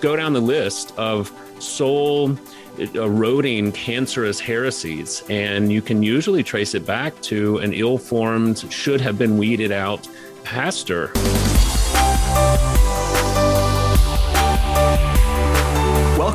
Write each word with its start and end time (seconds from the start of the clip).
go 0.00 0.16
down 0.16 0.32
the 0.32 0.40
list 0.40 0.92
of 0.96 1.32
soul 1.58 2.36
eroding 2.94 3.72
cancerous 3.72 4.40
heresies, 4.40 5.22
and 5.28 5.70
you 5.72 5.82
can 5.82 6.02
usually 6.02 6.42
trace 6.42 6.74
it 6.74 6.86
back 6.86 7.20
to 7.22 7.58
an 7.58 7.72
ill 7.74 7.98
formed, 7.98 8.70
should 8.72 9.00
have 9.00 9.18
been 9.18 9.36
weeded 9.36 9.72
out 9.72 10.08
pastor. 10.44 11.12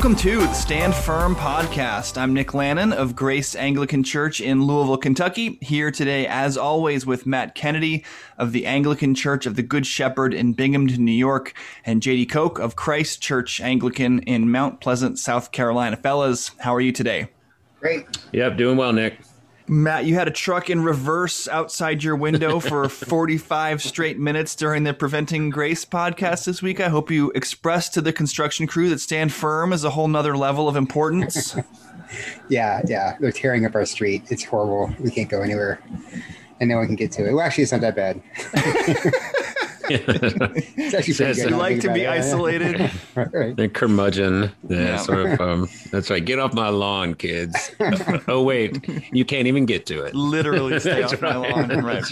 Welcome 0.06 0.22
to 0.22 0.38
the 0.42 0.54
Stand 0.54 0.94
Firm 0.94 1.36
podcast. 1.36 2.16
I'm 2.16 2.32
Nick 2.32 2.54
Lannon 2.54 2.94
of 2.94 3.16
Grace 3.16 3.56
Anglican 3.56 4.04
Church 4.04 4.40
in 4.40 4.62
Louisville, 4.62 4.98
Kentucky. 4.98 5.58
Here 5.62 5.90
today, 5.90 6.28
as 6.28 6.58
always, 6.58 7.08
with 7.08 7.26
Matt 7.26 7.56
Kennedy 7.56 8.06
of 8.38 8.52
the 8.52 8.68
Anglican 8.68 9.16
Church 9.16 9.48
of 9.48 9.56
the 9.56 9.64
Good 9.64 9.88
Shepherd 9.88 10.32
in 10.32 10.54
Binghamton, 10.54 11.04
New 11.04 11.12
York, 11.12 11.56
and 11.88 12.04
Jady 12.04 12.30
Koch 12.30 12.60
of 12.60 12.76
Christ 12.76 13.20
Church 13.24 13.60
Anglican 13.60 14.20
in 14.20 14.52
Mount 14.52 14.80
Pleasant, 14.80 15.18
South 15.18 15.52
Carolina. 15.52 15.98
Fellas, 15.98 16.52
how 16.60 16.76
are 16.76 16.82
you 16.82 16.92
today? 16.92 17.28
Great. 17.80 18.06
Yep, 18.32 18.58
doing 18.58 18.78
well, 18.78 18.94
Nick. 18.94 19.18
Matt, 19.68 20.06
you 20.06 20.14
had 20.14 20.28
a 20.28 20.32
truck 20.32 20.70
in 20.70 20.84
reverse 20.84 21.48
outside 21.48 22.04
your 22.04 22.16
window 22.16 22.60
for 22.60 22.88
45 22.90 23.82
straight 23.82 24.20
minutes 24.20 24.56
during 24.56 24.84
the 24.84 24.94
Preventing 24.94 25.50
Grace 25.50 25.84
podcast 25.84 26.46
this 26.46 26.62
week. 26.62 26.80
I 26.80 26.90
hope 26.90 27.10
you 27.10 27.32
expressed 27.32 27.94
to 27.96 28.02
the 28.02 28.14
construction 28.14 28.68
crew 28.68 28.90
that 28.90 29.00
stand 29.00 29.34
firm 29.34 29.74
is 29.74 29.84
a 29.84 29.90
whole 29.90 30.08
nother 30.08 30.38
level 30.38 30.68
of 30.68 30.76
importance. 30.76 31.56
yeah, 32.50 32.82
yeah. 32.86 33.18
They're 33.20 33.32
tearing 33.32 33.66
up 33.66 33.74
our 33.74 33.86
street. 33.86 34.24
It's 34.30 34.44
horrible. 34.44 34.96
We 35.00 35.10
can't 35.10 35.30
go 35.30 35.42
anywhere 35.42 35.82
and 36.60 36.70
no 36.70 36.78
one 36.78 36.88
can 36.88 36.96
get 36.96 37.12
to 37.14 37.28
it. 37.28 37.34
Well, 37.34 37.46
actually, 37.46 37.64
it's 37.64 37.72
not 37.72 37.82
that 37.82 37.96
bad. 37.96 38.22
it's 39.90 40.94
actually 40.94 41.14
pretty 41.14 41.42
good. 41.42 41.50
You 41.50 41.58
like 41.58 41.80
to 41.82 41.94
be 41.94 42.02
it. 42.02 42.10
isolated. 42.10 42.92
right, 43.16 43.34
right. 43.34 43.56
The 43.56 43.70
curmudgeon. 43.70 44.52
Yeah, 44.68 44.78
yeah. 44.78 44.98
Sort 44.98 45.32
of, 45.32 45.42
um, 45.42 45.70
that's 45.92 46.10
right. 46.10 46.24
Get 46.24 46.40
off 46.40 46.54
my 46.54 46.70
lawn, 46.70 47.16
kids. 47.16 47.72
oh 48.28 48.44
wait, 48.44 48.88
you 49.12 49.26
can't 49.26 49.48
even 49.48 49.66
get 49.66 49.86
to 49.88 50.04
it. 50.04 50.16
Literally 50.16 50.80
stay 50.80 51.04
off 51.04 51.22
right. 51.22 51.68
my 51.68 51.76
lawn. 51.76 51.84
Right. 51.84 52.06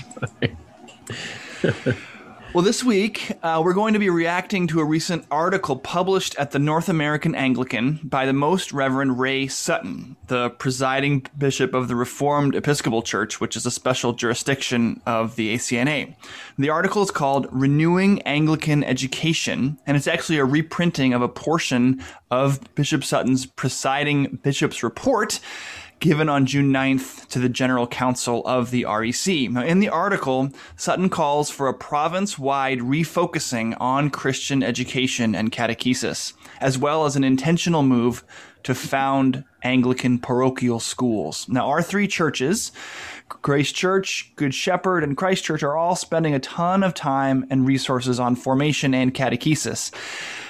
Well, 2.54 2.64
this 2.64 2.84
week, 2.84 3.32
uh, 3.42 3.64
we're 3.66 3.74
going 3.74 3.94
to 3.94 4.00
be 4.00 4.12
reacting 4.12 4.68
to 4.68 4.80
a 4.80 4.86
recent 4.86 5.26
article 5.32 5.76
published 5.76 6.36
at 6.38 6.52
the 6.52 6.60
North 6.60 6.88
American 6.88 7.34
Anglican 7.34 8.00
by 8.04 8.28
the 8.28 8.34
Most 8.34 8.72
Reverend 8.72 9.18
Ray 9.18 9.48
Sutton, 9.48 10.18
the 10.28 10.52
presiding 10.52 11.26
bishop 11.36 11.74
of 11.74 11.88
the 11.88 11.96
Reformed 11.96 12.54
Episcopal 12.54 13.02
Church, 13.02 13.42
which 13.42 13.56
is 13.56 13.66
a 13.66 13.72
special 13.72 14.14
jurisdiction 14.14 15.02
of 15.08 15.36
the 15.36 15.56
ACNA. 15.56 16.16
The 16.60 16.70
article 16.70 17.02
is 17.02 17.10
called 17.10 17.48
Renewing 17.50 18.22
Anglican 18.22 18.84
Education, 18.84 19.80
and 19.88 19.98
it's 19.98 20.06
actually 20.06 20.38
a 20.38 20.46
reprinting 20.46 21.16
of 21.16 21.24
a 21.24 21.30
portion 21.30 22.04
of 22.30 22.60
Bishop 22.76 23.04
Sutton's 23.04 23.48
presiding 23.48 24.38
bishop's 24.44 24.84
report 24.84 25.40
given 26.04 26.28
on 26.28 26.46
June 26.46 26.70
9th 26.70 27.30
to 27.30 27.40
the 27.40 27.48
General 27.48 27.88
Council 27.88 28.46
of 28.46 28.72
the 28.72 28.84
REC. 28.84 29.50
Now, 29.50 29.64
in 29.64 29.80
the 29.80 29.88
article, 29.88 30.50
Sutton 30.76 31.08
calls 31.08 31.50
for 31.50 31.70
a 31.70 31.74
province 31.74 32.38
wide 32.38 32.80
refocusing 32.80 33.78
on 33.80 34.10
Christian 34.10 34.62
education 34.62 35.34
and 35.34 35.50
catechesis, 35.50 36.34
as 36.60 36.78
well 36.78 37.06
as 37.06 37.16
an 37.16 37.24
intentional 37.24 37.84
move 37.84 38.26
to 38.64 38.76
found 38.76 39.46
Anglican 39.64 40.20
parochial 40.20 40.82
schools. 40.82 41.48
Now, 41.48 41.70
our 41.70 41.82
three 41.82 42.10
churches, 42.10 42.74
Grace 43.30 43.72
Church, 43.72 44.34
Good 44.36 44.54
Shepherd, 44.54 45.06
and 45.06 45.16
Christ 45.16 45.46
Church, 45.46 45.64
are 45.64 45.78
all 45.78 45.96
spending 45.96 46.36
a 46.36 46.40
ton 46.40 46.84
of 46.84 46.94
time 46.94 47.46
and 47.50 47.66
resources 47.66 48.20
on 48.20 48.36
formation 48.36 48.94
and 48.94 49.14
catechesis. 49.14 49.94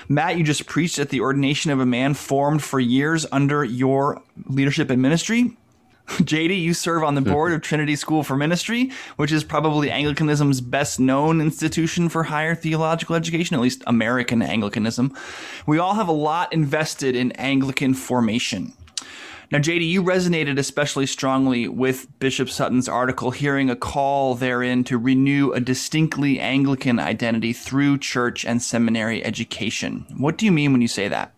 Matt, 0.07 0.37
you 0.37 0.43
just 0.43 0.65
preached 0.65 0.99
at 0.99 1.09
the 1.09 1.21
ordination 1.21 1.71
of 1.71 1.79
a 1.79 1.85
man 1.85 2.13
formed 2.13 2.63
for 2.63 2.79
years 2.79 3.25
under 3.31 3.63
your 3.63 4.21
leadership 4.47 4.89
and 4.89 5.01
ministry. 5.01 5.57
JD, 6.07 6.61
you 6.61 6.73
serve 6.73 7.03
on 7.03 7.15
the 7.15 7.21
mm-hmm. 7.21 7.31
board 7.31 7.53
of 7.53 7.61
Trinity 7.61 7.95
School 7.95 8.23
for 8.23 8.35
Ministry, 8.35 8.91
which 9.15 9.31
is 9.31 9.43
probably 9.43 9.89
Anglicanism's 9.89 10.59
best 10.59 10.99
known 10.99 11.39
institution 11.39 12.09
for 12.09 12.23
higher 12.23 12.55
theological 12.55 13.15
education, 13.15 13.55
at 13.55 13.61
least 13.61 13.83
American 13.87 14.41
Anglicanism. 14.41 15.15
We 15.65 15.79
all 15.79 15.93
have 15.93 16.09
a 16.09 16.13
lot 16.13 16.51
invested 16.51 17.15
in 17.15 17.31
Anglican 17.33 17.93
formation. 17.93 18.73
Now, 19.53 19.59
Jady, 19.59 19.87
you 19.87 20.01
resonated 20.01 20.57
especially 20.57 21.05
strongly 21.05 21.67
with 21.67 22.07
Bishop 22.17 22.49
Sutton's 22.49 22.89
article, 22.89 23.29
hearing 23.29 23.69
a 23.69 23.75
call 23.75 24.33
therein 24.33 24.83
to 24.85 24.97
renew 24.97 25.51
a 25.51 25.59
distinctly 25.59 26.39
Anglican 26.39 26.97
identity 26.97 27.53
through 27.53 27.99
church 27.99 28.45
and 28.45 28.63
seminary 28.63 29.23
education. 29.23 30.07
What 30.17 30.39
do 30.39 30.47
you 30.47 30.51
mean 30.51 30.71
when 30.71 30.81
you 30.81 30.87
say 30.87 31.07
that? 31.07 31.35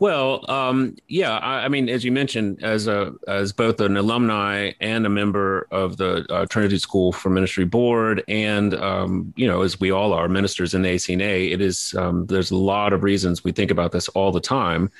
Well, 0.00 0.44
um, 0.50 0.96
yeah, 1.06 1.38
I, 1.38 1.66
I, 1.66 1.68
mean, 1.68 1.88
as 1.88 2.02
you 2.02 2.10
mentioned, 2.10 2.64
as 2.64 2.88
a 2.88 3.12
as 3.28 3.52
both 3.52 3.80
an 3.80 3.96
alumni 3.96 4.72
and 4.80 5.06
a 5.06 5.08
member 5.08 5.68
of 5.70 5.98
the 5.98 6.26
uh, 6.30 6.46
Trinity 6.46 6.78
School 6.78 7.12
for 7.12 7.30
Ministry 7.30 7.64
Board, 7.64 8.24
and 8.26 8.74
um, 8.74 9.32
you 9.36 9.46
know, 9.46 9.62
as 9.62 9.78
we 9.78 9.92
all 9.92 10.12
are 10.12 10.26
ministers 10.26 10.74
in 10.74 10.82
the 10.82 10.88
ACNA, 10.88 11.52
it 11.52 11.60
is 11.60 11.94
um, 11.96 12.26
there's 12.26 12.50
a 12.50 12.56
lot 12.56 12.92
of 12.92 13.04
reasons 13.04 13.44
we 13.44 13.52
think 13.52 13.70
about 13.70 13.92
this 13.92 14.08
all 14.08 14.32
the 14.32 14.40
time 14.40 14.90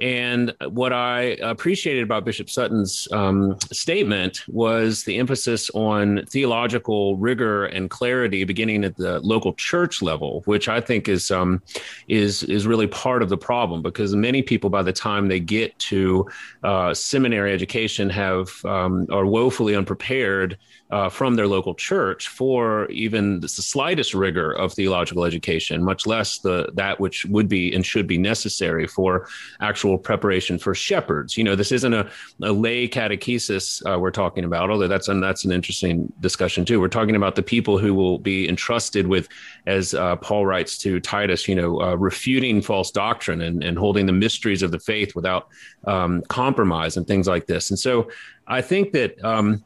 and 0.00 0.54
what 0.70 0.92
I 0.92 1.36
appreciated 1.42 2.02
about 2.02 2.24
Bishop 2.24 2.48
Sutton's 2.48 3.06
um, 3.12 3.58
statement 3.72 4.42
was 4.48 5.04
the 5.04 5.18
emphasis 5.18 5.70
on 5.74 6.24
theological 6.26 7.16
rigor 7.16 7.66
and 7.66 7.90
clarity, 7.90 8.44
beginning 8.44 8.84
at 8.84 8.96
the 8.96 9.20
local 9.20 9.52
church 9.54 10.00
level, 10.00 10.42
which 10.46 10.68
I 10.68 10.80
think 10.80 11.08
is 11.08 11.30
um, 11.30 11.62
is 12.08 12.42
is 12.44 12.66
really 12.66 12.86
part 12.86 13.22
of 13.22 13.28
the 13.28 13.36
problem 13.36 13.82
because 13.82 14.14
many 14.14 14.40
people, 14.42 14.70
by 14.70 14.82
the 14.82 14.92
time 14.92 15.28
they 15.28 15.40
get 15.40 15.78
to 15.80 16.26
uh, 16.62 16.94
seminary 16.94 17.52
education, 17.52 18.08
have 18.08 18.64
um, 18.64 19.06
are 19.10 19.26
woefully 19.26 19.76
unprepared 19.76 20.56
uh, 20.90 21.08
from 21.08 21.34
their 21.34 21.46
local 21.46 21.74
church 21.74 22.28
for 22.28 22.88
even 22.90 23.40
the 23.40 23.48
slightest 23.48 24.14
rigor 24.14 24.52
of 24.52 24.74
theological 24.74 25.24
education, 25.24 25.82
much 25.82 26.06
less 26.06 26.38
the 26.38 26.70
that 26.74 27.00
which 27.00 27.24
would 27.26 27.48
be 27.48 27.74
and 27.74 27.84
should 27.84 28.06
be 28.06 28.18
necessary 28.18 28.86
for 28.86 29.26
actual 29.60 29.81
preparation 29.98 30.58
for 30.58 30.74
shepherds. 30.74 31.36
You 31.36 31.44
know, 31.44 31.56
this 31.56 31.72
isn't 31.72 31.94
a, 31.94 32.10
a 32.42 32.52
lay 32.52 32.88
catechesis 32.88 33.82
uh, 33.86 33.98
we're 33.98 34.10
talking 34.10 34.44
about, 34.44 34.70
although 34.70 34.88
that's 34.88 35.08
an, 35.08 35.20
that's 35.20 35.44
an 35.44 35.52
interesting 35.52 36.12
discussion 36.20 36.64
too. 36.64 36.80
We're 36.80 36.88
talking 36.88 37.16
about 37.16 37.34
the 37.34 37.42
people 37.42 37.78
who 37.78 37.94
will 37.94 38.18
be 38.18 38.48
entrusted 38.48 39.06
with, 39.06 39.28
as 39.66 39.94
uh, 39.94 40.16
Paul 40.16 40.46
writes 40.46 40.78
to 40.78 41.00
Titus, 41.00 41.48
you 41.48 41.54
know, 41.54 41.80
uh, 41.80 41.94
refuting 41.94 42.62
false 42.62 42.90
doctrine 42.90 43.42
and, 43.42 43.62
and 43.62 43.78
holding 43.78 44.06
the 44.06 44.12
mysteries 44.12 44.62
of 44.62 44.70
the 44.70 44.80
faith 44.80 45.14
without 45.14 45.48
um, 45.86 46.22
compromise 46.28 46.96
and 46.96 47.06
things 47.06 47.26
like 47.26 47.46
this. 47.46 47.70
And 47.70 47.78
so 47.78 48.10
I 48.46 48.60
think 48.60 48.92
that. 48.92 49.22
Um, 49.24 49.64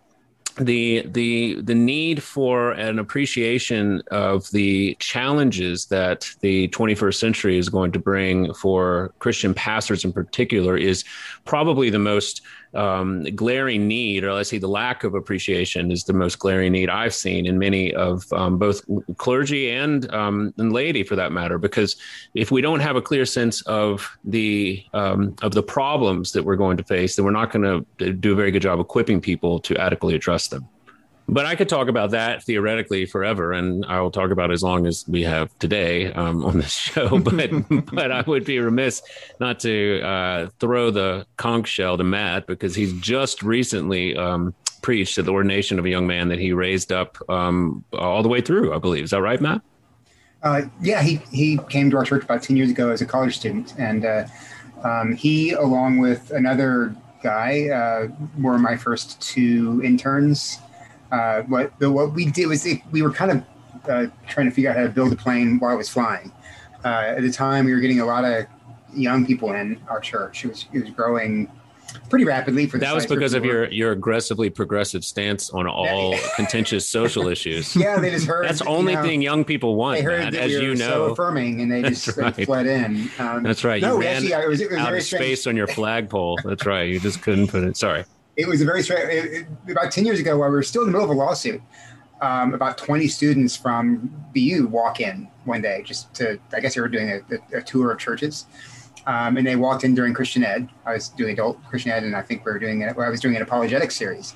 the 0.58 1.06
the 1.06 1.60
the 1.60 1.74
need 1.74 2.22
for 2.22 2.72
an 2.72 2.98
appreciation 2.98 4.02
of 4.10 4.50
the 4.50 4.96
challenges 4.98 5.86
that 5.86 6.30
the 6.40 6.68
21st 6.68 7.14
century 7.14 7.58
is 7.58 7.68
going 7.68 7.92
to 7.92 7.98
bring 7.98 8.52
for 8.54 9.12
Christian 9.18 9.52
pastors 9.52 10.04
in 10.04 10.12
particular 10.12 10.76
is 10.76 11.04
probably 11.44 11.90
the 11.90 11.98
most 11.98 12.42
um, 12.76 13.24
glaring 13.34 13.88
need, 13.88 14.24
or 14.24 14.34
let's 14.34 14.50
say 14.50 14.58
the 14.58 14.68
lack 14.68 15.04
of 15.04 15.14
appreciation, 15.14 15.90
is 15.90 16.04
the 16.04 16.12
most 16.12 16.38
glaring 16.38 16.72
need 16.72 16.90
I've 16.90 17.14
seen 17.14 17.46
in 17.46 17.58
many 17.58 17.94
of 17.94 18.30
um, 18.32 18.58
both 18.58 18.82
clergy 19.16 19.70
and 19.70 20.12
um, 20.12 20.54
and 20.58 20.72
laity, 20.72 21.02
for 21.02 21.16
that 21.16 21.32
matter. 21.32 21.58
Because 21.58 21.96
if 22.34 22.50
we 22.50 22.60
don't 22.60 22.80
have 22.80 22.96
a 22.96 23.02
clear 23.02 23.24
sense 23.24 23.62
of 23.62 24.16
the 24.24 24.84
um, 24.92 25.34
of 25.42 25.52
the 25.52 25.62
problems 25.62 26.32
that 26.32 26.44
we're 26.44 26.56
going 26.56 26.76
to 26.76 26.84
face, 26.84 27.16
then 27.16 27.24
we're 27.24 27.30
not 27.30 27.50
going 27.50 27.86
to 27.98 28.12
do 28.12 28.32
a 28.32 28.36
very 28.36 28.50
good 28.50 28.62
job 28.62 28.78
equipping 28.78 29.20
people 29.20 29.58
to 29.60 29.76
adequately 29.76 30.14
address 30.14 30.48
them. 30.48 30.68
But 31.28 31.44
I 31.44 31.56
could 31.56 31.68
talk 31.68 31.88
about 31.88 32.12
that 32.12 32.44
theoretically 32.44 33.04
forever, 33.04 33.52
and 33.52 33.84
I 33.86 34.00
will 34.00 34.12
talk 34.12 34.30
about 34.30 34.52
as 34.52 34.62
long 34.62 34.86
as 34.86 35.04
we 35.08 35.22
have 35.22 35.56
today 35.58 36.12
um, 36.12 36.44
on 36.44 36.58
this 36.58 36.72
show. 36.76 37.18
But 37.18 37.50
but 37.92 38.12
I 38.12 38.22
would 38.22 38.44
be 38.44 38.58
remiss 38.60 39.02
not 39.40 39.58
to 39.60 40.00
uh, 40.02 40.48
throw 40.60 40.90
the 40.90 41.26
conch 41.36 41.66
shell 41.68 41.96
to 41.96 42.04
Matt 42.04 42.46
because 42.46 42.74
he's 42.74 42.92
just 43.00 43.42
recently 43.42 44.16
um, 44.16 44.54
preached 44.82 45.18
at 45.18 45.24
the 45.24 45.32
ordination 45.32 45.80
of 45.80 45.84
a 45.84 45.90
young 45.90 46.06
man 46.06 46.28
that 46.28 46.38
he 46.38 46.52
raised 46.52 46.92
up 46.92 47.18
um, 47.28 47.84
all 47.92 48.22
the 48.22 48.28
way 48.28 48.40
through. 48.40 48.72
I 48.72 48.78
believe 48.78 49.04
is 49.04 49.10
that 49.10 49.20
right, 49.20 49.40
Matt? 49.40 49.62
Uh, 50.44 50.62
yeah, 50.80 51.02
he 51.02 51.16
he 51.32 51.58
came 51.68 51.90
to 51.90 51.96
our 51.96 52.04
church 52.04 52.22
about 52.22 52.44
ten 52.44 52.56
years 52.56 52.70
ago 52.70 52.90
as 52.90 53.00
a 53.00 53.06
college 53.06 53.36
student, 53.36 53.74
and 53.78 54.04
uh, 54.04 54.26
um, 54.84 55.16
he, 55.16 55.50
along 55.50 55.98
with 55.98 56.30
another 56.30 56.94
guy, 57.20 57.68
uh, 57.68 58.06
were 58.40 58.58
my 58.58 58.76
first 58.76 59.20
two 59.20 59.80
interns 59.82 60.60
uh, 61.10 61.42
what 61.42 61.72
what 61.80 62.12
we 62.12 62.26
did 62.26 62.46
was 62.46 62.66
it, 62.66 62.80
we 62.90 63.02
were 63.02 63.12
kind 63.12 63.30
of 63.30 63.44
uh, 63.88 64.06
trying 64.26 64.48
to 64.48 64.52
figure 64.52 64.70
out 64.70 64.76
how 64.76 64.82
to 64.82 64.88
build 64.88 65.12
a 65.12 65.16
plane 65.16 65.58
while 65.58 65.74
it 65.74 65.76
was 65.76 65.88
flying. 65.88 66.32
Uh, 66.84 67.14
at 67.16 67.22
the 67.22 67.32
time, 67.32 67.64
we 67.64 67.72
were 67.72 67.80
getting 67.80 68.00
a 68.00 68.04
lot 68.04 68.24
of 68.24 68.46
young 68.94 69.26
people 69.26 69.52
in 69.52 69.80
our 69.88 70.00
church. 70.00 70.44
It 70.44 70.48
was 70.48 70.66
it 70.72 70.80
was 70.80 70.90
growing 70.90 71.50
pretty 72.10 72.24
rapidly 72.24 72.66
for 72.66 72.78
that 72.78 72.94
was 72.94 73.06
because 73.06 73.34
of 73.34 73.44
your 73.44 73.70
your 73.70 73.92
aggressively 73.92 74.50
progressive 74.50 75.04
stance 75.04 75.50
on 75.50 75.66
all 75.66 76.16
contentious 76.36 76.88
social 76.88 77.28
issues. 77.28 77.74
Yeah, 77.76 77.98
they 77.98 78.10
just 78.10 78.26
heard 78.26 78.44
that's 78.44 78.60
the 78.60 78.66
only 78.66 78.92
you 78.92 78.98
know, 78.98 79.04
thing 79.04 79.22
young 79.22 79.44
people 79.44 79.76
want. 79.76 79.98
They 79.98 80.02
heard 80.02 80.20
Matt, 80.20 80.32
that 80.34 80.42
as 80.42 80.52
you 80.52 80.74
know, 80.74 80.88
so 80.88 81.04
affirming, 81.12 81.60
and 81.60 81.70
they 81.70 81.82
just 81.88 82.16
right. 82.16 82.34
fled 82.44 82.66
in. 82.66 83.10
Um, 83.18 83.42
that's 83.42 83.64
right. 83.64 83.80
You 83.80 83.88
no, 83.88 84.02
actually, 84.02 84.32
it 84.32 84.48
was, 84.48 84.60
it 84.60 84.70
was 84.70 84.78
out 84.78 84.94
of 84.94 85.02
space 85.02 85.46
on 85.46 85.56
your 85.56 85.66
flagpole. 85.66 86.38
That's 86.44 86.66
right. 86.66 86.88
You 86.88 87.00
just 87.00 87.22
couldn't 87.22 87.48
put 87.48 87.64
it. 87.64 87.76
Sorry. 87.76 88.04
It 88.36 88.46
was 88.46 88.60
a 88.60 88.64
very 88.64 88.82
strange. 88.82 89.46
About 89.70 89.90
ten 89.90 90.04
years 90.04 90.20
ago, 90.20 90.38
while 90.38 90.48
we 90.48 90.56
were 90.56 90.62
still 90.62 90.82
in 90.82 90.88
the 90.88 90.92
middle 90.92 91.10
of 91.10 91.16
a 91.16 91.18
lawsuit, 91.18 91.62
um, 92.20 92.54
about 92.54 92.78
twenty 92.78 93.08
students 93.08 93.56
from 93.56 94.12
BU 94.34 94.68
walk 94.70 95.00
in 95.00 95.28
one 95.44 95.62
day 95.62 95.82
just 95.84 96.12
to. 96.14 96.38
I 96.52 96.60
guess 96.60 96.74
they 96.74 96.80
were 96.80 96.88
doing 96.88 97.10
a, 97.10 97.56
a, 97.56 97.58
a 97.58 97.62
tour 97.62 97.92
of 97.92 97.98
churches 97.98 98.46
um, 99.06 99.36
and 99.36 99.46
they 99.46 99.56
walked 99.56 99.84
in 99.84 99.94
during 99.94 100.14
Christian 100.14 100.44
Ed. 100.44 100.68
I 100.84 100.94
was 100.94 101.08
doing 101.08 101.32
adult 101.32 101.62
Christian 101.64 101.92
Ed, 101.92 102.02
and 102.02 102.16
I 102.16 102.22
think 102.22 102.44
we 102.44 102.52
were 102.52 102.58
doing 102.58 102.82
it. 102.82 102.96
Well, 102.96 103.06
I 103.06 103.10
was 103.10 103.20
doing 103.20 103.36
an 103.36 103.42
apologetic 103.42 103.90
series, 103.90 104.34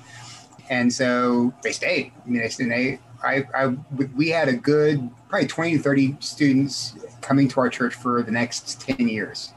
and 0.69 0.91
so 0.91 1.53
they 1.61 1.73
stayed. 1.73 2.11
I 2.25 2.29
mean, 2.29 2.41
they, 2.41 2.65
they 2.65 2.99
I, 3.23 3.43
I, 3.53 3.67
we 4.15 4.29
had 4.29 4.47
a 4.47 4.53
good 4.53 5.09
probably 5.29 5.47
20 5.47 5.77
to 5.77 5.83
30 5.83 6.17
students 6.19 6.95
coming 7.21 7.47
to 7.49 7.59
our 7.59 7.69
church 7.69 7.93
for 7.93 8.23
the 8.23 8.31
next 8.31 8.81
10 8.81 9.07
years. 9.07 9.53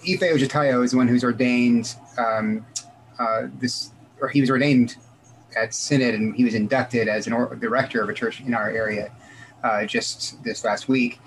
Ife 0.00 0.20
Ojatayo 0.20 0.84
is 0.84 0.92
the 0.92 0.96
one 0.96 1.08
who's 1.08 1.24
ordained 1.24 1.94
um, 2.16 2.64
uh, 3.18 3.42
this, 3.58 3.92
or 4.20 4.28
he 4.28 4.40
was 4.40 4.50
ordained 4.50 4.96
at 5.56 5.74
Synod 5.74 6.14
and 6.14 6.34
he 6.34 6.44
was 6.44 6.54
inducted 6.54 7.08
as 7.08 7.26
an 7.26 7.32
or, 7.32 7.54
director 7.56 8.02
of 8.02 8.08
a 8.08 8.14
church 8.14 8.40
in 8.40 8.54
our 8.54 8.70
area 8.70 9.12
uh, 9.62 9.84
just 9.84 10.42
this 10.44 10.64
last 10.64 10.88
week. 10.88 11.20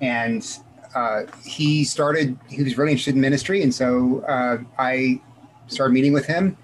And 0.00 0.46
uh, 0.94 1.22
he 1.44 1.84
started, 1.84 2.38
he 2.48 2.62
was 2.62 2.76
really 2.76 2.92
interested 2.92 3.14
in 3.14 3.20
ministry. 3.20 3.62
And 3.62 3.74
so 3.74 4.20
uh, 4.28 4.58
I 4.78 5.20
started 5.66 5.92
meeting 5.92 6.12
with 6.12 6.26
him 6.26 6.56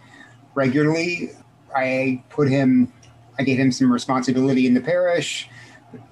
regularly. 0.54 1.30
I 1.74 2.22
put 2.30 2.48
him, 2.48 2.92
I 3.38 3.42
gave 3.42 3.58
him 3.58 3.72
some 3.72 3.92
responsibility 3.92 4.66
in 4.66 4.74
the 4.74 4.80
parish, 4.80 5.48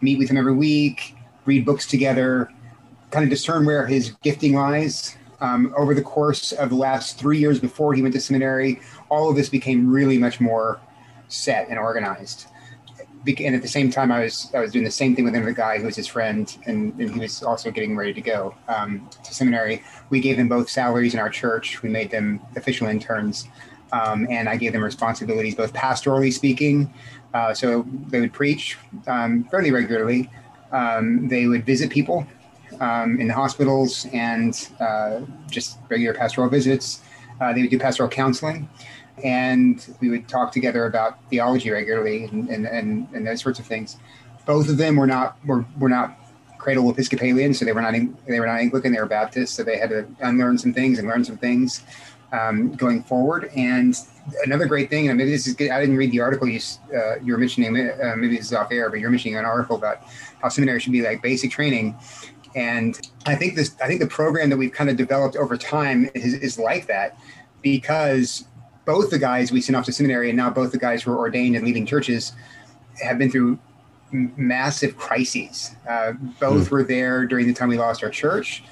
meet 0.00 0.18
with 0.18 0.28
him 0.28 0.36
every 0.36 0.54
week, 0.54 1.16
read 1.44 1.64
books 1.64 1.86
together, 1.86 2.50
kind 3.10 3.24
of 3.24 3.30
discern 3.30 3.64
where 3.64 3.86
his 3.86 4.10
gifting 4.22 4.54
lies. 4.54 5.16
Um, 5.42 5.74
over 5.76 5.92
the 5.92 6.02
course 6.02 6.52
of 6.52 6.70
the 6.70 6.76
last 6.76 7.18
three 7.18 7.38
years 7.38 7.58
before 7.58 7.92
he 7.92 8.00
went 8.00 8.14
to 8.14 8.20
seminary, 8.20 8.80
all 9.10 9.28
of 9.28 9.36
this 9.36 9.48
became 9.48 9.90
really 9.90 10.16
much 10.16 10.40
more 10.40 10.80
set 11.28 11.68
and 11.68 11.78
organized 11.78 12.46
and 13.26 13.54
at 13.54 13.62
the 13.62 13.68
same 13.68 13.90
time, 13.90 14.10
I 14.10 14.24
was 14.24 14.50
I 14.54 14.60
was 14.60 14.72
doing 14.72 14.84
the 14.84 14.90
same 14.90 15.14
thing 15.14 15.24
with 15.24 15.34
another 15.34 15.52
guy 15.52 15.78
who 15.78 15.86
was 15.86 15.96
his 15.96 16.06
friend, 16.06 16.54
and, 16.66 16.92
and 16.98 17.14
he 17.14 17.20
was 17.20 17.42
also 17.42 17.70
getting 17.70 17.96
ready 17.96 18.12
to 18.14 18.20
go 18.20 18.54
um, 18.68 19.08
to 19.22 19.34
seminary. 19.34 19.82
We 20.10 20.20
gave 20.20 20.36
them 20.36 20.48
both 20.48 20.68
salaries 20.68 21.14
in 21.14 21.20
our 21.20 21.30
church. 21.30 21.82
We 21.82 21.88
made 21.88 22.10
them 22.10 22.40
official 22.56 22.88
interns, 22.88 23.48
um, 23.92 24.26
and 24.28 24.48
I 24.48 24.56
gave 24.56 24.72
them 24.72 24.82
responsibilities, 24.82 25.54
both 25.54 25.72
pastorally 25.72 26.32
speaking. 26.32 26.92
Uh, 27.32 27.54
so 27.54 27.86
they 28.08 28.20
would 28.20 28.32
preach 28.32 28.76
um, 29.06 29.44
fairly 29.44 29.70
regularly. 29.70 30.28
Um, 30.72 31.28
they 31.28 31.46
would 31.46 31.64
visit 31.64 31.90
people 31.90 32.26
um, 32.82 33.20
in 33.20 33.28
the 33.28 33.34
hospitals 33.34 34.06
and 34.12 34.68
uh, 34.80 35.20
just 35.50 35.78
regular 35.88 36.12
pastoral 36.12 36.50
visits. 36.50 37.02
Uh, 37.40 37.52
they 37.52 37.62
would 37.62 37.70
do 37.70 37.78
pastoral 37.78 38.08
counseling 38.08 38.68
and 39.24 39.94
we 40.00 40.10
would 40.10 40.28
talk 40.28 40.52
together 40.52 40.86
about 40.86 41.18
theology 41.30 41.70
regularly 41.70 42.24
and, 42.24 42.48
and, 42.48 42.66
and, 42.66 43.08
and 43.14 43.26
those 43.26 43.40
sorts 43.40 43.58
of 43.58 43.66
things. 43.66 43.96
Both 44.46 44.68
of 44.68 44.76
them 44.76 44.96
were 44.96 45.06
not 45.06 45.36
were, 45.46 45.64
were 45.78 45.88
not 45.88 46.18
cradle 46.58 46.90
Episcopalian, 46.90 47.54
so 47.54 47.64
they 47.64 47.72
were 47.72 47.82
not 47.82 47.94
they 48.26 48.40
were 48.40 48.46
not 48.46 48.58
Anglican. 48.58 48.92
They 48.92 49.00
were 49.00 49.06
Baptist, 49.06 49.54
so 49.54 49.62
they 49.62 49.78
had 49.78 49.90
to 49.90 50.06
unlearn 50.20 50.58
some 50.58 50.72
things 50.72 50.98
and 50.98 51.06
learn 51.06 51.24
some 51.24 51.36
things 51.36 51.82
um, 52.32 52.72
going 52.74 53.02
forward. 53.04 53.50
And 53.54 53.94
another 54.44 54.66
great 54.66 54.90
thing, 54.90 55.08
and 55.08 55.18
maybe 55.18 55.30
this 55.30 55.46
is 55.46 55.54
good, 55.54 55.70
I 55.70 55.80
didn't 55.80 55.96
read 55.96 56.10
the 56.10 56.20
article 56.20 56.48
you 56.48 56.60
uh, 56.96 57.20
you 57.22 57.32
were 57.32 57.38
mentioning. 57.38 57.76
Uh, 57.76 58.14
maybe 58.16 58.36
this 58.36 58.46
is 58.46 58.52
off 58.52 58.72
air, 58.72 58.90
but 58.90 58.98
you're 58.98 59.10
mentioning 59.10 59.36
an 59.36 59.44
article 59.44 59.76
about 59.76 60.02
how 60.40 60.48
seminary 60.48 60.80
should 60.80 60.92
be 60.92 61.02
like 61.02 61.22
basic 61.22 61.50
training. 61.50 61.96
And 62.54 63.00
I 63.26 63.34
think 63.34 63.54
this 63.54 63.74
I 63.82 63.86
think 63.86 64.00
the 64.00 64.06
program 64.06 64.50
that 64.50 64.56
we've 64.56 64.72
kind 64.72 64.90
of 64.90 64.96
developed 64.96 65.36
over 65.36 65.56
time 65.56 66.10
is, 66.14 66.34
is 66.34 66.58
like 66.58 66.86
that 66.86 67.18
because 67.62 68.44
both 68.84 69.10
the 69.10 69.18
guys 69.18 69.52
we 69.52 69.60
sent 69.60 69.76
off 69.76 69.84
to 69.86 69.92
seminary 69.92 70.28
and 70.28 70.36
now 70.36 70.50
both 70.50 70.72
the 70.72 70.78
guys 70.78 71.02
who 71.02 71.12
are 71.12 71.18
ordained 71.18 71.56
and 71.56 71.64
leading 71.64 71.86
churches 71.86 72.32
have 73.02 73.18
been 73.18 73.30
through 73.30 73.58
m- 74.12 74.32
massive 74.36 74.96
crises. 74.96 75.74
Uh, 75.88 76.12
both 76.40 76.66
mm. 76.66 76.70
were 76.70 76.82
there 76.82 77.26
during 77.26 77.46
the 77.46 77.54
time 77.54 77.68
we 77.68 77.78
lost 77.78 78.02
our 78.02 78.10
church. 78.10 78.64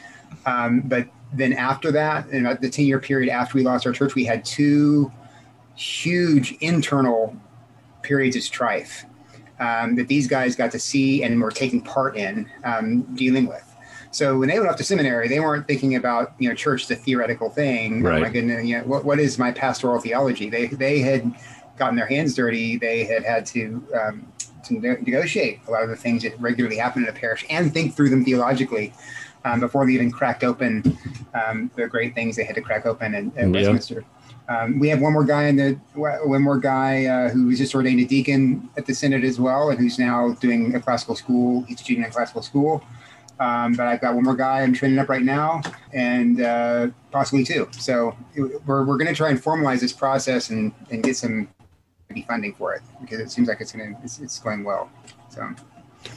Um, 0.47 0.81
but 0.81 1.09
then 1.32 1.53
after 1.53 1.93
that, 1.93 2.29
in 2.31 2.44
the 2.61 2.69
10 2.69 2.87
year 2.87 2.99
period 2.99 3.31
after 3.31 3.56
we 3.56 3.65
lost 3.65 3.87
our 3.87 3.93
church, 3.93 4.15
we 4.15 4.25
had 4.25 4.44
two 4.44 5.12
huge 5.77 6.53
internal 6.61 7.37
periods 8.03 8.37
of 8.37 8.43
strife 8.43 9.05
um, 9.61 9.94
that 9.97 10.09
these 10.09 10.27
guys 10.27 10.56
got 10.56 10.73
to 10.73 10.79
see 10.79 11.23
and 11.23 11.41
were 11.41 11.50
taking 11.50 11.81
part 11.81 12.17
in 12.17 12.49
um, 12.65 13.03
dealing 13.15 13.47
with. 13.47 13.65
So 14.12 14.38
when 14.38 14.48
they 14.48 14.58
went 14.58 14.70
off 14.70 14.76
to 14.76 14.84
seminary, 14.84 15.28
they 15.28 15.40
weren't 15.40 15.66
thinking 15.66 15.94
about 15.94 16.34
you 16.38 16.48
know 16.48 16.54
church 16.54 16.84
as 16.84 16.90
a 16.90 16.96
theoretical 16.96 17.50
thing. 17.50 18.02
Right. 18.02 18.18
Oh 18.18 18.20
my 18.20 18.28
goodness, 18.28 18.64
you 18.64 18.78
know, 18.78 18.84
what 18.84 19.04
what 19.04 19.18
is 19.18 19.38
my 19.38 19.52
pastoral 19.52 20.00
theology? 20.00 20.50
They 20.50 20.66
they 20.66 21.00
had 21.00 21.32
gotten 21.76 21.96
their 21.96 22.06
hands 22.06 22.34
dirty. 22.34 22.76
They 22.76 23.04
had 23.04 23.24
had 23.24 23.46
to 23.46 23.84
um, 24.00 24.32
to 24.64 24.74
negotiate 24.74 25.60
a 25.66 25.70
lot 25.70 25.82
of 25.82 25.88
the 25.90 25.96
things 25.96 26.22
that 26.22 26.38
regularly 26.40 26.76
happen 26.76 27.04
in 27.04 27.08
a 27.08 27.12
parish 27.12 27.44
and 27.48 27.72
think 27.72 27.94
through 27.94 28.10
them 28.10 28.24
theologically. 28.24 28.92
Um, 29.42 29.58
before 29.58 29.86
they 29.86 29.92
even 29.92 30.12
cracked 30.12 30.44
open 30.44 30.98
um, 31.32 31.70
the 31.74 31.86
great 31.86 32.14
things 32.14 32.36
they 32.36 32.44
had 32.44 32.56
to 32.56 32.60
crack 32.60 32.84
open 32.84 33.14
at, 33.14 33.22
in 33.22 33.54
yeah. 33.54 33.60
Westminster. 33.60 34.04
Um, 34.50 34.78
we 34.78 34.88
have 34.88 35.00
one 35.00 35.12
more 35.12 35.24
guy 35.24 35.44
in 35.44 35.56
the 35.56 35.72
one 35.94 36.42
more 36.42 36.58
guy 36.58 37.06
uh, 37.06 37.28
who 37.30 37.46
was 37.46 37.58
just 37.58 37.74
ordained 37.74 38.00
a 38.00 38.04
deacon 38.04 38.68
at 38.76 38.84
the 38.84 38.94
synod 38.94 39.24
as 39.24 39.38
well, 39.38 39.70
and 39.70 39.78
who's 39.78 39.98
now 39.98 40.32
doing 40.40 40.74
a 40.74 40.80
classical 40.80 41.14
school. 41.14 41.62
He's 41.62 41.78
teaching 41.78 41.98
in 41.98 42.04
a 42.04 42.10
classical 42.10 42.42
school. 42.42 42.82
Um, 43.40 43.72
but 43.72 43.87
I've 43.87 44.02
got 44.02 44.14
one 44.14 44.25
more 44.25 44.37
guy 44.37 44.60
I'm 44.60 44.75
training 44.75 44.98
up 44.98 45.08
right 45.08 45.22
now, 45.22 45.62
and 45.94 46.42
uh, 46.42 46.88
possibly 47.10 47.42
two. 47.42 47.69
So 47.72 48.14
we're, 48.37 48.84
we're 48.84 48.98
going 48.98 49.06
to 49.06 49.14
try 49.14 49.31
and 49.31 49.42
formalize 49.42 49.81
this 49.81 49.94
process 49.94 50.50
and, 50.50 50.72
and 50.90 51.02
get 51.02 51.16
some 51.16 51.48
funding 52.28 52.54
for 52.54 52.75
it 52.75 52.82
because 53.00 53.19
it 53.19 53.31
seems 53.31 53.48
like 53.48 53.60
it's 53.60 53.72
going 53.72 53.96
it's, 54.04 54.19
it's 54.19 54.38
going 54.38 54.62
well. 54.62 54.90
So 55.31 55.48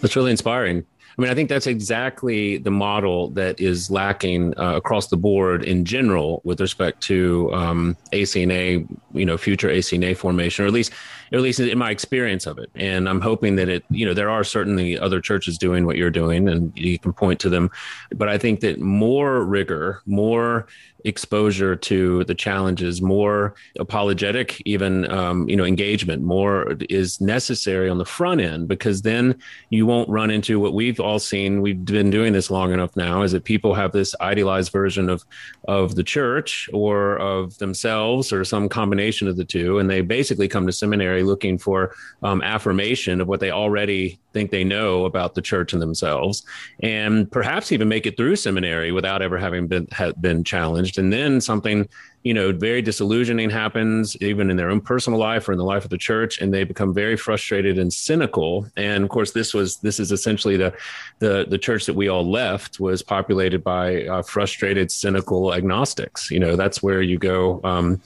that's 0.02 0.16
really 0.16 0.32
inspiring. 0.32 0.86
I 1.18 1.22
mean, 1.22 1.30
I 1.30 1.36
think 1.36 1.48
that's 1.48 1.68
exactly 1.68 2.58
the 2.58 2.72
model 2.72 3.30
that 3.32 3.60
is 3.60 3.92
lacking 3.92 4.58
uh, 4.58 4.76
across 4.76 5.08
the 5.08 5.18
board 5.18 5.64
in 5.64 5.86
general 5.86 6.42
with 6.44 6.60
respect 6.60 7.02
to 7.04 7.54
um, 7.54 7.96
ACNA, 8.12 8.88
you 9.14 9.26
know, 9.26 9.38
future 9.38 9.70
ACNA 9.70 10.18
formation, 10.18 10.66
or 10.66 10.68
at 10.68 10.74
least 10.74 10.92
at 11.34 11.42
least 11.42 11.60
in 11.60 11.78
my 11.80 11.90
experience 11.90 12.46
of 12.46 12.60
it. 12.60 12.70
And 12.76 13.10
I'm 13.10 13.20
hoping 13.20 13.56
that 13.56 13.68
it, 13.68 13.84
you 13.90 14.06
know, 14.06 14.14
there 14.14 14.30
are 14.30 14.44
certainly 14.44 15.00
other 15.00 15.20
churches 15.20 15.58
doing 15.58 15.86
what 15.86 15.98
you're 15.98 16.12
doing 16.12 16.48
and 16.48 16.72
you 16.78 17.00
can 17.00 17.12
point 17.12 17.40
to 17.40 17.50
them. 17.50 17.72
But 18.16 18.30
I 18.30 18.38
think 18.38 18.60
that 18.60 18.80
more 18.80 19.44
rigor, 19.44 20.04
more 20.06 20.68
exposure 21.06 21.76
to 21.76 22.24
the 22.26 22.36
challenges, 22.36 23.02
more 23.02 23.56
apologetic, 23.80 24.62
even 24.66 25.10
um, 25.12 25.48
you 25.50 25.56
know, 25.56 25.66
engagement, 25.66 26.24
more 26.24 26.78
is 26.90 27.20
necessary 27.20 27.90
on 27.90 27.98
the 27.98 28.06
front 28.06 28.42
end 28.42 28.68
because 28.68 29.02
then 29.02 29.36
you 29.70 29.86
won't 29.86 30.10
run 30.10 30.32
into 30.32 30.60
what 30.60 30.74
we've 30.74 31.00
all 31.00 31.20
seen. 31.20 31.62
We've 31.62 31.84
been 31.84 32.10
doing 32.10 32.34
this 32.34 32.50
long 32.50 32.72
enough 32.74 32.96
now. 32.96 33.24
Is 33.24 33.32
that 33.34 33.44
people 33.44 33.74
have 33.74 33.92
this 33.92 34.16
idealized 34.22 34.72
version 34.72 35.10
of 35.10 35.24
of 35.68 35.96
the 35.96 36.04
church 36.04 36.70
or 36.74 37.18
of 37.18 37.58
themselves 37.58 38.32
or 38.32 38.44
some 38.44 38.70
combination 38.70 39.28
of 39.28 39.36
the 39.38 39.46
two, 39.46 39.80
and 39.80 39.90
they 39.90 40.02
basically 40.02 40.48
come 40.48 40.66
to 40.68 40.74
seminary 40.74 41.23
looking 41.24 41.58
for 41.58 41.96
um, 42.22 42.42
affirmation 42.42 43.22
of 43.22 43.28
what 43.28 43.40
they 43.40 43.52
already 43.52 44.20
think 44.34 44.52
they 44.52 44.64
know 44.64 45.06
about 45.06 45.36
the 45.36 45.42
church 45.42 45.74
and 45.74 45.82
themselves, 45.82 46.44
and 46.82 47.32
perhaps 47.32 47.72
even 47.72 47.88
make 47.88 48.06
it 48.06 48.18
through 48.18 48.36
seminary 48.36 48.92
without 48.92 49.22
ever 49.22 49.38
having 49.38 49.68
been 49.68 49.88
been 50.20 50.44
challenged. 50.44 50.98
And 50.98 51.12
then 51.12 51.42
something 51.42 51.88
you 52.24 52.34
know, 52.34 52.54
very 52.54 52.82
disillusioning 52.82 53.50
happens 53.50 54.16
even 54.22 54.50
in 54.50 54.56
their 54.56 54.70
own 54.70 54.80
personal 54.80 55.20
life 55.20 55.48
or 55.48 55.52
in 55.52 55.58
the 55.58 55.66
life 55.66 55.84
of 55.84 55.90
the 55.90 55.98
church, 55.98 56.40
and 56.40 56.54
they 56.54 56.64
become 56.64 56.94
very 56.94 57.18
frustrated 57.18 57.78
and 57.78 57.92
cynical. 57.92 58.66
And 58.78 59.04
of 59.04 59.10
course, 59.10 59.32
this 59.32 59.54
was 59.54 59.78
this 59.78 60.00
is 60.00 60.12
essentially 60.12 60.56
the 60.56 60.74
the 61.20 61.46
the 61.50 61.58
church 61.58 61.86
that 61.86 61.96
we 61.96 62.08
all 62.08 62.30
left 62.30 62.80
was 62.80 63.02
populated 63.02 63.64
by 63.64 64.06
uh, 64.06 64.22
frustrated, 64.22 64.90
cynical 64.90 65.54
agnostics. 65.54 66.32
You 66.32 66.40
know, 66.40 66.56
that's 66.56 66.82
where 66.82 67.02
you 67.02 67.18
go. 67.18 67.60
Um, 67.64 68.02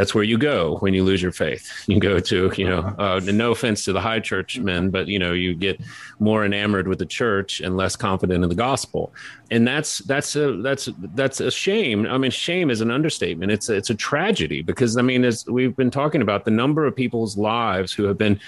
that's 0.00 0.14
where 0.14 0.24
you 0.24 0.38
go 0.38 0.78
when 0.78 0.94
you 0.94 1.04
lose 1.04 1.20
your 1.20 1.30
faith. 1.30 1.70
You 1.90 1.98
go 1.98 2.20
to, 2.20 2.52
you 2.56 2.68
know, 2.68 2.94
uh, 2.98 3.20
no 3.24 3.50
offense 3.50 3.84
to 3.84 3.92
the 3.92 4.00
high 4.00 4.20
church 4.20 4.58
men, 4.58 4.90
but 4.90 5.08
you 5.08 5.18
know, 5.18 5.32
you 5.32 5.54
get 5.54 5.80
more 6.20 6.44
enamored 6.44 6.86
with 6.86 7.00
the 7.00 7.06
church 7.06 7.60
and 7.60 7.76
less 7.76 7.96
confident 7.96 8.42
in 8.44 8.48
the 8.48 8.54
gospel. 8.54 9.12
And 9.50 9.66
that's 9.66 9.98
that's 9.98 10.36
a 10.36 10.56
that's 10.62 10.88
that's 11.14 11.40
a 11.40 11.50
shame. 11.50 12.06
I 12.06 12.16
mean, 12.16 12.30
shame 12.30 12.70
is 12.70 12.80
an 12.80 12.90
understatement 12.90 13.50
it's 13.50 13.68
a, 13.68 13.74
it's 13.74 13.90
a 13.90 13.94
tragedy 13.94 14.62
because 14.62 14.96
I 14.96 15.02
mean, 15.02 15.24
as 15.24 15.44
we've 15.46 15.76
been 15.76 15.90
talking 15.90 16.22
about, 16.22 16.44
the 16.44 16.52
number 16.52 16.86
of 16.86 16.94
people's 16.94 17.36
lives 17.36 17.92
who 17.92 18.04
have 18.04 18.16
been 18.16 18.40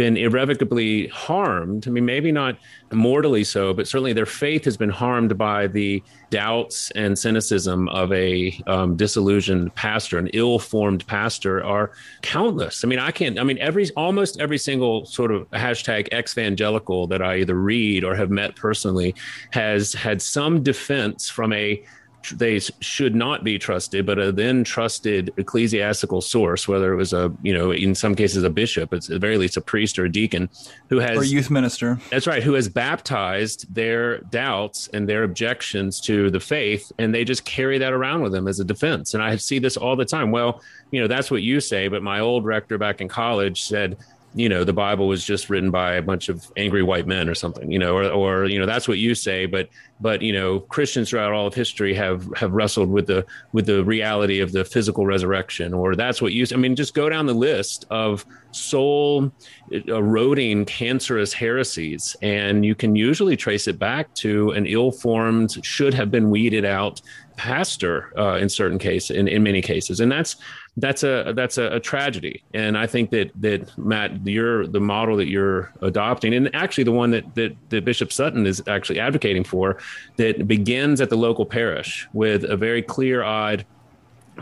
been 0.00 0.16
irrevocably 0.16 1.08
harmed. 1.08 1.86
I 1.86 1.90
mean, 1.90 2.06
maybe 2.06 2.32
not 2.32 2.56
mortally 2.90 3.44
so, 3.44 3.74
but 3.74 3.86
certainly 3.86 4.14
their 4.14 4.24
faith 4.24 4.64
has 4.64 4.74
been 4.74 4.88
harmed 4.88 5.36
by 5.36 5.66
the 5.66 6.02
doubts 6.30 6.90
and 6.92 7.18
cynicism 7.18 7.86
of 7.90 8.10
a 8.10 8.58
um, 8.66 8.96
disillusioned 8.96 9.74
pastor, 9.74 10.16
an 10.16 10.28
ill-formed 10.28 11.06
pastor, 11.06 11.62
are 11.62 11.90
countless. 12.22 12.82
I 12.82 12.88
mean, 12.88 12.98
I 12.98 13.10
can't. 13.10 13.38
I 13.38 13.44
mean, 13.44 13.58
every 13.58 13.90
almost 13.94 14.40
every 14.40 14.56
single 14.56 15.04
sort 15.04 15.32
of 15.32 15.46
hashtag 15.50 16.08
ex-evangelical 16.12 17.06
that 17.08 17.20
I 17.20 17.40
either 17.40 17.56
read 17.56 18.02
or 18.02 18.14
have 18.14 18.30
met 18.30 18.56
personally 18.56 19.14
has 19.50 19.92
had 19.92 20.22
some 20.22 20.62
defense 20.62 21.28
from 21.28 21.52
a 21.52 21.84
they 22.32 22.58
should 22.58 23.14
not 23.14 23.44
be 23.44 23.58
trusted, 23.58 24.06
but 24.06 24.18
a 24.18 24.32
then 24.32 24.64
trusted 24.64 25.32
ecclesiastical 25.36 26.20
source, 26.20 26.68
whether 26.68 26.92
it 26.92 26.96
was 26.96 27.12
a, 27.12 27.32
you 27.42 27.52
know, 27.52 27.70
in 27.70 27.94
some 27.94 28.14
cases 28.14 28.42
a 28.42 28.50
bishop, 28.50 28.92
it's 28.92 29.08
at 29.08 29.14
the 29.14 29.18
very 29.18 29.38
least 29.38 29.56
a 29.56 29.60
priest 29.60 29.98
or 29.98 30.04
a 30.04 30.12
deacon 30.12 30.48
who 30.88 30.98
has 30.98 31.16
or 31.16 31.24
youth 31.24 31.50
minister. 31.50 31.98
That's 32.10 32.26
right, 32.26 32.42
who 32.42 32.54
has 32.54 32.68
baptized 32.68 33.72
their 33.74 34.18
doubts 34.18 34.88
and 34.92 35.08
their 35.08 35.24
objections 35.24 36.00
to 36.02 36.30
the 36.30 36.40
faith, 36.40 36.92
and 36.98 37.14
they 37.14 37.24
just 37.24 37.44
carry 37.44 37.78
that 37.78 37.92
around 37.92 38.22
with 38.22 38.32
them 38.32 38.48
as 38.48 38.60
a 38.60 38.64
defense. 38.64 39.14
And 39.14 39.22
I 39.22 39.36
see 39.36 39.58
this 39.58 39.76
all 39.76 39.96
the 39.96 40.04
time. 40.04 40.30
Well, 40.30 40.62
you 40.90 41.00
know, 41.00 41.06
that's 41.06 41.30
what 41.30 41.42
you 41.42 41.60
say, 41.60 41.88
but 41.88 42.02
my 42.02 42.20
old 42.20 42.44
rector 42.44 42.78
back 42.78 43.00
in 43.00 43.08
college 43.08 43.62
said 43.62 43.96
you 44.34 44.48
know 44.48 44.62
the 44.62 44.72
bible 44.72 45.08
was 45.08 45.24
just 45.24 45.50
written 45.50 45.70
by 45.70 45.94
a 45.94 46.02
bunch 46.02 46.28
of 46.28 46.50
angry 46.56 46.82
white 46.82 47.06
men 47.06 47.28
or 47.28 47.34
something 47.34 47.70
you 47.70 47.78
know 47.78 47.96
or, 47.96 48.08
or 48.10 48.44
you 48.44 48.58
know 48.58 48.66
that's 48.66 48.86
what 48.86 48.98
you 48.98 49.14
say 49.14 49.44
but 49.44 49.68
but 50.00 50.22
you 50.22 50.32
know 50.32 50.60
christians 50.60 51.10
throughout 51.10 51.32
all 51.32 51.46
of 51.46 51.54
history 51.54 51.92
have 51.92 52.28
have 52.36 52.52
wrestled 52.52 52.88
with 52.88 53.06
the 53.06 53.26
with 53.52 53.66
the 53.66 53.84
reality 53.84 54.38
of 54.40 54.52
the 54.52 54.64
physical 54.64 55.04
resurrection 55.04 55.74
or 55.74 55.96
that's 55.96 56.22
what 56.22 56.32
you 56.32 56.46
i 56.52 56.56
mean 56.56 56.76
just 56.76 56.94
go 56.94 57.08
down 57.08 57.26
the 57.26 57.34
list 57.34 57.86
of 57.90 58.24
soul 58.52 59.32
eroding 59.70 60.64
cancerous 60.64 61.32
heresies 61.32 62.16
and 62.22 62.64
you 62.64 62.74
can 62.74 62.94
usually 62.94 63.36
trace 63.36 63.66
it 63.66 63.78
back 63.78 64.12
to 64.14 64.50
an 64.52 64.66
ill-formed 64.66 65.64
should 65.64 65.94
have 65.94 66.10
been 66.10 66.30
weeded 66.30 66.64
out 66.64 67.00
pastor 67.40 68.12
uh, 68.18 68.36
in 68.36 68.50
certain 68.50 68.78
cases 68.78 69.16
in, 69.16 69.26
in 69.26 69.42
many 69.42 69.62
cases. 69.62 69.98
And 69.98 70.12
that's 70.12 70.36
that's 70.80 71.02
a 71.02 71.32
that's 71.34 71.58
a, 71.58 71.66
a, 71.72 71.80
tragedy. 71.80 72.42
And 72.54 72.76
I 72.76 72.86
think 72.86 73.10
that 73.10 73.30
that 73.40 73.76
Matt, 73.78 74.26
you're 74.26 74.66
the 74.66 74.80
model 74.80 75.16
that 75.16 75.28
you're 75.28 75.72
adopting, 75.82 76.34
and 76.34 76.54
actually 76.54 76.84
the 76.84 76.92
one 76.92 77.10
that 77.10 77.34
that, 77.34 77.56
that 77.70 77.84
Bishop 77.84 78.12
Sutton 78.12 78.46
is 78.46 78.62
actually 78.66 79.00
advocating 79.00 79.44
for, 79.44 79.78
that 80.16 80.46
begins 80.48 81.00
at 81.00 81.10
the 81.10 81.16
local 81.16 81.46
parish 81.46 82.08
with 82.12 82.44
a 82.44 82.56
very 82.56 82.82
clear-eyed 82.82 83.66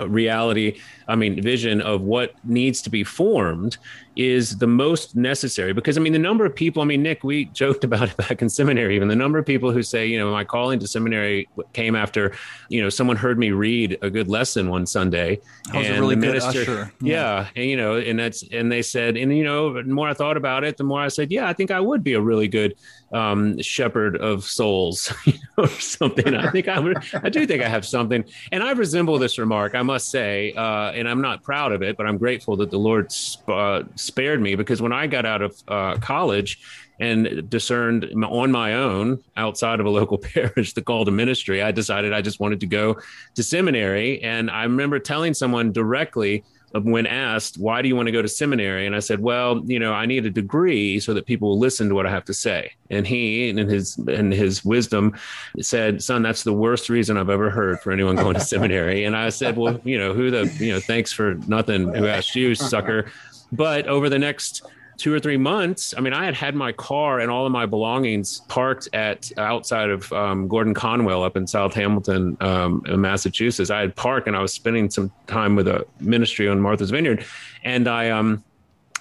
reality 0.07 0.79
i 1.09 1.17
mean 1.17 1.43
vision 1.43 1.81
of 1.81 2.03
what 2.03 2.33
needs 2.45 2.81
to 2.81 2.89
be 2.89 3.03
formed 3.03 3.79
is 4.19 4.59
the 4.59 4.67
most 4.67 5.15
necessary 5.15 5.73
because 5.73 5.97
I 5.97 6.01
mean 6.01 6.13
the 6.13 6.19
number 6.19 6.45
of 6.45 6.53
people 6.53 6.83
I 6.83 6.85
mean 6.85 7.05
Nick 7.05 7.23
we 7.23 7.45
joked 7.47 7.85
about 7.85 8.11
it 8.11 8.17
back 8.29 8.43
in 8.43 8.49
seminary 8.49 8.97
even 8.97 9.07
the 9.07 9.17
number 9.17 9.39
of 9.39 9.47
people 9.47 9.71
who 9.71 9.81
say 9.81 10.07
you 10.07 10.19
know 10.19 10.33
my 10.33 10.43
calling 10.43 10.81
to 10.81 10.89
seminary 10.89 11.49
came 11.73 11.95
after 11.95 12.35
you 12.69 12.83
know 12.83 12.89
someone 12.89 13.17
heard 13.17 13.39
me 13.39 13.53
read 13.53 13.97
a 14.03 14.11
good 14.11 14.27
lesson 14.27 14.69
one 14.69 14.87
Sunday 14.87 15.39
and 15.73 15.87
a 15.87 16.01
really 16.01 16.17
the 16.17 16.21
minister 16.21 16.63
usher. 16.63 16.93
Yeah. 17.01 17.43
yeah 17.45 17.49
and 17.55 17.71
you 17.71 17.77
know 17.77 17.97
and 17.97 18.19
that's 18.19 18.43
and 18.51 18.73
they 18.73 18.83
said 18.83 19.17
and 19.17 19.37
you 19.37 19.45
know 19.45 19.73
the 19.73 19.85
more 19.85 20.09
I 20.09 20.15
thought 20.15 20.37
about 20.37 20.65
it 20.65 20.77
the 20.77 20.85
more 20.85 21.01
I 21.01 21.09
said 21.09 21.31
yeah 21.31 21.49
I 21.49 21.53
think 21.53 21.71
I 21.71 21.79
would 21.79 22.03
be 22.03 22.15
a 22.15 22.21
really 22.21 22.49
good 22.49 22.75
um, 23.13 23.59
shepherd 23.63 24.17
of 24.17 24.45
souls 24.45 25.13
you 25.25 25.35
know, 25.57 25.65
or 25.65 25.69
something 25.69 26.35
I 26.35 26.51
think 26.51 26.67
I 26.67 26.81
would 26.81 26.99
I 27.15 27.29
do 27.29 27.47
think 27.47 27.63
I 27.63 27.69
have 27.69 27.87
something 27.87 28.25
and 28.51 28.65
I 28.65 28.73
resemble 28.73 29.17
this 29.19 29.39
remark 29.39 29.77
I 29.77 29.83
must 29.83 30.11
say 30.11 30.53
uh, 30.55 30.91
and 30.91 31.09
I'm 31.09 31.21
not 31.21 31.45
proud 31.45 31.71
of 31.71 31.83
it 31.83 31.97
but 31.97 32.07
I'm 32.07 32.19
grateful 32.19 32.57
that 32.57 32.73
the 32.73 32.79
Lord 32.79 33.15
uh, 33.47 33.85
spared 34.09 34.41
me 34.41 34.57
because 34.57 34.83
when 34.83 34.93
I 34.93 35.07
got 35.07 35.25
out 35.25 35.43
of 35.43 35.63
uh, 35.69 35.97
college 35.99 36.61
and 37.01 37.49
discerned 37.49 38.11
on 38.25 38.51
my 38.51 38.75
own 38.75 39.23
outside 39.37 39.79
of 39.79 39.87
a 39.87 39.91
local 39.91 40.19
parish 40.35 40.73
the 40.73 40.83
call 40.83 41.05
to 41.05 41.11
ministry, 41.11 41.63
I 41.63 41.71
decided 41.71 42.13
I 42.13 42.23
just 42.23 42.41
wanted 42.41 42.61
to 42.61 42.67
go 42.67 42.99
to 43.35 43.43
seminary. 43.43 44.21
And 44.23 44.51
I 44.51 44.65
remember 44.65 44.99
telling 44.99 45.35
someone 45.35 45.73
directly 45.73 46.45
when 46.73 47.07
asked, 47.07 47.59
why 47.59 47.81
do 47.81 47.89
you 47.89 47.97
want 47.97 48.07
to 48.07 48.13
go 48.13 48.21
to 48.21 48.29
seminary? 48.29 48.87
And 48.87 48.95
I 48.95 48.99
said, 48.99 49.21
well, 49.21 49.63
you 49.65 49.79
know, 49.79 49.93
I 49.93 50.07
need 50.07 50.27
a 50.27 50.31
degree 50.31 51.01
so 51.01 51.15
that 51.15 51.27
people 51.27 51.51
will 51.51 51.59
listen 51.59 51.89
to 51.89 51.95
what 51.95 52.07
I 52.07 52.11
have 52.11 52.25
to 52.27 52.35
say. 52.35 52.73
And 52.91 53.07
he, 53.07 53.49
in 53.49 53.57
his, 53.57 53.99
in 54.07 54.31
his 54.31 54.65
wisdom 54.65 55.17
said, 55.61 56.03
son, 56.03 56.23
that's 56.23 56.45
the 56.45 56.53
worst 56.53 56.89
reason 56.91 57.17
I've 57.17 57.31
ever 57.31 57.51
heard 57.51 57.81
for 57.81 57.91
anyone 57.91 58.17
going 58.17 58.35
to 58.35 58.41
seminary. 58.55 59.05
And 59.05 59.17
I 59.17 59.31
said, 59.31 59.57
well, 59.57 59.81
you 59.85 59.99
know, 59.99 60.13
who 60.13 60.31
the, 60.31 60.47
you 60.63 60.73
know, 60.73 60.81
thanks 60.81 61.13
for 61.13 61.35
nothing 61.47 61.95
who 61.95 62.07
asked 62.07 62.35
you, 62.35 62.55
sucker. 62.55 63.11
But 63.53 63.87
over 63.87 64.09
the 64.09 64.19
next 64.19 64.63
two 64.99 65.15
or 65.15 65.21
three 65.21 65.37
months, 65.37 65.95
I 65.97 66.01
mean, 66.01 66.13
I 66.13 66.25
had 66.25 66.35
had 66.35 66.55
my 66.55 66.73
car 66.73 67.21
and 67.21 67.31
all 67.31 67.47
of 67.47 67.53
my 67.53 67.67
belongings 67.67 68.41
parked 68.49 68.89
at 68.93 69.31
outside 69.39 69.91
of 69.91 70.13
um, 70.13 70.49
Gordon 70.49 70.75
Conwell 70.75 71.23
up 71.23 71.37
in 71.37 71.47
South 71.47 71.73
Hamilton, 71.73 72.37
um, 72.41 72.83
Massachusetts. 72.87 73.71
I 73.71 73.81
had 73.81 73.95
parked 73.95 74.27
and 74.27 74.37
I 74.37 74.43
was 74.43 74.53
spending 74.53 74.91
some 74.91 75.13
time 75.29 75.55
with 75.55 75.69
a 75.69 75.87
ministry 76.01 76.49
on 76.49 76.61
Martha's 76.61 76.91
Vineyard, 76.91 77.25
and 77.63 77.87
I 77.87 78.11
um 78.11 78.43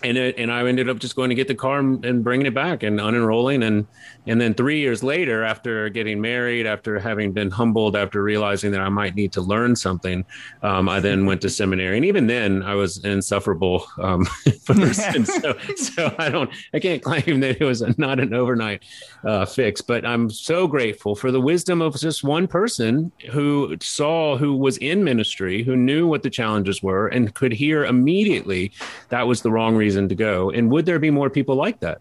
and 0.03 0.17
it, 0.17 0.37
and 0.37 0.51
I 0.51 0.65
ended 0.67 0.89
up 0.89 0.99
just 0.99 1.15
going 1.15 1.29
to 1.29 1.35
get 1.35 1.47
the 1.47 1.55
car 1.55 1.79
and 1.79 2.23
bringing 2.23 2.45
it 2.45 2.53
back 2.53 2.83
and 2.83 2.99
unenrolling 2.99 3.65
and 3.65 3.87
and 4.27 4.41
then 4.41 4.53
three 4.53 4.79
years 4.79 5.03
later, 5.03 5.43
after 5.43 5.87
getting 5.87 6.19
married, 6.19 6.67
after 6.67 6.99
having 6.99 7.31
been 7.31 7.49
humbled, 7.49 7.95
after 7.95 8.21
realizing 8.21 8.71
that 8.71 8.81
I 8.81 8.89
might 8.89 9.15
need 9.15 9.31
to 9.33 9.41
learn 9.41 9.73
something, 9.75 10.25
um, 10.63 10.89
I 10.89 10.99
then 10.99 11.25
went 11.25 11.41
to 11.41 11.49
seminary. 11.49 11.95
And 11.95 12.05
even 12.05 12.27
then, 12.27 12.61
I 12.61 12.75
was 12.75 12.97
an 12.97 13.11
insufferable 13.11 13.87
um, 13.99 14.27
person. 14.65 15.25
so 15.25 15.57
so 15.77 16.13
I 16.19 16.29
don't 16.29 16.49
I 16.73 16.79
can't 16.79 17.01
claim 17.01 17.39
that 17.39 17.61
it 17.61 17.63
was 17.63 17.81
a, 17.81 17.95
not 17.97 18.19
an 18.19 18.33
overnight 18.33 18.83
uh, 19.23 19.45
fix. 19.45 19.79
But 19.79 20.05
I'm 20.05 20.29
so 20.29 20.67
grateful 20.67 21.15
for 21.15 21.31
the 21.31 21.41
wisdom 21.41 21.81
of 21.81 21.95
just 21.97 22.23
one 22.23 22.47
person 22.47 23.13
who 23.31 23.77
saw 23.79 24.35
who 24.35 24.57
was 24.57 24.77
in 24.77 25.05
ministry, 25.05 25.63
who 25.63 25.77
knew 25.77 26.05
what 26.05 26.23
the 26.23 26.29
challenges 26.29 26.83
were, 26.83 27.07
and 27.07 27.33
could 27.33 27.53
hear 27.53 27.85
immediately 27.85 28.73
that 29.07 29.25
was 29.25 29.41
the 29.41 29.51
wrong 29.51 29.77
reason 29.77 29.86
reason 29.87 30.09
to 30.09 30.15
go. 30.15 30.51
And 30.55 30.69
would 30.71 30.85
there 30.85 30.99
be 30.99 31.11
more 31.11 31.29
people 31.29 31.55
like 31.55 31.79
that? 31.79 31.99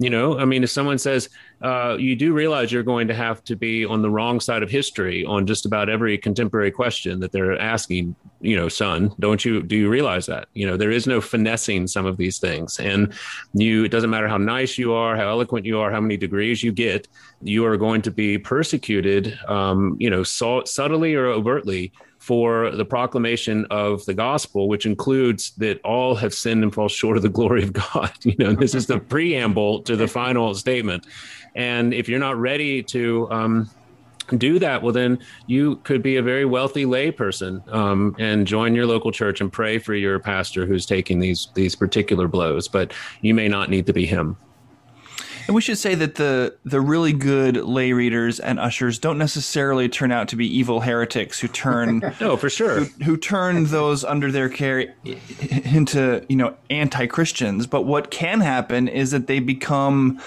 You 0.00 0.10
know, 0.10 0.38
I 0.38 0.44
mean, 0.44 0.62
if 0.62 0.70
someone 0.70 0.98
says, 0.98 1.28
uh, 1.60 1.96
you 1.98 2.14
do 2.14 2.32
realize 2.32 2.70
you're 2.70 2.84
going 2.94 3.08
to 3.08 3.14
have 3.14 3.42
to 3.50 3.56
be 3.56 3.84
on 3.84 4.00
the 4.00 4.10
wrong 4.10 4.38
side 4.38 4.62
of 4.62 4.70
history 4.70 5.24
on 5.24 5.44
just 5.44 5.66
about 5.66 5.88
every 5.88 6.16
contemporary 6.16 6.70
question 6.70 7.18
that 7.18 7.32
they're 7.32 7.60
asking, 7.60 8.14
you 8.40 8.56
know, 8.56 8.68
son, 8.68 9.10
don't 9.18 9.44
you, 9.44 9.60
do 9.60 9.74
you 9.74 9.88
realize 9.90 10.26
that? 10.26 10.46
You 10.54 10.68
know, 10.68 10.76
there 10.76 10.92
is 10.92 11.08
no 11.08 11.20
finessing 11.20 11.88
some 11.88 12.06
of 12.06 12.16
these 12.16 12.38
things. 12.38 12.78
And 12.78 13.12
you, 13.54 13.84
it 13.84 13.90
doesn't 13.90 14.10
matter 14.10 14.28
how 14.28 14.38
nice 14.38 14.78
you 14.78 14.92
are, 14.92 15.16
how 15.16 15.28
eloquent 15.30 15.66
you 15.66 15.80
are, 15.80 15.90
how 15.90 16.00
many 16.00 16.16
degrees 16.16 16.62
you 16.62 16.70
get, 16.70 17.08
you 17.42 17.66
are 17.66 17.76
going 17.76 18.02
to 18.02 18.12
be 18.12 18.38
persecuted, 18.38 19.36
um, 19.48 19.96
you 19.98 20.10
know, 20.10 20.22
so, 20.22 20.62
subtly 20.64 21.16
or 21.16 21.26
overtly 21.26 21.92
for 22.28 22.70
the 22.72 22.84
proclamation 22.84 23.64
of 23.70 24.04
the 24.04 24.12
gospel, 24.12 24.68
which 24.68 24.84
includes 24.84 25.52
that 25.52 25.80
all 25.82 26.14
have 26.14 26.34
sinned 26.34 26.62
and 26.62 26.74
fall 26.74 26.86
short 26.86 27.16
of 27.16 27.22
the 27.22 27.28
glory 27.30 27.62
of 27.62 27.72
God. 27.72 28.12
You 28.22 28.34
know, 28.38 28.52
this 28.52 28.74
is 28.74 28.86
the 28.86 28.98
preamble 28.98 29.80
to 29.84 29.96
the 29.96 30.06
final 30.06 30.54
statement. 30.54 31.06
And 31.54 31.94
if 31.94 32.06
you're 32.06 32.18
not 32.18 32.36
ready 32.36 32.82
to 32.82 33.26
um, 33.30 33.70
do 34.36 34.58
that, 34.58 34.82
well, 34.82 34.92
then 34.92 35.18
you 35.46 35.76
could 35.76 36.02
be 36.02 36.16
a 36.16 36.22
very 36.22 36.44
wealthy 36.44 36.84
layperson 36.84 37.66
um, 37.72 38.14
and 38.18 38.46
join 38.46 38.74
your 38.74 38.84
local 38.84 39.10
church 39.10 39.40
and 39.40 39.50
pray 39.50 39.78
for 39.78 39.94
your 39.94 40.18
pastor 40.18 40.66
who's 40.66 40.84
taking 40.84 41.20
these 41.20 41.48
these 41.54 41.74
particular 41.74 42.28
blows. 42.28 42.68
But 42.68 42.92
you 43.22 43.32
may 43.32 43.48
not 43.48 43.70
need 43.70 43.86
to 43.86 43.94
be 43.94 44.04
him. 44.04 44.36
And 45.48 45.54
we 45.54 45.62
should 45.62 45.78
say 45.78 45.94
that 45.94 46.16
the 46.16 46.54
the 46.64 46.80
really 46.80 47.14
good 47.14 47.56
lay 47.56 47.94
readers 47.94 48.38
and 48.38 48.60
ushers 48.60 48.98
don't 48.98 49.16
necessarily 49.16 49.88
turn 49.88 50.12
out 50.12 50.28
to 50.28 50.36
be 50.36 50.46
evil 50.46 50.80
heretics 50.80 51.40
who 51.40 51.48
turn 51.48 52.00
no 52.20 52.36
for 52.36 52.50
sure 52.50 52.80
who, 52.80 53.04
who 53.04 53.16
turn 53.16 53.64
those 53.64 54.04
under 54.04 54.30
their 54.30 54.50
care 54.50 54.94
into 55.64 56.22
you 56.28 56.36
know 56.36 56.54
anti 56.68 57.06
Christians. 57.06 57.66
But 57.66 57.82
what 57.82 58.10
can 58.10 58.42
happen 58.42 58.88
is 58.88 59.10
that 59.12 59.26
they 59.26 59.40
become 59.40 60.20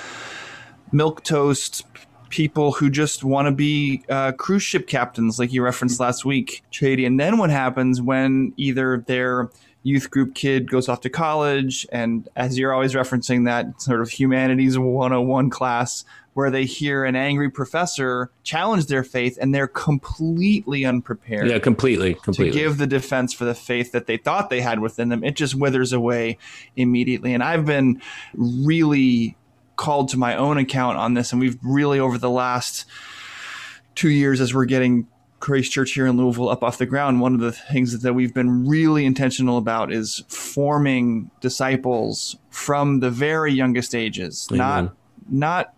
milk 0.91 1.23
toast 1.23 1.85
people 2.29 2.71
who 2.71 2.89
just 2.89 3.23
want 3.23 3.45
to 3.45 3.51
be 3.51 4.03
uh, 4.09 4.31
cruise 4.31 4.63
ship 4.63 4.87
captains, 4.87 5.37
like 5.37 5.53
you 5.53 5.61
referenced 5.61 5.99
last 5.99 6.25
week, 6.25 6.63
Jady. 6.71 7.05
And 7.05 7.19
then 7.19 7.37
what 7.37 7.51
happens 7.51 8.01
when 8.01 8.53
either 8.57 9.03
they're 9.05 9.51
youth 9.83 10.11
group 10.11 10.35
kid 10.35 10.69
goes 10.69 10.88
off 10.88 11.01
to 11.01 11.09
college 11.09 11.88
and 11.91 12.29
as 12.35 12.57
you're 12.57 12.73
always 12.73 12.93
referencing 12.93 13.45
that 13.45 13.81
sort 13.81 14.01
of 14.01 14.09
humanities 14.09 14.77
101 14.77 15.50
class 15.50 16.05
where 16.33 16.50
they 16.50 16.65
hear 16.65 17.03
an 17.03 17.15
angry 17.15 17.50
professor 17.50 18.31
challenge 18.43 18.85
their 18.85 19.03
faith 19.03 19.38
and 19.41 19.53
they're 19.53 19.67
completely 19.67 20.85
unprepared 20.85 21.47
yeah 21.47 21.57
completely 21.57 22.13
completely. 22.13 22.51
to 22.51 22.57
give 22.57 22.77
the 22.77 22.88
defense 22.88 23.33
for 23.33 23.45
the 23.45 23.55
faith 23.55 23.91
that 23.91 24.05
they 24.05 24.17
thought 24.17 24.50
they 24.50 24.61
had 24.61 24.79
within 24.79 25.09
them. 25.09 25.23
It 25.23 25.35
just 25.35 25.55
withers 25.55 25.93
away 25.93 26.38
immediately. 26.75 27.33
And 27.33 27.43
i've 27.43 27.65
been 27.65 28.01
really 28.35 29.35
called 29.77 30.09
to 30.09 30.17
my 30.17 30.35
own 30.35 30.57
account 30.59 30.97
on 30.97 31.15
this 31.15 31.31
and 31.31 31.41
we've 31.41 31.57
really 31.63 32.00
over 32.00 32.19
the 32.19 32.29
last 32.29 32.85
two 33.95 34.09
years 34.09 34.39
as 34.39 34.53
we're 34.53 34.65
getting 34.65 35.07
Grace 35.41 35.69
Church 35.69 35.91
here 35.91 36.05
in 36.05 36.15
Louisville 36.15 36.50
up 36.50 36.63
off 36.63 36.77
the 36.77 36.86
ground, 36.86 37.19
one 37.19 37.33
of 37.33 37.41
the 37.41 37.51
things 37.51 38.00
that 38.00 38.13
we've 38.13 38.33
been 38.33 38.65
really 38.67 39.05
intentional 39.05 39.57
about 39.57 39.91
is 39.91 40.24
forming 40.29 41.29
disciples 41.41 42.38
from 42.50 43.01
the 43.01 43.10
very 43.10 43.51
youngest 43.51 43.93
ages, 43.93 44.48
Amen. 44.51 44.60
not 44.60 44.95
not 45.29 45.74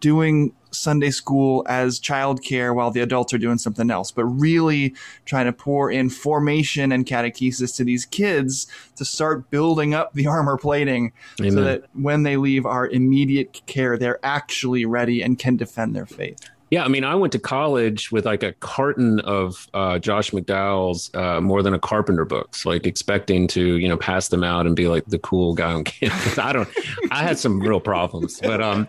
doing 0.00 0.52
Sunday 0.70 1.10
school 1.10 1.64
as 1.68 2.00
childcare 2.00 2.74
while 2.74 2.90
the 2.90 3.00
adults 3.00 3.32
are 3.32 3.38
doing 3.38 3.58
something 3.58 3.90
else, 3.90 4.10
but 4.10 4.24
really 4.24 4.94
trying 5.24 5.46
to 5.46 5.52
pour 5.52 5.90
in 5.90 6.10
formation 6.10 6.92
and 6.92 7.06
catechesis 7.06 7.76
to 7.76 7.84
these 7.84 8.04
kids 8.04 8.66
to 8.96 9.04
start 9.04 9.50
building 9.50 9.94
up 9.94 10.12
the 10.14 10.26
armor 10.26 10.56
plating 10.56 11.12
Amen. 11.40 11.52
so 11.52 11.62
that 11.62 11.84
when 11.94 12.24
they 12.24 12.36
leave 12.36 12.66
our 12.66 12.88
immediate 12.88 13.62
care, 13.66 13.96
they're 13.96 14.24
actually 14.24 14.84
ready 14.84 15.22
and 15.22 15.38
can 15.38 15.56
defend 15.56 15.94
their 15.94 16.06
faith. 16.06 16.50
Yeah, 16.70 16.84
I 16.84 16.88
mean, 16.88 17.04
I 17.04 17.14
went 17.14 17.32
to 17.32 17.38
college 17.38 18.10
with 18.10 18.26
like 18.26 18.42
a 18.42 18.52
carton 18.54 19.20
of 19.20 19.68
uh, 19.72 20.00
Josh 20.00 20.32
McDowell's 20.32 21.14
uh, 21.14 21.40
More 21.40 21.62
Than 21.62 21.74
a 21.74 21.78
Carpenter 21.78 22.24
books, 22.24 22.66
like 22.66 22.86
expecting 22.86 23.46
to, 23.48 23.76
you 23.76 23.88
know, 23.88 23.96
pass 23.96 24.28
them 24.28 24.42
out 24.42 24.66
and 24.66 24.74
be 24.74 24.88
like 24.88 25.04
the 25.06 25.18
cool 25.20 25.54
guy 25.54 25.72
on 25.72 25.84
campus. 25.84 26.38
I 26.38 26.52
don't, 26.52 26.68
I 27.12 27.22
had 27.22 27.38
some 27.38 27.60
real 27.60 27.78
problems, 27.78 28.40
but 28.40 28.60
um, 28.60 28.88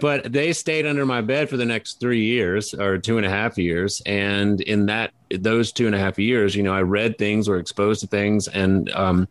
but 0.00 0.32
they 0.32 0.54
stayed 0.54 0.86
under 0.86 1.04
my 1.04 1.20
bed 1.20 1.50
for 1.50 1.58
the 1.58 1.66
next 1.66 2.00
three 2.00 2.24
years 2.24 2.72
or 2.72 2.96
two 2.96 3.18
and 3.18 3.26
a 3.26 3.30
half 3.30 3.58
years, 3.58 4.00
and 4.06 4.62
in 4.62 4.86
that 4.86 5.12
those 5.38 5.72
two 5.72 5.86
and 5.86 5.94
a 5.94 5.98
half 5.98 6.18
years, 6.18 6.56
you 6.56 6.62
know, 6.62 6.72
I 6.72 6.82
read 6.82 7.18
things, 7.18 7.48
or 7.48 7.58
exposed 7.58 8.00
to 8.00 8.06
things, 8.06 8.48
and 8.48 8.90
um, 8.92 9.28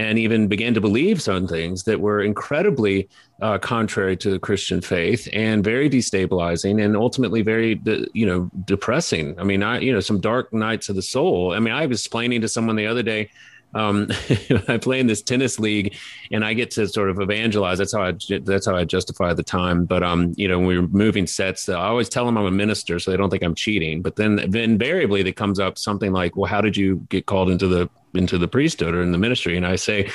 and 0.00 0.18
even 0.18 0.48
began 0.48 0.72
to 0.72 0.80
believe 0.80 1.20
some 1.20 1.46
things 1.46 1.82
that 1.84 2.00
were 2.00 2.22
incredibly 2.22 3.06
uh, 3.42 3.58
contrary 3.58 4.16
to 4.16 4.30
the 4.30 4.38
Christian 4.38 4.80
faith 4.80 5.28
and 5.34 5.62
very 5.62 5.90
destabilizing, 5.90 6.82
and 6.82 6.96
ultimately 6.96 7.42
very, 7.42 7.78
you 8.14 8.24
know, 8.24 8.50
depressing. 8.64 9.38
I 9.38 9.44
mean, 9.44 9.62
I, 9.62 9.80
you 9.80 9.92
know, 9.92 10.00
some 10.00 10.18
dark 10.18 10.54
nights 10.54 10.88
of 10.88 10.96
the 10.96 11.02
soul. 11.02 11.52
I 11.52 11.58
mean, 11.58 11.74
I 11.74 11.84
was 11.84 12.00
explaining 12.00 12.40
to 12.40 12.48
someone 12.48 12.76
the 12.76 12.86
other 12.86 13.02
day 13.02 13.28
um, 13.74 14.08
I 14.68 14.78
play 14.78 15.00
in 15.00 15.06
this 15.06 15.22
tennis 15.22 15.58
league, 15.58 15.94
and 16.32 16.44
I 16.44 16.54
get 16.54 16.70
to 16.72 16.88
sort 16.88 17.10
of 17.10 17.20
evangelize. 17.20 17.76
That's 17.76 17.92
how 17.92 18.02
I 18.02 18.14
that's 18.42 18.66
how 18.66 18.74
I 18.74 18.84
justify 18.84 19.34
the 19.34 19.42
time. 19.42 19.84
But 19.84 20.02
um, 20.02 20.32
you 20.36 20.48
know, 20.48 20.58
when 20.58 20.66
we 20.66 20.76
are 20.78 20.88
moving 20.88 21.26
sets, 21.26 21.68
I 21.68 21.74
always 21.74 22.08
tell 22.08 22.24
them 22.24 22.38
I'm 22.38 22.46
a 22.46 22.50
minister, 22.50 22.98
so 22.98 23.10
they 23.10 23.18
don't 23.18 23.30
think 23.30 23.42
I'm 23.42 23.54
cheating. 23.54 24.02
But 24.02 24.16
then 24.16 24.38
invariably, 24.38 25.20
it 25.20 25.36
comes 25.36 25.60
up 25.60 25.78
something 25.78 26.12
like, 26.12 26.36
"Well, 26.36 26.50
how 26.50 26.60
did 26.60 26.76
you 26.76 27.06
get 27.10 27.26
called 27.26 27.50
into 27.50 27.68
the 27.68 27.88
into 28.14 28.38
the 28.38 28.48
priesthood 28.48 28.94
or 28.94 29.02
in 29.02 29.12
the 29.12 29.18
ministry?" 29.18 29.56
And 29.56 29.66
I 29.66 29.76
say, 29.76 30.10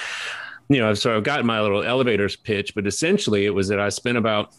you 0.69 0.79
know, 0.79 0.93
so 0.93 1.15
I've 1.15 1.23
got 1.23 1.43
my 1.45 1.61
little 1.61 1.83
elevators 1.83 2.35
pitch, 2.35 2.73
but 2.75 2.87
essentially, 2.87 3.45
it 3.45 3.51
was 3.51 3.67
that 3.67 3.79
I 3.79 3.89
spent 3.89 4.17
about 4.17 4.53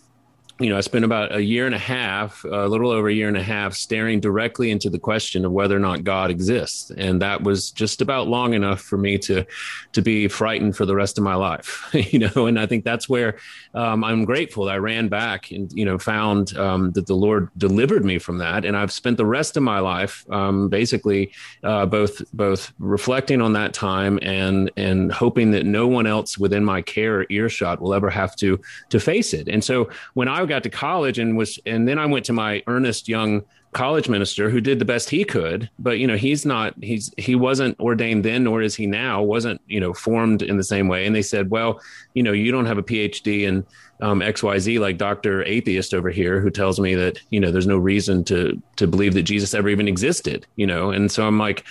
you 0.59 0.71
know, 0.71 0.79
I 0.79 0.81
spent 0.81 1.05
about 1.05 1.35
a 1.35 1.43
year 1.43 1.67
and 1.67 1.75
a 1.75 1.79
half, 1.79 2.43
a 2.45 2.67
little 2.67 2.91
over 2.91 3.09
a 3.09 3.13
year 3.13 3.29
and 3.29 3.37
a 3.37 3.43
half, 3.43 3.75
staring 3.75 4.21
directly 4.21 4.71
into 4.71 4.89
the 4.89 4.99
question 4.99 5.45
of 5.45 5.53
whether 5.53 5.77
or 5.77 5.81
not 5.81 6.03
God 6.03 6.31
exists, 6.31 6.91
and 6.97 7.21
that 7.21 7.43
was 7.43 7.71
just 7.71 8.01
about 8.01 8.27
long 8.27 8.55
enough 8.55 8.81
for 8.81 8.97
me 8.97 9.19
to 9.19 9.45
to 9.93 10.01
be 10.01 10.29
frightened 10.29 10.75
for 10.75 10.87
the 10.87 10.95
rest 10.95 11.19
of 11.19 11.25
my 11.25 11.35
life. 11.35 11.87
you 12.13 12.21
know, 12.21 12.47
and 12.47 12.59
I 12.59 12.65
think 12.65 12.85
that's 12.85 13.07
where 13.07 13.37
um, 13.75 14.03
I'm 14.03 14.25
grateful. 14.25 14.71
I 14.71 14.79
ran 14.79 15.09
back 15.09 15.51
and 15.51 15.71
you 15.73 15.85
know 15.85 15.99
found 15.99 16.57
um, 16.57 16.91
that 16.93 17.07
the 17.07 17.15
Lord 17.15 17.51
delivered 17.59 18.05
me 18.05 18.19
from 18.19 18.39
that, 18.39 18.65
and 18.65 18.79
I've 18.79 18.93
spent 18.93 19.19
the 19.19 19.27
rest 19.27 19.59
of 19.59 19.63
my 19.63 19.81
life 19.81 20.25
um, 20.31 20.71
basically 20.71 21.33
uh, 21.65 21.85
both 21.85 22.23
both 22.33 22.73
reflecting 22.79 23.43
on 23.43 23.53
that 23.53 23.75
time 23.75 24.19
and 24.23 24.71
and 24.79 25.13
hoping 25.13 25.51
that 25.51 25.67
no 25.67 25.87
one 25.87 26.07
else 26.07 26.39
within 26.39 26.65
my 26.65 26.81
care 26.81 27.21
or 27.21 27.27
earshot 27.29 27.83
will 27.83 27.93
ever 27.93 28.09
have 28.09 28.35
to 28.37 28.59
to 28.89 28.99
face 28.99 29.35
it. 29.35 29.49
And 29.49 29.63
so 29.63 29.91
when 30.15 30.29
I 30.29 30.46
got 30.47 30.63
to 30.63 30.71
college 30.71 31.19
and 31.19 31.37
was, 31.37 31.59
and 31.67 31.87
then 31.87 31.99
I 31.99 32.07
went 32.07 32.25
to 32.27 32.33
my 32.33 32.63
earnest 32.67 33.09
young 33.09 33.43
college 33.77 34.09
minister 34.09 34.49
who 34.49 34.59
did 34.59 34.79
the 34.79 34.87
best 34.87 35.11
he 35.11 35.23
could 35.23 35.69
but 35.79 35.99
you 35.99 36.07
know 36.07 36.17
he's 36.17 36.47
not 36.47 36.73
he's 36.83 37.13
he 37.19 37.35
wasn't 37.35 37.79
ordained 37.79 38.25
then 38.25 38.45
nor 38.45 38.63
is 38.63 38.75
he 38.75 38.87
now 38.87 39.23
wasn't 39.23 39.61
you 39.67 39.79
know 39.79 39.93
formed 39.93 40.41
in 40.41 40.57
the 40.57 40.65
same 40.65 40.89
way. 40.89 41.05
And 41.05 41.15
they 41.15 41.21
said 41.21 41.51
well 41.51 41.79
you 42.15 42.23
know 42.23 42.33
you 42.33 42.51
don't 42.51 42.65
have 42.65 42.79
a 42.79 42.83
phd 42.83 43.43
in 43.43 43.67
um, 44.01 44.21
xyz 44.21 44.81
like 44.81 44.97
dr 44.97 45.45
atheist 45.45 45.93
over 45.93 46.09
here 46.09 46.41
who 46.41 46.49
tells 46.49 46.81
me 46.81 46.95
that 46.95 47.21
you 47.29 47.39
know 47.39 47.51
there's 47.51 47.67
no 47.67 47.77
reason 47.77 48.25
to 48.25 48.61
to 48.77 48.87
believe 48.87 49.13
that 49.13 49.25
jesus 49.25 49.53
ever 49.53 49.69
even 49.69 49.89
existed 49.89 50.47
you 50.57 50.67
know? 50.67 50.91
And 50.91 51.13
so 51.13 51.27
i'm 51.27 51.39
like 51.39 51.65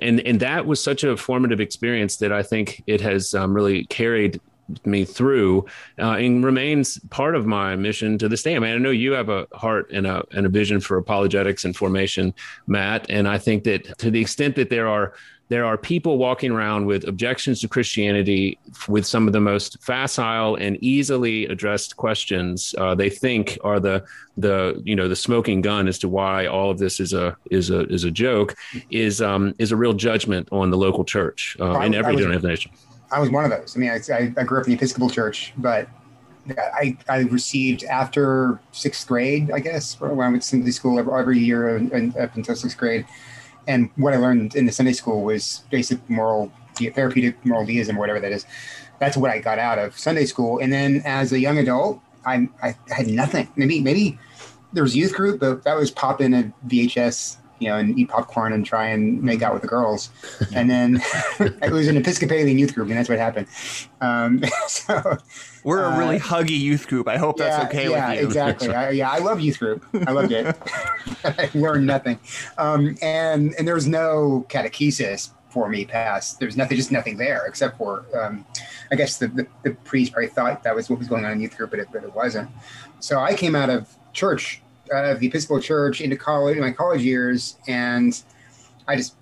and 0.00 0.18
and 0.20 0.40
that 0.40 0.66
was 0.66 0.82
such 0.82 1.04
a 1.04 1.16
formative 1.16 1.60
experience 1.60 2.16
that 2.16 2.32
i 2.32 2.42
think 2.42 2.82
it 2.88 3.00
has 3.00 3.34
um, 3.34 3.54
really 3.54 3.84
carried 3.84 4.40
me 4.84 5.04
through 5.04 5.66
uh, 5.98 6.12
and 6.12 6.44
remains 6.44 6.98
part 7.10 7.34
of 7.34 7.46
my 7.46 7.76
mission 7.76 8.18
to 8.18 8.28
this 8.28 8.42
day. 8.42 8.56
I 8.56 8.58
mean, 8.58 8.74
I 8.74 8.78
know 8.78 8.90
you 8.90 9.12
have 9.12 9.28
a 9.28 9.46
heart 9.52 9.90
and 9.92 10.06
a, 10.06 10.24
and 10.32 10.46
a 10.46 10.48
vision 10.48 10.80
for 10.80 10.96
apologetics 10.96 11.64
and 11.64 11.76
formation, 11.76 12.34
Matt. 12.66 13.06
And 13.08 13.28
I 13.28 13.38
think 13.38 13.64
that 13.64 13.98
to 13.98 14.10
the 14.10 14.20
extent 14.20 14.56
that 14.56 14.70
there 14.70 14.88
are 14.88 15.14
there 15.52 15.66
are 15.66 15.76
people 15.76 16.16
walking 16.16 16.50
around 16.50 16.86
with 16.86 17.06
objections 17.06 17.60
to 17.60 17.68
Christianity 17.68 18.58
with 18.88 19.06
some 19.06 19.26
of 19.26 19.34
the 19.34 19.40
most 19.40 19.76
facile 19.82 20.56
and 20.56 20.82
easily 20.82 21.44
addressed 21.44 21.96
questions 21.98 22.74
uh, 22.78 22.94
they 22.94 23.10
think 23.10 23.58
are 23.62 23.78
the 23.78 24.02
the 24.38 24.80
you 24.82 24.96
know 24.96 25.08
the 25.08 25.16
smoking 25.16 25.60
gun 25.60 25.88
as 25.88 25.98
to 25.98 26.08
why 26.08 26.46
all 26.46 26.70
of 26.70 26.78
this 26.78 27.00
is 27.00 27.12
a 27.12 27.36
is 27.50 27.68
a 27.68 27.80
is 27.88 28.04
a 28.04 28.10
joke 28.10 28.56
is 28.90 29.20
um, 29.20 29.54
is 29.58 29.72
a 29.72 29.76
real 29.76 29.92
judgment 29.92 30.48
on 30.52 30.70
the 30.70 30.78
local 30.78 31.04
church 31.04 31.54
uh, 31.60 31.80
in 31.80 31.94
every 31.94 32.16
denomination. 32.16 32.72
I 33.12 33.20
was 33.20 33.30
one 33.30 33.44
of 33.44 33.50
those. 33.50 33.76
I 33.76 33.78
mean, 33.78 33.90
I, 33.90 34.32
I 34.36 34.44
grew 34.44 34.58
up 34.58 34.66
in 34.66 34.70
the 34.70 34.76
Episcopal 34.76 35.10
Church, 35.10 35.52
but 35.56 35.88
I, 36.58 36.96
I 37.08 37.20
received 37.20 37.84
after 37.84 38.58
sixth 38.72 39.06
grade, 39.06 39.50
I 39.52 39.60
guess, 39.60 40.00
when 40.00 40.10
I 40.10 40.14
went 40.14 40.42
to 40.42 40.48
Sunday 40.48 40.70
school 40.70 40.98
every, 40.98 41.38
year 41.38 41.76
and 41.76 42.16
up 42.16 42.34
until 42.34 42.56
sixth 42.56 42.76
grade. 42.76 43.06
And 43.68 43.90
what 43.96 44.12
I 44.12 44.16
learned 44.16 44.56
in 44.56 44.66
the 44.66 44.72
Sunday 44.72 44.92
school 44.92 45.22
was 45.22 45.62
basic 45.70 45.98
moral, 46.10 46.50
therapeutic 46.74 47.44
moral 47.46 47.64
deism, 47.64 47.96
whatever 47.96 48.18
that 48.18 48.32
is. 48.32 48.46
That's 48.98 49.16
what 49.16 49.30
I 49.30 49.38
got 49.38 49.58
out 49.58 49.78
of 49.78 49.96
Sunday 49.98 50.26
school. 50.26 50.58
And 50.58 50.72
then 50.72 51.02
as 51.04 51.32
a 51.32 51.38
young 51.38 51.58
adult, 51.58 52.00
I, 52.24 52.48
I 52.62 52.76
had 52.88 53.08
nothing. 53.08 53.48
Maybe 53.56 53.80
maybe 53.80 54.18
there 54.72 54.82
was 54.82 54.96
youth 54.96 55.14
group, 55.14 55.40
but 55.40 55.64
that 55.64 55.76
was 55.76 55.90
popping 55.90 56.32
in 56.32 56.54
a 56.64 56.68
VHS 56.68 57.36
you 57.62 57.68
know, 57.68 57.78
and 57.78 57.98
eat 57.98 58.08
popcorn 58.08 58.52
and 58.52 58.66
try 58.66 58.88
and 58.88 59.22
make 59.22 59.42
out 59.42 59.52
with 59.52 59.62
the 59.62 59.68
girls. 59.68 60.10
And 60.54 60.68
then 60.68 61.00
it 61.40 61.72
was 61.72 61.88
an 61.88 61.96
Episcopalian 61.96 62.58
youth 62.58 62.74
group, 62.74 62.88
and 62.88 62.98
that's 62.98 63.08
what 63.08 63.18
happened. 63.18 63.46
Um, 64.00 64.44
so 64.66 65.16
we're 65.64 65.84
a 65.84 65.96
really 65.96 66.16
uh, 66.16 66.20
huggy 66.20 66.58
youth 66.58 66.88
group. 66.88 67.08
I 67.08 67.16
hope 67.16 67.38
that's 67.38 67.64
okay 67.66 67.88
yeah, 67.88 68.10
with 68.10 68.20
you. 68.20 68.26
exactly. 68.26 68.74
I, 68.74 68.90
yeah, 68.90 69.10
I 69.10 69.18
love 69.18 69.40
youth 69.40 69.58
group. 69.58 69.84
I 70.06 70.10
loved 70.10 70.32
it. 70.32 70.54
I 71.24 71.48
learned 71.54 71.86
nothing, 71.86 72.18
um, 72.58 72.96
and 73.00 73.54
and 73.56 73.66
there 73.66 73.74
was 73.74 73.86
no 73.86 74.44
catechesis 74.48 75.30
for 75.52 75.68
me 75.68 75.84
past. 75.84 76.38
There 76.38 76.46
was 76.46 76.56
nothing, 76.56 76.76
just 76.76 76.90
nothing 76.90 77.18
there 77.18 77.44
except 77.46 77.76
for, 77.76 78.04
um, 78.18 78.46
I 78.90 78.96
guess 78.96 79.18
the, 79.18 79.28
the, 79.28 79.46
the 79.62 79.70
priest 79.72 80.12
probably 80.12 80.28
thought 80.28 80.62
that 80.62 80.74
was 80.74 80.88
what 80.88 80.98
was 80.98 81.08
going 81.08 81.24
on 81.24 81.32
in 81.32 81.40
youth 81.40 81.56
group, 81.56 81.70
but 81.70 81.78
it, 81.78 81.88
but 81.92 82.02
it 82.02 82.14
wasn't. 82.14 82.50
So 83.00 83.20
I 83.20 83.34
came 83.34 83.54
out 83.54 83.68
of 83.68 83.94
church 84.12 84.62
of 84.92 85.20
the 85.20 85.26
Episcopal 85.26 85.60
Church 85.60 86.00
into 86.00 86.16
college, 86.16 86.56
in 86.56 86.62
my 86.62 86.72
college 86.72 87.02
years, 87.02 87.56
and 87.66 88.22
I 88.86 88.96
just 88.96 89.14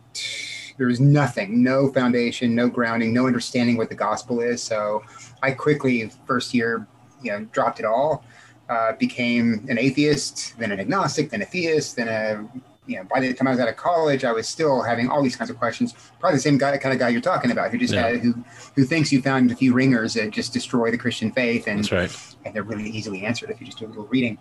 there 0.77 0.87
was 0.87 1.01
nothing, 1.01 1.63
no 1.63 1.93
foundation, 1.93 2.55
no 2.55 2.69
grounding, 2.69 3.13
no 3.13 3.27
understanding 3.27 3.77
what 3.77 3.91
the 3.91 3.95
gospel 3.95 4.41
is. 4.41 4.63
So 4.63 5.05
I 5.43 5.51
quickly, 5.51 6.11
first 6.27 6.55
year, 6.55 6.87
you 7.23 7.33
know, 7.33 7.45
dropped 7.53 7.81
it 7.81 7.85
all. 7.85 8.25
Uh, 8.71 8.93
became 8.93 9.67
an 9.69 9.79
atheist, 9.79 10.57
then 10.59 10.71
an 10.71 10.79
agnostic, 10.79 11.29
then 11.29 11.43
a 11.43 11.45
theist, 11.45 11.97
then 11.97 12.09
a 12.09 12.49
you 12.87 12.97
know, 12.97 13.05
by 13.05 13.21
the 13.21 13.33
time 13.35 13.47
I 13.47 13.51
was 13.53 13.61
out 13.61 13.69
of 13.69 13.77
college, 13.77 14.25
I 14.25 14.33
was 14.33 14.49
still 14.49 14.83
having 14.83 15.09
all 15.09 15.23
these 15.23 15.37
kinds 15.37 15.51
of 15.51 15.59
questions. 15.59 15.95
Probably 16.19 16.37
the 16.37 16.43
same 16.43 16.59
guy, 16.59 16.77
kind 16.79 16.93
of 16.93 16.99
guy 16.99 17.11
you're 17.11 17.21
talking 17.21 17.51
about, 17.51 17.71
who 17.71 17.79
just 17.79 17.95
yeah. 17.95 18.09
had, 18.09 18.21
who 18.21 18.35
who 18.75 18.85
thinks 18.85 19.13
you 19.13 19.21
found 19.23 19.51
a 19.51 19.57
few 19.57 19.73
ringers 19.73 20.15
that 20.15 20.31
just 20.31 20.53
destroy 20.53 20.91
the 20.91 20.99
Christian 20.99 21.31
faith, 21.31 21.67
and 21.67 21.81
That's 21.81 21.93
right. 21.93 22.35
and 22.45 22.55
they're 22.55 22.63
really 22.63 22.89
easily 22.89 23.25
answered 23.25 23.51
if 23.51 23.61
you 23.61 23.67
just 23.67 23.79
do 23.79 23.87
a 23.87 23.89
little 23.89 24.07
reading. 24.07 24.39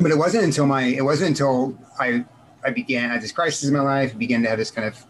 But 0.00 0.10
it 0.10 0.18
wasn't 0.18 0.44
until 0.44 0.66
my 0.66 0.84
it 0.84 1.02
wasn't 1.02 1.30
until 1.30 1.76
I 1.98 2.24
I 2.64 2.70
began 2.70 3.10
I 3.10 3.14
had 3.14 3.22
this 3.22 3.32
crisis 3.32 3.68
in 3.68 3.74
my 3.74 3.80
life, 3.80 4.16
began 4.16 4.42
to 4.42 4.48
have 4.48 4.58
this 4.58 4.70
kind 4.70 4.86
of 4.86 5.04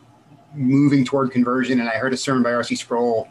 moving 0.55 1.05
toward 1.05 1.31
conversion, 1.31 1.81
and 1.81 1.89
I 1.89 1.93
heard 1.93 2.13
a 2.13 2.17
sermon 2.17 2.43
by 2.43 2.53
R.C. 2.53 2.75
Sproul 2.75 3.29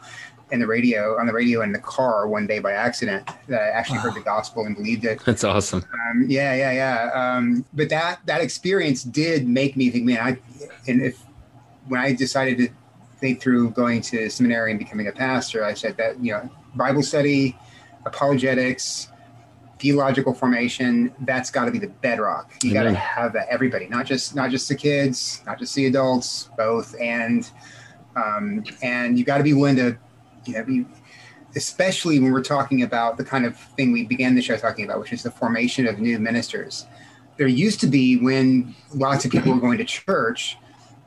in 0.51 0.59
the 0.59 0.67
radio 0.67 1.17
on 1.19 1.27
the 1.27 1.33
radio 1.33 1.61
in 1.61 1.71
the 1.71 1.79
car 1.79 2.27
one 2.27 2.47
day 2.47 2.59
by 2.59 2.71
accident 2.71 3.29
that 3.47 3.61
I 3.61 3.69
actually 3.69 3.97
wow. 3.97 4.03
heard 4.03 4.15
the 4.15 4.21
gospel 4.21 4.65
and 4.65 4.75
believed 4.75 5.05
it. 5.05 5.23
That's 5.25 5.43
awesome. 5.43 5.85
Um, 6.09 6.25
yeah, 6.27 6.53
yeah, 6.53 6.71
yeah. 6.71 7.11
Um, 7.13 7.65
but 7.73 7.89
that 7.89 8.19
that 8.25 8.41
experience 8.41 9.03
did 9.03 9.47
make 9.47 9.75
me 9.75 9.89
think, 9.89 10.05
man, 10.05 10.19
I 10.19 10.69
and 10.87 11.01
if 11.01 11.19
when 11.87 11.99
I 11.99 12.13
decided 12.13 12.57
to 12.57 12.69
think 13.17 13.41
through 13.41 13.71
going 13.71 14.01
to 14.01 14.29
seminary 14.29 14.71
and 14.71 14.79
becoming 14.79 15.07
a 15.07 15.11
pastor, 15.11 15.63
I 15.63 15.73
said 15.73 15.97
that 15.97 16.19
you 16.19 16.31
know 16.31 16.49
Bible 16.75 17.03
study, 17.03 17.57
apologetics, 18.05 19.09
theological 19.79 20.33
formation 20.33 21.13
that's 21.21 21.49
got 21.49 21.65
to 21.65 21.71
be 21.71 21.79
the 21.79 21.87
bedrock 21.87 22.51
you 22.61 22.73
got 22.73 22.83
to 22.83 22.93
have 22.93 23.31
that 23.31 23.47
everybody 23.49 23.87
not 23.87 24.05
just 24.05 24.35
not 24.35 24.51
just 24.51 24.67
the 24.67 24.75
kids 24.75 25.41
not 25.45 25.57
just 25.57 25.73
the 25.73 25.85
adults 25.85 26.49
both 26.57 26.93
and 26.99 27.51
um, 28.15 28.63
and 28.81 29.17
you 29.17 29.23
got 29.23 29.37
to 29.37 29.43
be 29.43 29.53
willing 29.53 29.77
to 29.77 29.97
you 30.45 30.53
know, 30.53 30.85
especially 31.55 32.19
when 32.19 32.31
we're 32.31 32.43
talking 32.43 32.83
about 32.83 33.17
the 33.17 33.23
kind 33.23 33.45
of 33.45 33.57
thing 33.57 33.91
we 33.91 34.05
began 34.05 34.35
the 34.35 34.41
show 34.41 34.57
talking 34.57 34.85
about, 34.85 34.99
which 34.99 35.13
is 35.13 35.23
the 35.23 35.31
formation 35.31 35.87
of 35.87 35.99
new 35.99 36.19
ministers. 36.19 36.85
there 37.37 37.47
used 37.47 37.79
to 37.79 37.87
be 37.87 38.17
when 38.17 38.75
lots 38.93 39.23
of 39.23 39.31
people 39.31 39.53
were 39.53 39.61
going 39.61 39.77
to 39.77 39.85
church, 39.85 40.57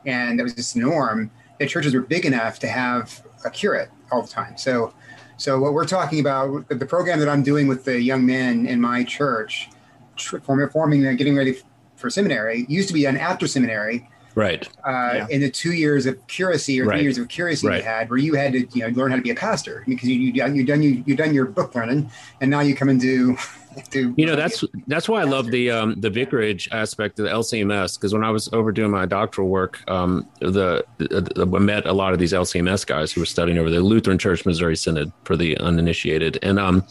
and 0.06 0.38
that 0.38 0.42
was 0.42 0.54
just 0.54 0.76
norm. 0.76 1.30
That 1.58 1.68
churches 1.68 1.94
were 1.94 2.00
big 2.00 2.24
enough 2.24 2.58
to 2.60 2.68
have 2.68 3.24
a 3.44 3.50
curate 3.50 3.90
all 4.10 4.22
the 4.22 4.28
time. 4.28 4.56
So, 4.56 4.94
so 5.36 5.60
what 5.60 5.74
we're 5.74 5.86
talking 5.86 6.20
about, 6.20 6.68
the 6.68 6.86
program 6.86 7.18
that 7.20 7.28
I'm 7.28 7.42
doing 7.42 7.68
with 7.68 7.84
the 7.84 8.00
young 8.00 8.24
men 8.24 8.66
in 8.66 8.80
my 8.80 9.04
church, 9.04 9.68
forming, 10.16 11.06
and 11.06 11.18
getting 11.18 11.36
ready 11.36 11.56
for 11.96 12.08
seminary, 12.10 12.64
used 12.68 12.88
to 12.88 12.94
be 12.94 13.02
done 13.02 13.16
after 13.16 13.46
seminary 13.46 14.08
right 14.34 14.68
uh, 14.84 15.12
yeah. 15.14 15.26
in 15.30 15.40
the 15.40 15.50
two 15.50 15.72
years 15.72 16.06
of 16.06 16.26
curacy 16.26 16.80
or 16.80 16.86
right. 16.86 16.96
three 16.96 17.02
years 17.02 17.18
of 17.18 17.28
curacy 17.28 17.66
right. 17.66 17.78
you 17.78 17.82
had 17.82 18.10
where 18.10 18.18
you 18.18 18.34
had 18.34 18.52
to 18.52 18.66
you 18.72 18.80
know 18.82 18.88
learn 18.88 19.10
how 19.10 19.16
to 19.16 19.22
be 19.22 19.30
a 19.30 19.34
pastor 19.34 19.82
because 19.86 20.08
you, 20.08 20.16
you 20.16 20.32
you've 20.32 20.66
done 20.66 20.82
you, 20.82 21.02
you've 21.06 21.18
done 21.18 21.34
your 21.34 21.46
book 21.46 21.74
learning 21.74 22.10
and 22.40 22.50
now 22.50 22.60
you 22.60 22.74
come 22.74 22.88
and 22.88 23.00
do 23.00 23.36
do 23.90 24.14
you 24.16 24.26
know 24.26 24.36
that's 24.36 24.64
that's 24.86 25.08
why 25.08 25.20
I 25.20 25.24
love 25.24 25.50
the 25.50 25.70
um, 25.70 26.00
the 26.00 26.10
vicarage 26.10 26.68
aspect 26.72 27.18
of 27.18 27.26
the 27.26 27.30
LCMS 27.30 27.98
because 27.98 28.12
when 28.12 28.24
I 28.24 28.30
was 28.30 28.52
over 28.52 28.72
doing 28.72 28.90
my 28.90 29.06
doctoral 29.06 29.48
work 29.48 29.82
um, 29.88 30.26
the, 30.40 30.84
the, 30.98 31.32
I 31.40 31.58
met 31.58 31.86
a 31.86 31.92
lot 31.92 32.12
of 32.12 32.18
these 32.18 32.32
LCMS 32.32 32.86
guys 32.86 33.12
who 33.12 33.20
were 33.20 33.26
studying 33.26 33.58
over 33.58 33.70
the 33.70 33.80
Lutheran 33.80 34.18
Church 34.18 34.44
Missouri 34.46 34.76
Synod 34.76 35.12
for 35.24 35.36
the 35.36 35.56
uninitiated 35.58 36.38
and 36.42 36.58
um 36.58 36.84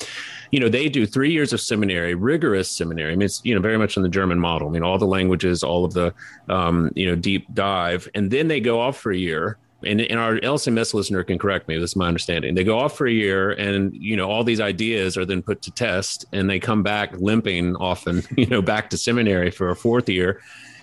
you 0.51 0.59
know, 0.59 0.69
they 0.69 0.89
do 0.89 1.05
three 1.05 1.31
years 1.31 1.53
of 1.53 1.61
seminary, 1.61 2.13
rigorous 2.13 2.69
seminary. 2.69 3.13
I 3.13 3.15
mean, 3.15 3.25
it's, 3.25 3.41
you 3.43 3.55
know, 3.55 3.61
very 3.61 3.77
much 3.77 3.97
in 3.97 4.03
the 4.03 4.09
German 4.09 4.39
model. 4.39 4.67
I 4.67 4.71
mean, 4.71 4.83
all 4.83 4.97
the 4.97 5.05
languages, 5.05 5.63
all 5.63 5.85
of 5.85 5.93
the, 5.93 6.13
um, 6.49 6.91
you 6.95 7.05
know, 7.05 7.15
deep 7.15 7.47
dive. 7.53 8.09
And 8.13 8.29
then 8.29 8.47
they 8.47 8.59
go 8.59 8.79
off 8.79 8.99
for 8.99 9.11
a 9.11 9.17
year. 9.17 9.57
And, 9.83 9.99
and 9.99 10.19
our 10.19 10.35
LCMS 10.35 10.93
listener 10.93 11.23
can 11.23 11.39
correct 11.39 11.67
me. 11.67 11.75
This 11.79 11.91
is 11.91 11.95
my 11.95 12.07
understanding. 12.07 12.53
They 12.53 12.63
go 12.63 12.77
off 12.77 12.95
for 12.95 13.07
a 13.07 13.11
year, 13.11 13.53
and 13.53 13.91
you 13.95 14.15
know 14.15 14.29
all 14.29 14.43
these 14.43 14.59
ideas 14.59 15.17
are 15.17 15.25
then 15.25 15.41
put 15.41 15.63
to 15.63 15.71
test, 15.71 16.23
and 16.31 16.47
they 16.47 16.59
come 16.59 16.83
back 16.83 17.17
limping, 17.17 17.75
often, 17.77 18.21
you 18.37 18.45
know, 18.45 18.61
back 18.61 18.91
to 18.91 18.97
seminary 18.97 19.49
for 19.49 19.71
a 19.71 19.75
fourth 19.75 20.07
year 20.07 20.39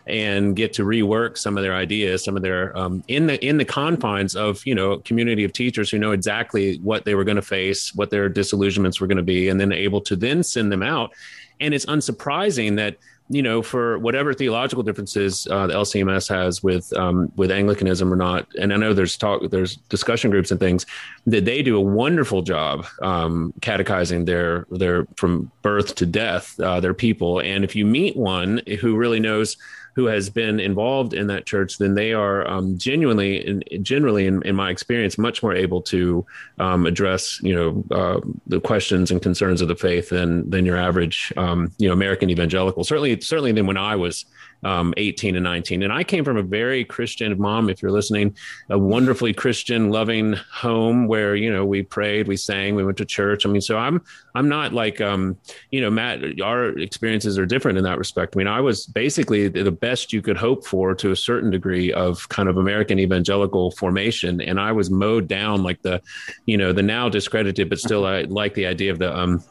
and 0.09 0.57
get 0.57 0.73
to 0.75 0.85
rework 0.85 1.39
some 1.39 1.57
of 1.57 1.63
their 1.63 1.75
ideas, 1.75 2.25
some 2.25 2.37
of 2.37 2.43
their 2.43 2.77
um, 2.77 3.03
in 3.09 3.27
the 3.27 3.45
in 3.45 3.59
the 3.59 3.65
confines 3.65 4.35
of 4.35 4.65
you 4.67 4.75
know 4.75 4.99
community 4.99 5.45
of 5.45 5.53
teachers 5.53 5.91
who 5.91 5.99
know 5.99 6.13
exactly 6.13 6.79
what 6.79 7.05
they 7.05 7.15
were 7.15 7.25
going 7.25 7.37
to 7.37 7.43
face, 7.43 7.95
what 7.95 8.11
their 8.11 8.29
disillusionments 8.29 9.01
were 9.01 9.07
going 9.07 9.17
to 9.17 9.23
be, 9.23 9.49
and 9.49 9.61
then 9.61 9.73
able 9.73 10.01
to 10.01 10.17
then 10.17 10.43
send 10.43 10.73
them 10.73 10.83
out. 10.83 11.13
And 11.61 11.75
it's 11.75 11.87
unsurprising 11.87 12.77
that 12.77 12.97
you 13.31 13.43
know, 13.43 13.61
for 13.63 13.99
whatever 13.99 14.33
theological 14.33 14.83
differences 14.83 15.47
uh, 15.51 15.67
the 15.67 15.75
LCMS 15.75 16.29
has 16.29 16.63
with 16.63 16.93
um, 16.97 17.31
with 17.37 17.51
Anglicanism 17.51 18.13
or 18.13 18.17
not, 18.17 18.49
and 18.59 18.73
I 18.73 18.77
know 18.77 18.95
there's 18.95 19.17
talk, 19.17 19.43
there's 19.51 19.77
discussion 19.77 20.31
groups 20.31 20.51
and 20.51 20.59
things 20.59 20.87
that 21.27 21.45
they 21.45 21.63
do 21.63 21.77
a 21.77 21.81
wonderful 21.81 22.41
job 22.41 22.87
um, 23.03 23.53
catechizing 23.61 24.25
their 24.25 24.67
their 24.71 25.07
from 25.17 25.51
birth 25.61 25.95
to 25.97 26.07
death 26.07 26.59
uh, 26.61 26.81
their 26.81 26.95
people. 26.95 27.41
And 27.41 27.65
if 27.65 27.77
you 27.77 27.85
meet 27.85 28.17
one 28.17 28.63
who 28.81 28.97
really 28.97 29.21
knows 29.21 29.59
who 29.99 30.07
has 30.07 30.31
been 30.31 30.61
involved 30.61 31.13
in 31.13 31.27
that 31.27 31.45
church, 31.45 31.79
then 31.79 31.97
they 31.97 32.13
are 32.13 32.49
um, 32.49 32.79
genuinely, 32.79 33.45
in, 33.45 33.65
generally, 33.83 34.29
in, 34.29 34.41
in, 34.47 34.55
my 34.55 34.71
experience, 34.71 35.19
much 35.19 35.43
more 35.43 35.53
able 35.53 35.83
to 35.83 36.25
um, 36.61 36.87
address, 36.87 37.41
you 37.43 37.53
know, 37.53 37.85
uh, 37.91 38.21
the 38.47 38.61
questions 38.61 39.11
and 39.11 39.21
concerns 39.21 39.61
of 39.61 39.67
the 39.67 39.75
faith 39.75 40.11
than 40.11 40.49
than 40.49 40.65
your 40.65 40.77
average, 40.77 41.33
um, 41.37 41.73
you 41.79 41.89
know, 41.89 41.93
American 41.93 42.31
evangelical. 42.31 42.85
Certainly, 42.85 43.23
certainly 43.23 43.51
than 43.51 43.67
when 43.67 43.77
I 43.77 43.97
was 43.97 44.25
um, 44.65 44.93
18 44.97 45.37
and 45.37 45.45
19. 45.45 45.83
And 45.83 45.93
I 45.93 46.05
came 46.05 46.25
from 46.25 46.37
a 46.37 46.43
very 46.43 46.85
Christian 46.85 47.39
mom, 47.39 47.71
if 47.71 47.83
you're 47.83 47.93
listening, 47.93 48.37
a 48.69 48.79
wonderfully 48.79 49.33
Christian, 49.33 49.91
loving 49.91 50.35
home 50.53 51.07
where, 51.07 51.37
you 51.37 51.53
know, 51.53 51.65
we 51.65 51.83
prayed, 51.83 52.29
we 52.29 52.37
sang, 52.37 52.75
we 52.75 52.85
went 52.85 52.99
to 52.99 53.05
church. 53.05 53.47
I 53.47 53.49
mean, 53.49 53.61
so 53.61 53.79
I'm, 53.79 54.03
I'm 54.35 54.49
not 54.49 54.73
like, 54.73 55.01
um, 55.01 55.37
you 55.71 55.81
know, 55.81 55.91
Matt, 55.91 56.41
our 56.41 56.79
experiences 56.79 57.39
are 57.39 57.47
different 57.47 57.79
in 57.79 57.85
that 57.85 57.99
respect. 57.99 58.35
I 58.35 58.39
mean, 58.39 58.47
I 58.47 58.61
was 58.61 58.87
basically 58.87 59.49
the 59.49 59.71
best 59.71 60.13
you 60.13 60.23
could 60.23 60.37
hope 60.37 60.67
for 60.67 60.95
to 60.95 61.11
a 61.11 61.17
certain 61.17 61.51
degree 61.51 61.93
of 61.93 62.29
kind 62.29 62.49
of 62.49 62.57
American 62.57 62.99
evangelical 62.99 63.71
formation. 63.73 64.41
And 64.41 64.61
I 64.61 64.73
was 64.73 64.91
mowed 64.91 65.29
down 65.29 65.63
like 65.63 65.83
the, 65.83 66.03
you 66.47 66.57
know, 66.57 66.73
the 66.73 66.83
now 66.83 67.09
discredited, 67.09 67.69
but 67.69 67.79
still 67.79 68.07
I 68.07 68.23
like 68.23 68.55
the 68.55 68.67
idea 68.67 68.91
of 68.91 68.99
the, 68.99 69.17
um, 69.17 69.43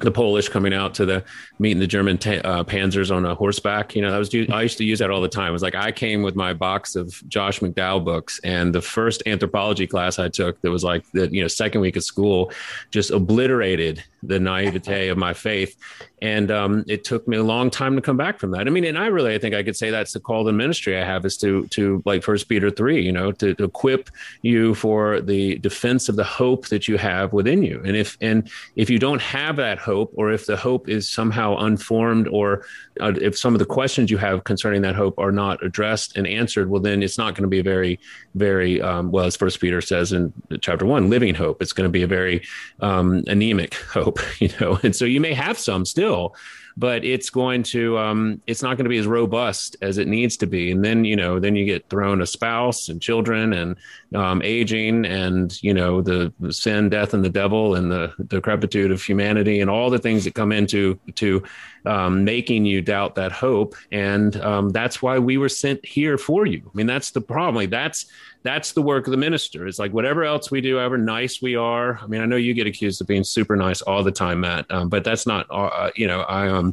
the 0.00 0.10
Polish 0.10 0.48
coming 0.48 0.72
out 0.72 0.94
to 0.94 1.06
the 1.06 1.24
meeting 1.58 1.78
the 1.78 1.86
German 1.86 2.16
uh, 2.16 2.64
panzers 2.64 3.14
on 3.14 3.24
a 3.24 3.34
horseback. 3.34 3.94
You 3.94 4.02
know, 4.02 4.10
that 4.10 4.18
was 4.18 4.34
I 4.34 4.62
used 4.62 4.78
to 4.78 4.84
use 4.84 4.98
that 4.98 5.10
all 5.10 5.20
the 5.20 5.28
time. 5.28 5.50
It 5.50 5.52
was 5.52 5.62
like 5.62 5.74
I 5.74 5.92
came 5.92 6.22
with 6.22 6.34
my 6.34 6.52
box 6.52 6.96
of 6.96 7.22
Josh 7.28 7.60
McDowell 7.60 8.04
books, 8.04 8.40
and 8.44 8.74
the 8.74 8.80
first 8.82 9.22
anthropology 9.26 9.86
class 9.86 10.18
I 10.18 10.28
took 10.28 10.60
that 10.62 10.70
was 10.70 10.84
like 10.84 11.04
the 11.12 11.32
you 11.32 11.42
know 11.42 11.48
second 11.48 11.80
week 11.80 11.96
of 11.96 12.04
school, 12.04 12.52
just 12.90 13.10
obliterated 13.10 14.02
the 14.22 14.38
naivete 14.38 15.08
of 15.08 15.18
my 15.18 15.32
faith, 15.32 15.76
and 16.22 16.50
um, 16.50 16.84
it 16.86 17.04
took 17.04 17.26
me 17.26 17.36
a 17.36 17.42
long 17.42 17.70
time 17.70 17.96
to 17.96 18.02
come 18.02 18.16
back 18.16 18.38
from 18.38 18.50
that. 18.52 18.66
I 18.66 18.70
mean, 18.70 18.84
and 18.84 18.98
I 18.98 19.06
really 19.06 19.34
I 19.34 19.38
think 19.38 19.54
I 19.54 19.62
could 19.62 19.76
say 19.76 19.90
that's 19.90 20.12
the 20.12 20.20
call 20.20 20.44
to 20.44 20.52
ministry 20.52 20.98
I 20.98 21.04
have 21.04 21.24
is 21.24 21.36
to 21.38 21.66
to 21.68 22.02
like 22.04 22.22
First 22.22 22.48
Peter 22.48 22.70
three, 22.70 23.02
you 23.02 23.12
know, 23.12 23.32
to, 23.32 23.54
to 23.54 23.64
equip 23.64 24.10
you 24.42 24.74
for 24.74 25.20
the 25.20 25.56
defense 25.58 26.08
of 26.08 26.16
the 26.16 26.24
hope 26.24 26.68
that 26.68 26.88
you 26.88 26.98
have 26.98 27.32
within 27.32 27.62
you, 27.62 27.80
and 27.84 27.96
if 27.96 28.16
and 28.20 28.50
if 28.76 28.90
you 28.90 28.98
don't 28.98 29.22
have 29.22 29.56
that 29.56 29.78
hope, 29.78 30.12
or 30.14 30.32
if 30.32 30.46
the 30.46 30.56
hope 30.56 30.88
is 30.88 31.08
somehow 31.08 31.56
unformed, 31.58 32.28
or 32.28 32.64
uh, 33.00 33.12
if 33.20 33.38
some 33.38 33.54
of 33.54 33.58
the 33.58 33.66
questions 33.66 34.10
you 34.10 34.18
have 34.18 34.44
concerning 34.44 34.82
that 34.82 34.94
hope 34.94 35.18
are 35.18 35.32
not 35.32 35.62
addressed 35.64 36.16
and 36.16 36.26
answered, 36.26 36.68
well, 36.70 36.80
then 36.80 37.02
it's 37.02 37.18
not 37.18 37.34
going 37.34 37.42
to 37.42 37.48
be 37.48 37.60
a 37.60 37.62
very, 37.62 37.98
very 38.34 38.80
um, 38.80 39.10
well, 39.10 39.24
as 39.24 39.36
First 39.36 39.60
Peter 39.60 39.80
says 39.80 40.12
in 40.12 40.32
chapter 40.60 40.84
one, 40.86 41.10
living 41.10 41.34
hope. 41.34 41.62
It's 41.62 41.72
going 41.72 41.88
to 41.88 41.92
be 41.92 42.02
a 42.02 42.06
very 42.06 42.42
um, 42.80 43.24
anemic 43.26 43.74
hope, 43.92 44.18
you 44.40 44.50
know. 44.60 44.78
And 44.82 44.94
so 44.94 45.04
you 45.04 45.20
may 45.20 45.34
have 45.34 45.58
some 45.58 45.84
still, 45.84 46.09
so 46.10 46.32
but 46.76 47.04
it's 47.04 47.30
going 47.30 47.62
to 47.62 47.98
um, 47.98 48.40
it's 48.46 48.62
not 48.62 48.76
going 48.76 48.84
to 48.84 48.90
be 48.90 48.98
as 48.98 49.06
robust 49.06 49.76
as 49.82 49.98
it 49.98 50.08
needs 50.08 50.36
to 50.36 50.46
be 50.46 50.70
and 50.70 50.84
then 50.84 51.04
you 51.04 51.16
know 51.16 51.38
then 51.38 51.54
you 51.54 51.64
get 51.64 51.88
thrown 51.88 52.20
a 52.20 52.26
spouse 52.26 52.88
and 52.88 53.02
children 53.02 53.52
and 53.52 53.76
um, 54.14 54.42
aging 54.42 55.04
and 55.04 55.62
you 55.62 55.74
know 55.74 56.00
the, 56.00 56.32
the, 56.40 56.52
sin 56.52 56.88
death 56.88 57.14
and 57.14 57.24
the 57.24 57.30
devil 57.30 57.74
and 57.74 57.90
the 57.90 58.12
decrepitude 58.26 58.90
of 58.90 59.02
humanity 59.02 59.60
and 59.60 59.70
all 59.70 59.90
the 59.90 59.98
things 59.98 60.24
that 60.24 60.34
come 60.34 60.52
into 60.52 60.98
to 61.14 61.42
um, 61.86 62.24
making 62.24 62.64
you 62.64 62.82
doubt 62.82 63.14
that 63.14 63.32
hope 63.32 63.74
and 63.92 64.36
um, 64.40 64.70
that's 64.70 65.00
why 65.00 65.18
we 65.18 65.36
were 65.36 65.48
sent 65.48 65.84
here 65.84 66.18
for 66.18 66.46
you 66.46 66.62
i 66.66 66.76
mean 66.76 66.86
that's 66.86 67.10
the 67.10 67.20
problem 67.20 67.54
like 67.54 67.70
that's 67.70 68.06
that's 68.42 68.72
the 68.72 68.82
work 68.82 69.06
of 69.06 69.10
the 69.10 69.16
minister. 69.16 69.66
It's 69.66 69.78
like 69.78 69.92
whatever 69.92 70.24
else 70.24 70.50
we 70.50 70.60
do, 70.60 70.78
however 70.78 70.96
nice 70.96 71.42
we 71.42 71.56
are. 71.56 71.98
I 71.98 72.06
mean, 72.06 72.20
I 72.20 72.26
know 72.26 72.36
you 72.36 72.54
get 72.54 72.66
accused 72.66 73.00
of 73.00 73.06
being 73.06 73.24
super 73.24 73.56
nice 73.56 73.82
all 73.82 74.02
the 74.02 74.12
time, 74.12 74.40
Matt, 74.40 74.66
um, 74.70 74.88
but 74.88 75.04
that's 75.04 75.26
not. 75.26 75.46
Uh, 75.50 75.66
uh 75.66 75.90
you 75.94 76.06
know, 76.06 76.20
I 76.22 76.48
um. 76.48 76.69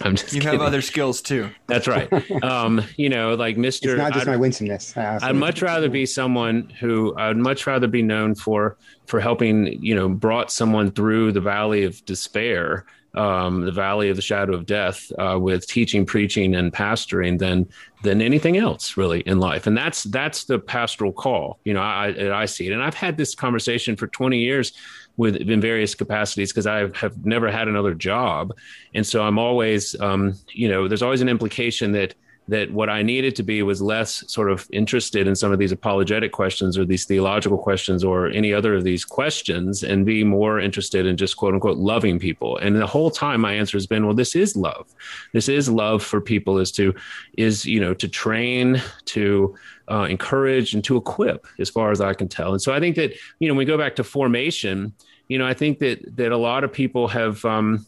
I'm 0.04 0.16
just 0.16 0.32
you 0.32 0.40
kidding. 0.40 0.58
have 0.58 0.66
other 0.66 0.82
skills 0.82 1.20
too. 1.20 1.50
That's 1.66 1.86
right. 1.86 2.10
Um, 2.42 2.82
you 2.96 3.08
know, 3.08 3.34
like 3.34 3.56
Mr. 3.56 3.90
It's 3.90 3.98
not 3.98 4.12
just 4.12 4.26
I'd, 4.26 4.30
my 4.30 4.36
winsomeness. 4.36 4.96
I'd 4.96 5.36
much 5.36 5.62
rather 5.62 5.88
be 5.88 6.06
someone 6.06 6.70
who 6.80 7.14
I'd 7.16 7.36
much 7.36 7.66
rather 7.66 7.86
be 7.86 8.02
known 8.02 8.34
for 8.34 8.76
for 9.06 9.20
helping, 9.20 9.82
you 9.82 9.94
know, 9.94 10.08
brought 10.08 10.50
someone 10.50 10.90
through 10.90 11.32
the 11.32 11.40
valley 11.40 11.84
of 11.84 12.04
despair 12.06 12.86
um, 13.14 13.64
the 13.64 13.72
valley 13.72 14.08
of 14.08 14.16
the 14.16 14.22
shadow 14.22 14.54
of 14.54 14.66
death 14.66 15.10
uh, 15.18 15.38
with 15.40 15.66
teaching, 15.66 16.06
preaching, 16.06 16.54
and 16.54 16.72
pastoring 16.72 17.38
than 17.38 17.68
than 18.02 18.22
anything 18.22 18.56
else 18.56 18.96
really 18.96 19.20
in 19.20 19.40
life. 19.40 19.66
And 19.66 19.76
that's 19.76 20.04
that's 20.04 20.44
the 20.44 20.58
pastoral 20.58 21.12
call. 21.12 21.58
You 21.64 21.74
know, 21.74 21.80
I 21.80 22.40
I 22.40 22.46
see 22.46 22.68
it, 22.68 22.72
and 22.72 22.82
I've 22.82 22.94
had 22.94 23.16
this 23.16 23.34
conversation 23.34 23.96
for 23.96 24.06
twenty 24.06 24.38
years 24.38 24.72
with 25.20 25.36
in 25.36 25.60
various 25.60 25.94
capacities 25.94 26.50
because 26.50 26.66
I 26.66 26.78
have 26.94 27.26
never 27.26 27.50
had 27.50 27.68
another 27.68 27.94
job, 27.94 28.56
and 28.94 29.06
so 29.06 29.22
I'm 29.22 29.38
always, 29.38 29.82
um, 30.00 30.34
you 30.52 30.68
know, 30.68 30.88
there's 30.88 31.02
always 31.02 31.20
an 31.20 31.28
implication 31.28 31.92
that 31.92 32.14
that 32.48 32.72
what 32.72 32.88
I 32.88 33.02
needed 33.02 33.36
to 33.36 33.44
be 33.44 33.62
was 33.62 33.80
less 33.80 34.24
sort 34.26 34.50
of 34.50 34.66
interested 34.72 35.28
in 35.28 35.36
some 35.36 35.52
of 35.52 35.60
these 35.60 35.70
apologetic 35.70 36.32
questions 36.32 36.76
or 36.76 36.84
these 36.84 37.04
theological 37.04 37.58
questions 37.58 38.02
or 38.02 38.28
any 38.30 38.52
other 38.52 38.74
of 38.74 38.82
these 38.82 39.04
questions 39.04 39.84
and 39.84 40.04
be 40.04 40.24
more 40.24 40.58
interested 40.58 41.06
in 41.06 41.16
just 41.16 41.36
quote 41.36 41.54
unquote 41.54 41.76
loving 41.76 42.18
people. 42.18 42.56
And 42.56 42.74
the 42.74 42.88
whole 42.88 43.10
time 43.10 43.40
my 43.42 43.52
answer 43.52 43.76
has 43.76 43.86
been, 43.86 44.04
well, 44.04 44.16
this 44.16 44.34
is 44.34 44.56
love. 44.56 44.92
This 45.32 45.48
is 45.48 45.68
love 45.68 46.02
for 46.02 46.20
people 46.20 46.58
is 46.58 46.72
to, 46.72 46.92
is, 47.38 47.64
you 47.66 47.78
know, 47.78 47.94
to 47.94 48.08
train, 48.08 48.82
to, 49.04 49.54
uh, 49.88 50.06
encourage 50.10 50.74
and 50.74 50.82
to 50.84 50.96
equip 50.96 51.46
as 51.60 51.70
far 51.70 51.92
as 51.92 52.00
I 52.00 52.14
can 52.14 52.28
tell. 52.28 52.50
And 52.52 52.62
so 52.62 52.72
I 52.72 52.80
think 52.80 52.96
that, 52.96 53.12
you 53.38 53.46
know, 53.46 53.54
when 53.54 53.58
we 53.58 53.64
go 53.64 53.78
back 53.78 53.94
to 53.96 54.04
formation, 54.04 54.92
you 55.30 55.38
know, 55.38 55.46
I 55.46 55.54
think 55.54 55.78
that, 55.78 56.16
that 56.16 56.32
a 56.32 56.36
lot 56.36 56.64
of 56.64 56.72
people 56.72 57.06
have, 57.06 57.44
um, 57.44 57.86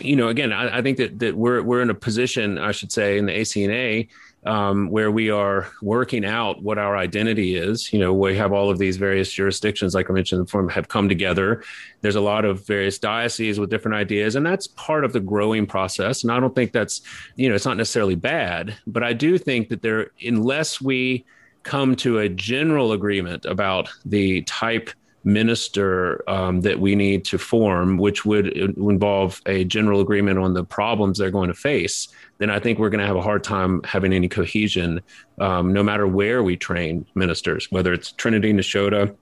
you 0.00 0.14
know, 0.14 0.28
again, 0.28 0.52
I, 0.52 0.78
I, 0.78 0.82
think 0.82 0.96
that 0.98 1.18
that 1.18 1.36
we're 1.36 1.60
we're 1.60 1.82
in 1.82 1.90
a 1.90 1.94
position, 1.94 2.56
I 2.56 2.70
should 2.70 2.92
say, 2.92 3.18
in 3.18 3.26
the 3.26 3.32
ACNA 3.32 4.08
um, 4.46 4.88
where 4.88 5.10
we 5.10 5.28
are 5.28 5.68
working 5.82 6.24
out 6.24 6.62
what 6.62 6.78
our 6.78 6.96
identity 6.96 7.56
is. 7.56 7.92
You 7.92 7.98
know, 7.98 8.14
we 8.14 8.36
have 8.36 8.52
all 8.52 8.70
of 8.70 8.78
these 8.78 8.96
various 8.96 9.32
jurisdictions, 9.32 9.92
like 9.92 10.08
I 10.08 10.12
mentioned, 10.12 10.48
form 10.48 10.68
have 10.68 10.86
come 10.86 11.08
together. 11.08 11.64
There's 12.00 12.14
a 12.14 12.20
lot 12.20 12.44
of 12.44 12.64
various 12.64 12.96
dioceses 12.96 13.58
with 13.58 13.70
different 13.70 13.96
ideas, 13.96 14.36
and 14.36 14.46
that's 14.46 14.68
part 14.68 15.04
of 15.04 15.12
the 15.12 15.18
growing 15.18 15.66
process. 15.66 16.22
And 16.22 16.30
I 16.30 16.38
don't 16.38 16.54
think 16.54 16.70
that's, 16.70 17.02
you 17.34 17.48
know, 17.48 17.56
it's 17.56 17.66
not 17.66 17.76
necessarily 17.76 18.14
bad, 18.14 18.76
but 18.86 19.02
I 19.02 19.14
do 19.14 19.36
think 19.36 19.68
that 19.70 19.82
there, 19.82 20.12
unless 20.24 20.80
we 20.80 21.24
come 21.64 21.96
to 21.96 22.20
a 22.20 22.28
general 22.28 22.92
agreement 22.92 23.46
about 23.46 23.88
the 24.04 24.42
type 24.42 24.90
minister 25.28 26.22
um, 26.26 26.62
that 26.62 26.80
we 26.80 26.96
need 26.96 27.24
to 27.26 27.38
form, 27.38 27.98
which 27.98 28.24
would 28.24 28.48
involve 28.56 29.40
a 29.46 29.64
general 29.64 30.00
agreement 30.00 30.38
on 30.38 30.54
the 30.54 30.64
problems 30.64 31.18
they're 31.18 31.30
going 31.30 31.48
to 31.48 31.54
face, 31.54 32.08
then 32.38 32.50
I 32.50 32.58
think 32.58 32.78
we're 32.78 32.88
going 32.88 33.00
to 33.00 33.06
have 33.06 33.16
a 33.16 33.22
hard 33.22 33.44
time 33.44 33.82
having 33.84 34.12
any 34.12 34.28
cohesion, 34.28 35.00
um, 35.38 35.72
no 35.72 35.82
matter 35.82 36.06
where 36.06 36.42
we 36.42 36.56
train 36.56 37.04
ministers, 37.14 37.70
whether 37.70 37.92
it's 37.92 38.12
Trinity, 38.12 38.52
Nashotah, 38.54 39.14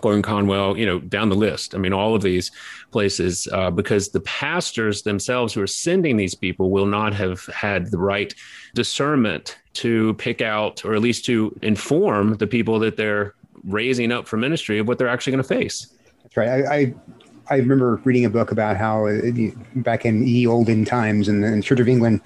Gordon 0.00 0.22
Conwell, 0.22 0.78
you 0.78 0.86
know, 0.86 1.00
down 1.00 1.28
the 1.28 1.34
list. 1.34 1.74
I 1.74 1.78
mean, 1.78 1.92
all 1.92 2.14
of 2.14 2.22
these 2.22 2.52
places, 2.92 3.48
uh, 3.52 3.70
because 3.70 4.10
the 4.10 4.20
pastors 4.20 5.02
themselves 5.02 5.52
who 5.52 5.62
are 5.62 5.66
sending 5.66 6.16
these 6.16 6.34
people 6.34 6.70
will 6.70 6.86
not 6.86 7.12
have 7.14 7.44
had 7.46 7.90
the 7.90 7.98
right 7.98 8.32
discernment 8.74 9.58
to 9.72 10.14
pick 10.14 10.40
out, 10.40 10.84
or 10.84 10.94
at 10.94 11.00
least 11.00 11.24
to 11.26 11.58
inform 11.62 12.34
the 12.34 12.46
people 12.46 12.78
that 12.78 12.96
they're 12.96 13.34
raising 13.64 14.12
up 14.12 14.26
for 14.26 14.36
ministry 14.36 14.78
of 14.78 14.88
what 14.88 14.98
they're 14.98 15.08
actually 15.08 15.32
going 15.32 15.42
to 15.42 15.48
face. 15.48 15.92
That's 16.22 16.36
right. 16.36 16.48
I, 16.48 16.74
I, 16.74 16.94
I 17.50 17.56
remember 17.56 18.00
reading 18.04 18.24
a 18.24 18.30
book 18.30 18.52
about 18.52 18.76
how 18.76 19.06
uh, 19.06 19.20
back 19.76 20.04
in 20.04 20.24
the 20.24 20.46
olden 20.46 20.84
times 20.84 21.28
in 21.28 21.40
the 21.40 21.60
Church 21.62 21.80
of 21.80 21.88
England, 21.88 22.20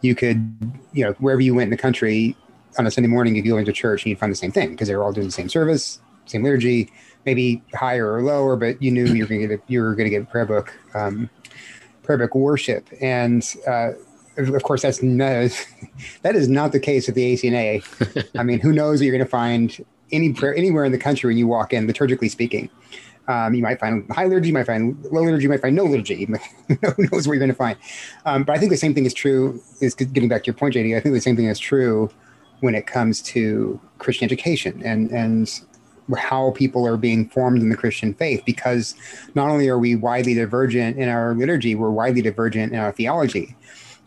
you 0.00 0.14
could, 0.14 0.56
you 0.92 1.04
know, 1.04 1.12
wherever 1.14 1.40
you 1.40 1.54
went 1.54 1.64
in 1.64 1.70
the 1.70 1.76
country 1.76 2.36
on 2.78 2.86
a 2.86 2.90
Sunday 2.90 3.08
morning, 3.08 3.36
if 3.36 3.44
you 3.44 3.52
go 3.52 3.58
into 3.58 3.72
church, 3.72 4.02
and 4.02 4.10
you'd 4.10 4.18
find 4.18 4.32
the 4.32 4.36
same 4.36 4.50
thing 4.50 4.70
because 4.70 4.88
they 4.88 4.96
were 4.96 5.04
all 5.04 5.12
doing 5.12 5.26
the 5.26 5.32
same 5.32 5.48
service, 5.48 6.00
same 6.24 6.42
liturgy, 6.42 6.90
maybe 7.26 7.62
higher 7.74 8.12
or 8.12 8.22
lower, 8.22 8.56
but 8.56 8.80
you 8.82 8.90
knew 8.90 9.04
you 9.04 9.24
were 9.24 9.28
going 9.28 9.42
to 9.42 9.48
get 9.48 9.60
a, 9.60 9.62
you 9.68 9.82
were 9.82 9.94
going 9.94 10.06
to 10.06 10.10
get 10.10 10.22
a 10.22 10.26
prayer 10.26 10.46
book, 10.46 10.72
um, 10.94 11.28
prayer 12.02 12.18
book 12.18 12.34
worship, 12.34 12.88
and 13.00 13.54
uh, 13.66 13.90
of 14.36 14.62
course 14.62 14.82
that's 14.82 15.02
no, 15.02 15.48
that 16.22 16.34
is 16.34 16.48
not 16.48 16.72
the 16.72 16.80
case 16.80 17.06
with 17.06 17.14
the 17.14 17.34
ACNA. 17.34 18.28
I 18.38 18.42
mean, 18.42 18.58
who 18.60 18.72
knows 18.72 19.00
what 19.00 19.06
you're 19.06 19.16
going 19.16 19.24
to 19.24 19.30
find 19.30 19.84
any 20.12 20.32
prayer 20.32 20.54
anywhere 20.54 20.84
in 20.84 20.92
the 20.92 20.98
country 20.98 21.28
when 21.28 21.38
you 21.38 21.46
walk 21.46 21.72
in, 21.72 21.86
liturgically 21.86 22.30
speaking. 22.30 22.70
Um, 23.28 23.54
you 23.54 23.62
might 23.62 23.78
find 23.78 24.10
high 24.10 24.24
liturgy, 24.24 24.48
you 24.48 24.54
might 24.54 24.66
find 24.66 25.00
low 25.04 25.22
liturgy, 25.22 25.44
you 25.44 25.48
might 25.48 25.62
find 25.62 25.76
no 25.76 25.84
liturgy. 25.84 26.24
Who 26.68 26.76
knows 26.98 27.26
where 27.26 27.34
you're 27.34 27.38
going 27.38 27.50
to 27.50 27.54
find? 27.54 27.78
Um, 28.26 28.42
but 28.42 28.56
I 28.56 28.58
think 28.58 28.70
the 28.70 28.76
same 28.76 28.94
thing 28.94 29.06
is 29.06 29.14
true. 29.14 29.62
Is 29.80 29.94
getting 29.94 30.28
back 30.28 30.42
to 30.44 30.46
your 30.48 30.54
point, 30.54 30.74
Jady. 30.74 30.96
I 30.96 31.00
think 31.00 31.14
the 31.14 31.20
same 31.20 31.36
thing 31.36 31.46
is 31.46 31.58
true 31.58 32.10
when 32.60 32.74
it 32.74 32.86
comes 32.86 33.22
to 33.22 33.80
Christian 33.98 34.24
education 34.24 34.82
and 34.84 35.10
and 35.10 35.60
how 36.16 36.50
people 36.52 36.86
are 36.86 36.96
being 36.96 37.28
formed 37.28 37.62
in 37.62 37.68
the 37.68 37.76
Christian 37.76 38.12
faith. 38.12 38.42
Because 38.44 38.96
not 39.36 39.48
only 39.48 39.68
are 39.68 39.78
we 39.78 39.94
widely 39.94 40.34
divergent 40.34 40.98
in 40.98 41.08
our 41.08 41.34
liturgy, 41.34 41.76
we're 41.76 41.90
widely 41.90 42.22
divergent 42.22 42.72
in 42.72 42.78
our 42.78 42.90
theology. 42.90 43.56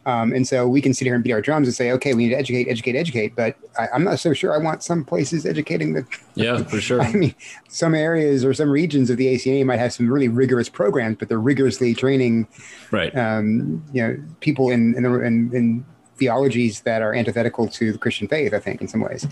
Um, 0.06 0.34
and 0.34 0.48
so 0.48 0.68
we 0.68 0.82
can 0.82 0.94
sit 0.94 1.06
here 1.06 1.16
and 1.16 1.24
beat 1.24 1.32
our 1.32 1.42
drums 1.42 1.68
and 1.68 1.76
say, 1.76 1.92
okay, 1.92 2.14
we 2.14 2.26
need 2.26 2.30
to 2.30 2.38
educate, 2.38 2.70
educate, 2.70 2.96
educate. 2.96 3.36
But 3.36 3.58
I, 3.80 3.88
am 3.94 4.04
not 4.04 4.20
so 4.20 4.34
sure 4.34 4.54
I 4.54 4.58
want 4.58 4.84
some 4.84 5.04
places 5.04 5.46
educating 5.46 5.94
the. 5.94 6.06
Yeah, 6.36 6.64
for 6.64 6.80
sure. 6.82 7.02
I 7.02 7.12
mean, 7.12 7.36
some 7.70 7.96
areas 7.96 8.46
or 8.46 8.54
some 8.54 8.70
regions 8.70 9.10
of 9.10 9.18
the 9.18 9.34
ACNA 9.34 9.66
might 9.66 9.80
have 9.80 9.94
some 9.94 10.12
really 10.12 10.28
rigorous 10.28 10.70
programs, 10.70 11.18
but 11.18 11.28
they're 11.28 11.40
rigorously 11.40 11.96
training, 11.96 12.48
right? 12.92 13.16
Um, 13.18 13.84
you 13.94 14.08
know, 14.08 14.24
people 14.42 14.70
in 14.70 14.96
in, 14.96 15.04
the, 15.04 15.14
in 15.22 15.56
in 15.56 15.86
theologies 16.18 16.82
that 16.82 17.02
are 17.02 17.14
antithetical 17.14 17.68
to 17.68 17.92
the 17.92 17.98
Christian 17.98 18.28
faith. 18.28 18.54
I 18.54 18.60
think 18.60 18.82
in 18.82 18.88
some 18.88 19.02
ways. 19.02 19.28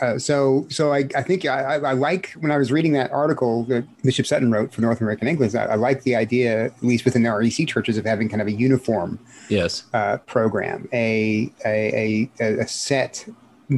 Uh, 0.00 0.18
so, 0.18 0.66
so 0.70 0.92
I, 0.92 1.08
I 1.14 1.22
think 1.22 1.44
I, 1.44 1.76
I, 1.76 1.92
like 1.92 2.32
when 2.40 2.50
I 2.50 2.56
was 2.56 2.72
reading 2.72 2.92
that 2.94 3.10
article 3.12 3.64
that 3.64 3.84
Bishop 4.02 4.26
Sutton 4.26 4.50
wrote 4.50 4.72
for 4.72 4.80
North 4.80 5.00
American 5.00 5.28
Anglican. 5.28 5.58
I, 5.58 5.72
I 5.72 5.74
like 5.74 6.02
the 6.02 6.16
idea, 6.16 6.66
at 6.66 6.82
least 6.82 7.04
within 7.04 7.22
the 7.22 7.30
REC 7.30 7.68
churches, 7.68 7.98
of 7.98 8.04
having 8.04 8.28
kind 8.28 8.40
of 8.40 8.48
a 8.48 8.52
uniform 8.52 9.18
yes 9.48 9.84
uh, 9.92 10.16
program, 10.18 10.88
a, 10.92 11.52
a 11.64 12.30
a, 12.40 12.60
a 12.60 12.66
set 12.66 13.26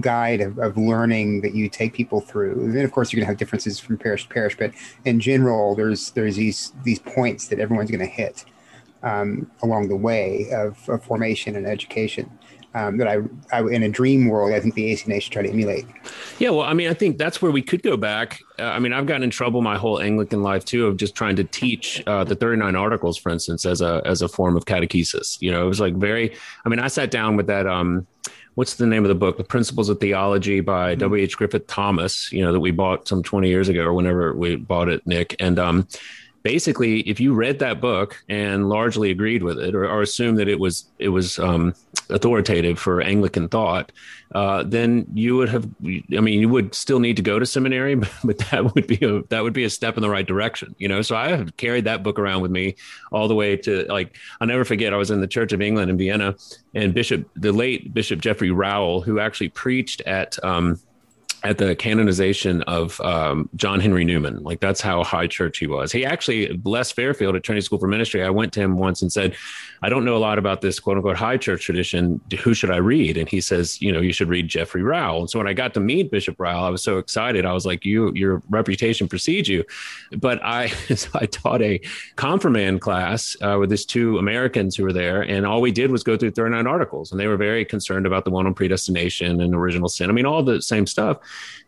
guide 0.00 0.40
of, 0.40 0.58
of, 0.58 0.76
learning 0.76 1.40
that 1.42 1.54
you 1.54 1.68
take 1.68 1.92
people 1.92 2.20
through. 2.20 2.52
And 2.52 2.76
then, 2.76 2.84
of 2.84 2.92
course, 2.92 3.12
you're 3.12 3.18
going 3.18 3.26
to 3.26 3.30
have 3.30 3.38
differences 3.38 3.78
from 3.78 3.96
parish 3.98 4.24
to 4.24 4.28
parish, 4.28 4.56
but 4.56 4.72
in 5.04 5.20
general, 5.20 5.74
there's 5.74 6.10
there's 6.12 6.36
these 6.36 6.72
these 6.84 7.00
points 7.00 7.48
that 7.48 7.58
everyone's 7.58 7.90
going 7.90 8.00
to 8.00 8.06
hit 8.06 8.44
um, 9.02 9.50
along 9.62 9.88
the 9.88 9.96
way 9.96 10.48
of, 10.52 10.88
of 10.88 11.04
formation 11.04 11.56
and 11.56 11.66
education 11.66 12.30
um, 12.74 12.96
that 12.96 13.06
I, 13.06 13.18
I, 13.52 13.60
in 13.60 13.84
a 13.84 13.88
dream 13.88 14.28
world, 14.28 14.52
I 14.52 14.60
think 14.60 14.74
the 14.74 14.92
ACNA 14.92 15.22
should 15.22 15.32
try 15.32 15.42
to 15.42 15.48
emulate. 15.48 15.86
Yeah, 16.38 16.50
well, 16.50 16.62
I 16.62 16.74
mean, 16.74 16.88
I 16.88 16.94
think 16.94 17.18
that's 17.18 17.40
where 17.40 17.52
we 17.52 17.62
could 17.62 17.82
go 17.82 17.96
back. 17.96 18.40
Uh, 18.58 18.64
I 18.64 18.80
mean, 18.80 18.92
I've 18.92 19.06
gotten 19.06 19.22
in 19.22 19.30
trouble 19.30 19.62
my 19.62 19.76
whole 19.76 20.00
Anglican 20.00 20.42
life 20.42 20.64
too 20.64 20.86
of 20.86 20.96
just 20.96 21.14
trying 21.14 21.36
to 21.36 21.44
teach 21.44 22.02
uh, 22.06 22.24
the 22.24 22.34
39 22.34 22.74
articles, 22.74 23.16
for 23.16 23.30
instance, 23.30 23.64
as 23.64 23.80
a 23.80 24.02
as 24.04 24.22
a 24.22 24.28
form 24.28 24.56
of 24.56 24.64
catechesis. 24.64 25.40
You 25.40 25.52
know, 25.52 25.64
it 25.64 25.68
was 25.68 25.80
like 25.80 25.94
very. 25.94 26.34
I 26.64 26.68
mean, 26.68 26.80
I 26.80 26.88
sat 26.88 27.10
down 27.10 27.36
with 27.36 27.46
that. 27.46 27.66
Um, 27.66 28.06
what's 28.56 28.74
the 28.74 28.86
name 28.86 29.04
of 29.04 29.08
the 29.08 29.14
book? 29.14 29.36
The 29.36 29.44
Principles 29.44 29.88
of 29.88 30.00
Theology 30.00 30.60
by 30.60 30.92
mm-hmm. 30.92 31.00
W. 31.00 31.22
H. 31.22 31.36
Griffith 31.36 31.68
Thomas. 31.68 32.32
You 32.32 32.42
know, 32.42 32.52
that 32.52 32.60
we 32.60 32.72
bought 32.72 33.06
some 33.06 33.22
20 33.22 33.48
years 33.48 33.68
ago 33.68 33.82
or 33.82 33.94
whenever 33.94 34.34
we 34.34 34.56
bought 34.56 34.88
it, 34.88 35.06
Nick, 35.06 35.36
and 35.38 35.58
um 35.58 35.86
basically 36.44 37.00
if 37.00 37.18
you 37.18 37.32
read 37.32 37.58
that 37.58 37.80
book 37.80 38.22
and 38.28 38.68
largely 38.68 39.10
agreed 39.10 39.42
with 39.42 39.58
it 39.58 39.74
or, 39.74 39.88
or 39.88 40.02
assumed 40.02 40.38
that 40.38 40.46
it 40.46 40.60
was 40.60 40.84
it 40.98 41.08
was 41.08 41.38
um, 41.38 41.74
authoritative 42.10 42.78
for 42.78 43.00
anglican 43.00 43.48
thought 43.48 43.90
uh, 44.34 44.62
then 44.62 45.06
you 45.14 45.36
would 45.36 45.48
have 45.48 45.66
i 45.84 46.20
mean 46.20 46.38
you 46.38 46.48
would 46.48 46.74
still 46.74 47.00
need 47.00 47.16
to 47.16 47.22
go 47.22 47.38
to 47.38 47.46
seminary 47.46 47.94
but 48.24 48.38
that 48.50 48.74
would 48.74 48.86
be 48.86 48.98
a 49.02 49.22
that 49.30 49.42
would 49.42 49.54
be 49.54 49.64
a 49.64 49.70
step 49.70 49.96
in 49.96 50.02
the 50.02 50.10
right 50.10 50.26
direction 50.26 50.74
you 50.78 50.86
know? 50.86 51.00
So 51.00 51.16
i 51.16 51.30
have 51.30 51.56
carried 51.56 51.86
that 51.86 52.02
book 52.02 52.18
around 52.18 52.42
with 52.42 52.50
me 52.50 52.76
all 53.10 53.26
the 53.26 53.34
way 53.34 53.56
to 53.56 53.86
like 53.86 54.14
i'll 54.40 54.46
never 54.46 54.66
forget 54.66 54.92
i 54.92 54.96
was 54.96 55.10
in 55.10 55.22
the 55.22 55.26
church 55.26 55.52
of 55.54 55.62
england 55.62 55.90
in 55.90 55.96
vienna 55.96 56.36
and 56.74 56.92
bishop 56.92 57.26
the 57.36 57.52
late 57.52 57.94
bishop 57.94 58.20
geoffrey 58.20 58.50
rowell 58.50 59.00
who 59.00 59.18
actually 59.18 59.48
preached 59.48 60.02
at 60.02 60.42
um, 60.44 60.78
at 61.44 61.58
the 61.58 61.76
canonization 61.76 62.62
of 62.62 62.98
um, 63.02 63.50
John 63.54 63.78
Henry 63.78 64.04
Newman. 64.04 64.42
Like 64.42 64.60
that's 64.60 64.80
how 64.80 65.04
high 65.04 65.26
church 65.26 65.58
he 65.58 65.66
was. 65.66 65.92
He 65.92 66.04
actually, 66.04 66.60
Les 66.64 66.90
Fairfield 66.90 67.36
at 67.36 67.42
Trinity 67.42 67.64
School 67.64 67.78
for 67.78 67.86
Ministry, 67.86 68.24
I 68.24 68.30
went 68.30 68.52
to 68.54 68.60
him 68.60 68.78
once 68.78 69.02
and 69.02 69.12
said, 69.12 69.36
I 69.82 69.90
don't 69.90 70.06
know 70.06 70.16
a 70.16 70.18
lot 70.18 70.38
about 70.38 70.62
this 70.62 70.80
quote 70.80 70.96
unquote 70.96 71.18
high 71.18 71.36
church 71.36 71.62
tradition. 71.62 72.18
Who 72.42 72.54
should 72.54 72.70
I 72.70 72.78
read? 72.78 73.18
And 73.18 73.28
he 73.28 73.42
says, 73.42 73.80
you 73.82 73.92
know, 73.92 74.00
you 74.00 74.14
should 74.14 74.30
read 74.30 74.48
Geoffrey 74.48 74.82
Rowell. 74.82 75.20
And 75.20 75.30
so 75.30 75.38
when 75.38 75.46
I 75.46 75.52
got 75.52 75.74
to 75.74 75.80
meet 75.80 76.10
Bishop 76.10 76.40
Rowell, 76.40 76.64
I 76.64 76.70
was 76.70 76.82
so 76.82 76.96
excited. 76.96 77.44
I 77.44 77.52
was 77.52 77.66
like, 77.66 77.84
you, 77.84 78.10
your 78.14 78.42
reputation 78.48 79.06
precedes 79.06 79.46
you. 79.46 79.64
But 80.16 80.42
I, 80.42 80.68
so 80.96 81.10
I 81.14 81.26
taught 81.26 81.60
a 81.60 81.78
confirmand 82.16 82.80
class 82.80 83.36
uh, 83.42 83.58
with 83.60 83.68
these 83.68 83.84
two 83.84 84.16
Americans 84.16 84.76
who 84.76 84.84
were 84.84 84.92
there. 84.94 85.20
And 85.20 85.44
all 85.44 85.60
we 85.60 85.72
did 85.72 85.90
was 85.90 86.02
go 86.02 86.16
through 86.16 86.30
39 86.30 86.66
articles. 86.66 87.12
And 87.12 87.20
they 87.20 87.26
were 87.26 87.36
very 87.36 87.66
concerned 87.66 88.06
about 88.06 88.24
the 88.24 88.30
one 88.30 88.46
on 88.46 88.54
predestination 88.54 89.42
and 89.42 89.54
original 89.54 89.90
sin. 89.90 90.08
I 90.08 90.14
mean, 90.14 90.24
all 90.24 90.42
the 90.42 90.62
same 90.62 90.86
stuff. 90.86 91.18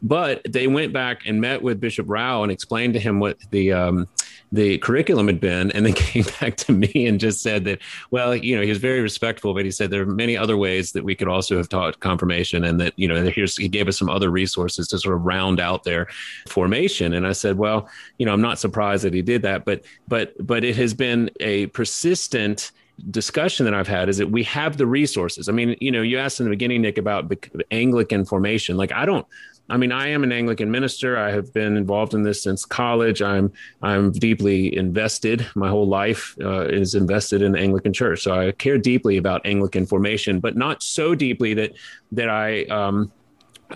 But 0.02 0.42
they 0.48 0.66
went 0.66 0.92
back 0.92 1.26
and 1.26 1.40
met 1.40 1.62
with 1.62 1.80
Bishop 1.80 2.06
Rowell 2.08 2.42
and 2.42 2.52
explained 2.52 2.94
to 2.94 3.00
him 3.00 3.20
what 3.20 3.38
the 3.50 3.72
um, 3.72 4.08
the 4.52 4.78
curriculum 4.78 5.26
had 5.26 5.40
been, 5.40 5.70
and 5.72 5.84
then 5.84 5.92
came 5.94 6.24
back 6.40 6.56
to 6.56 6.72
me 6.72 7.06
and 7.06 7.18
just 7.18 7.42
said 7.42 7.64
that, 7.64 7.80
well, 8.10 8.34
you 8.34 8.56
know, 8.56 8.62
he 8.62 8.68
was 8.68 8.78
very 8.78 9.00
respectful, 9.00 9.54
but 9.54 9.64
he 9.64 9.70
said 9.70 9.90
there 9.90 10.02
are 10.02 10.06
many 10.06 10.36
other 10.36 10.56
ways 10.56 10.92
that 10.92 11.04
we 11.04 11.14
could 11.14 11.28
also 11.28 11.56
have 11.56 11.68
taught 11.68 12.00
confirmation, 12.00 12.64
and 12.64 12.80
that 12.80 12.92
you 12.96 13.08
know, 13.08 13.28
here's 13.30 13.56
he 13.56 13.68
gave 13.68 13.88
us 13.88 13.98
some 13.98 14.10
other 14.10 14.30
resources 14.30 14.88
to 14.88 14.98
sort 14.98 15.16
of 15.16 15.24
round 15.24 15.60
out 15.60 15.84
their 15.84 16.06
formation. 16.48 17.14
And 17.14 17.26
I 17.26 17.32
said, 17.32 17.58
well, 17.58 17.88
you 18.18 18.26
know, 18.26 18.32
I'm 18.32 18.42
not 18.42 18.58
surprised 18.58 19.04
that 19.04 19.14
he 19.14 19.22
did 19.22 19.42
that, 19.42 19.64
but 19.64 19.84
but 20.08 20.34
but 20.46 20.64
it 20.64 20.76
has 20.76 20.94
been 20.94 21.30
a 21.40 21.66
persistent 21.68 22.72
discussion 23.10 23.64
that 23.64 23.74
I've 23.74 23.88
had 23.88 24.08
is 24.08 24.18
that 24.18 24.30
we 24.30 24.42
have 24.44 24.78
the 24.78 24.86
resources. 24.86 25.48
I 25.48 25.52
mean, 25.52 25.76
you 25.80 25.90
know, 25.90 26.02
you 26.02 26.18
asked 26.18 26.40
in 26.40 26.44
the 26.44 26.50
beginning, 26.50 26.82
Nick, 26.82 26.98
about 26.98 27.30
Anglican 27.70 28.24
formation. 28.24 28.76
Like, 28.76 28.92
I 28.92 29.04
don't, 29.04 29.26
I 29.68 29.76
mean, 29.76 29.90
I 29.90 30.08
am 30.08 30.22
an 30.22 30.32
Anglican 30.32 30.70
minister. 30.70 31.16
I 31.16 31.32
have 31.32 31.52
been 31.52 31.76
involved 31.76 32.14
in 32.14 32.22
this 32.22 32.42
since 32.42 32.64
college. 32.64 33.20
I'm 33.20 33.52
I'm 33.82 34.12
deeply 34.12 34.76
invested. 34.76 35.46
My 35.54 35.68
whole 35.68 35.88
life 35.88 36.36
uh, 36.40 36.66
is 36.68 36.94
invested 36.94 37.42
in 37.42 37.52
the 37.52 37.58
Anglican 37.58 37.92
Church, 37.92 38.22
so 38.22 38.32
I 38.32 38.52
care 38.52 38.78
deeply 38.78 39.16
about 39.16 39.44
Anglican 39.44 39.86
formation, 39.86 40.38
but 40.40 40.56
not 40.56 40.82
so 40.82 41.14
deeply 41.14 41.54
that 41.54 41.72
that 42.12 42.28
I. 42.28 42.64
Um, 42.64 43.12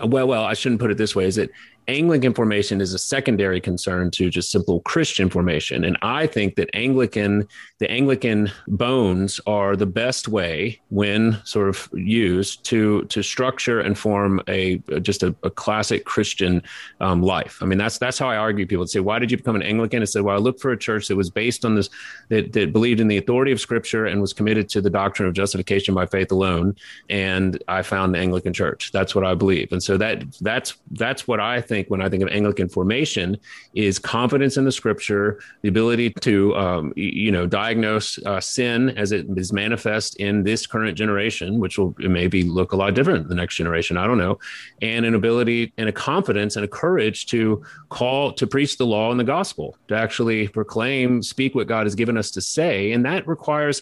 well, 0.05 0.25
well, 0.25 0.45
I 0.45 0.53
shouldn't 0.53 0.79
put 0.79 0.89
it 0.89 0.97
this 0.97 1.15
way. 1.17 1.25
Is 1.25 1.35
that 1.35 1.49
Anglican 1.87 2.33
formation 2.33 2.79
is 2.79 2.93
a 2.93 2.99
secondary 2.99 3.59
concern 3.59 4.11
to 4.11 4.29
just 4.29 4.51
simple 4.51 4.81
Christian 4.81 5.29
formation. 5.29 5.83
And 5.83 5.97
I 6.01 6.27
think 6.27 6.55
that 6.55 6.69
Anglican, 6.73 7.47
the 7.79 7.89
Anglican 7.89 8.51
bones 8.67 9.41
are 9.47 9.75
the 9.75 9.87
best 9.87 10.27
way 10.27 10.79
when 10.89 11.37
sort 11.43 11.69
of 11.69 11.89
used 11.93 12.63
to, 12.65 13.03
to 13.05 13.23
structure 13.23 13.81
and 13.81 13.97
form 13.97 14.41
a, 14.47 14.77
just 15.01 15.23
a, 15.23 15.35
a 15.43 15.49
classic 15.49 16.05
Christian 16.05 16.61
um, 16.99 17.23
life. 17.23 17.57
I 17.61 17.65
mean, 17.65 17.77
that's, 17.77 17.97
that's 17.97 18.19
how 18.19 18.29
I 18.29 18.37
argue. 18.37 18.67
People 18.67 18.85
to 18.85 18.91
say, 18.91 18.99
why 18.99 19.17
did 19.17 19.31
you 19.31 19.37
become 19.37 19.55
an 19.55 19.63
Anglican? 19.63 20.01
I 20.01 20.05
said, 20.05 20.21
well, 20.21 20.35
I 20.35 20.39
looked 20.39 20.61
for 20.61 20.71
a 20.71 20.77
church 20.77 21.07
that 21.07 21.15
was 21.15 21.31
based 21.31 21.65
on 21.65 21.75
this, 21.75 21.89
that, 22.29 22.53
that 22.53 22.71
believed 22.71 22.99
in 22.99 23.07
the 23.07 23.17
authority 23.17 23.51
of 23.51 23.59
scripture 23.59 24.05
and 24.05 24.21
was 24.21 24.33
committed 24.33 24.69
to 24.69 24.81
the 24.81 24.89
doctrine 24.89 25.27
of 25.27 25.33
justification 25.33 25.95
by 25.95 26.05
faith 26.05 26.31
alone. 26.31 26.75
And 27.09 27.61
I 27.67 27.81
found 27.81 28.13
the 28.13 28.19
Anglican 28.19 28.53
church. 28.53 28.91
That's 28.91 29.15
what 29.15 29.25
I 29.25 29.33
believe. 29.33 29.71
And 29.71 29.81
so 29.81 29.97
that, 29.97 30.23
that's, 30.41 30.77
that's 30.91 31.27
what 31.27 31.39
I 31.39 31.59
think 31.59 31.70
think 31.71 31.89
when 31.89 32.01
I 32.01 32.09
think 32.09 32.21
of 32.21 32.29
Anglican 32.29 32.67
formation 32.67 33.37
is 33.73 33.97
confidence 33.97 34.57
in 34.57 34.65
the 34.65 34.73
Scripture, 34.73 35.39
the 35.61 35.69
ability 35.69 36.09
to 36.27 36.53
um, 36.57 36.93
you 36.97 37.31
know 37.31 37.47
diagnose 37.47 38.19
uh, 38.25 38.41
sin 38.41 38.89
as 38.97 39.13
it 39.13 39.25
is 39.37 39.53
manifest 39.53 40.17
in 40.17 40.43
this 40.43 40.67
current 40.67 40.97
generation, 40.97 41.59
which 41.59 41.77
will 41.77 41.95
maybe 41.99 42.43
look 42.43 42.73
a 42.73 42.75
lot 42.75 42.93
different 42.93 43.23
in 43.23 43.29
the 43.29 43.39
next 43.43 43.55
generation. 43.55 43.95
I 43.95 44.05
don't 44.05 44.17
know, 44.17 44.37
and 44.81 45.05
an 45.05 45.15
ability 45.15 45.71
and 45.77 45.87
a 45.87 45.93
confidence 45.93 46.57
and 46.57 46.65
a 46.65 46.67
courage 46.67 47.25
to 47.27 47.63
call 47.87 48.33
to 48.33 48.45
preach 48.45 48.77
the 48.77 48.85
law 48.85 49.09
and 49.11 49.19
the 49.19 49.29
gospel, 49.37 49.77
to 49.87 49.95
actually 49.95 50.49
proclaim, 50.49 51.23
speak 51.23 51.55
what 51.55 51.67
God 51.67 51.85
has 51.85 51.95
given 51.95 52.17
us 52.17 52.31
to 52.31 52.41
say, 52.41 52.91
and 52.91 53.05
that 53.05 53.25
requires 53.27 53.81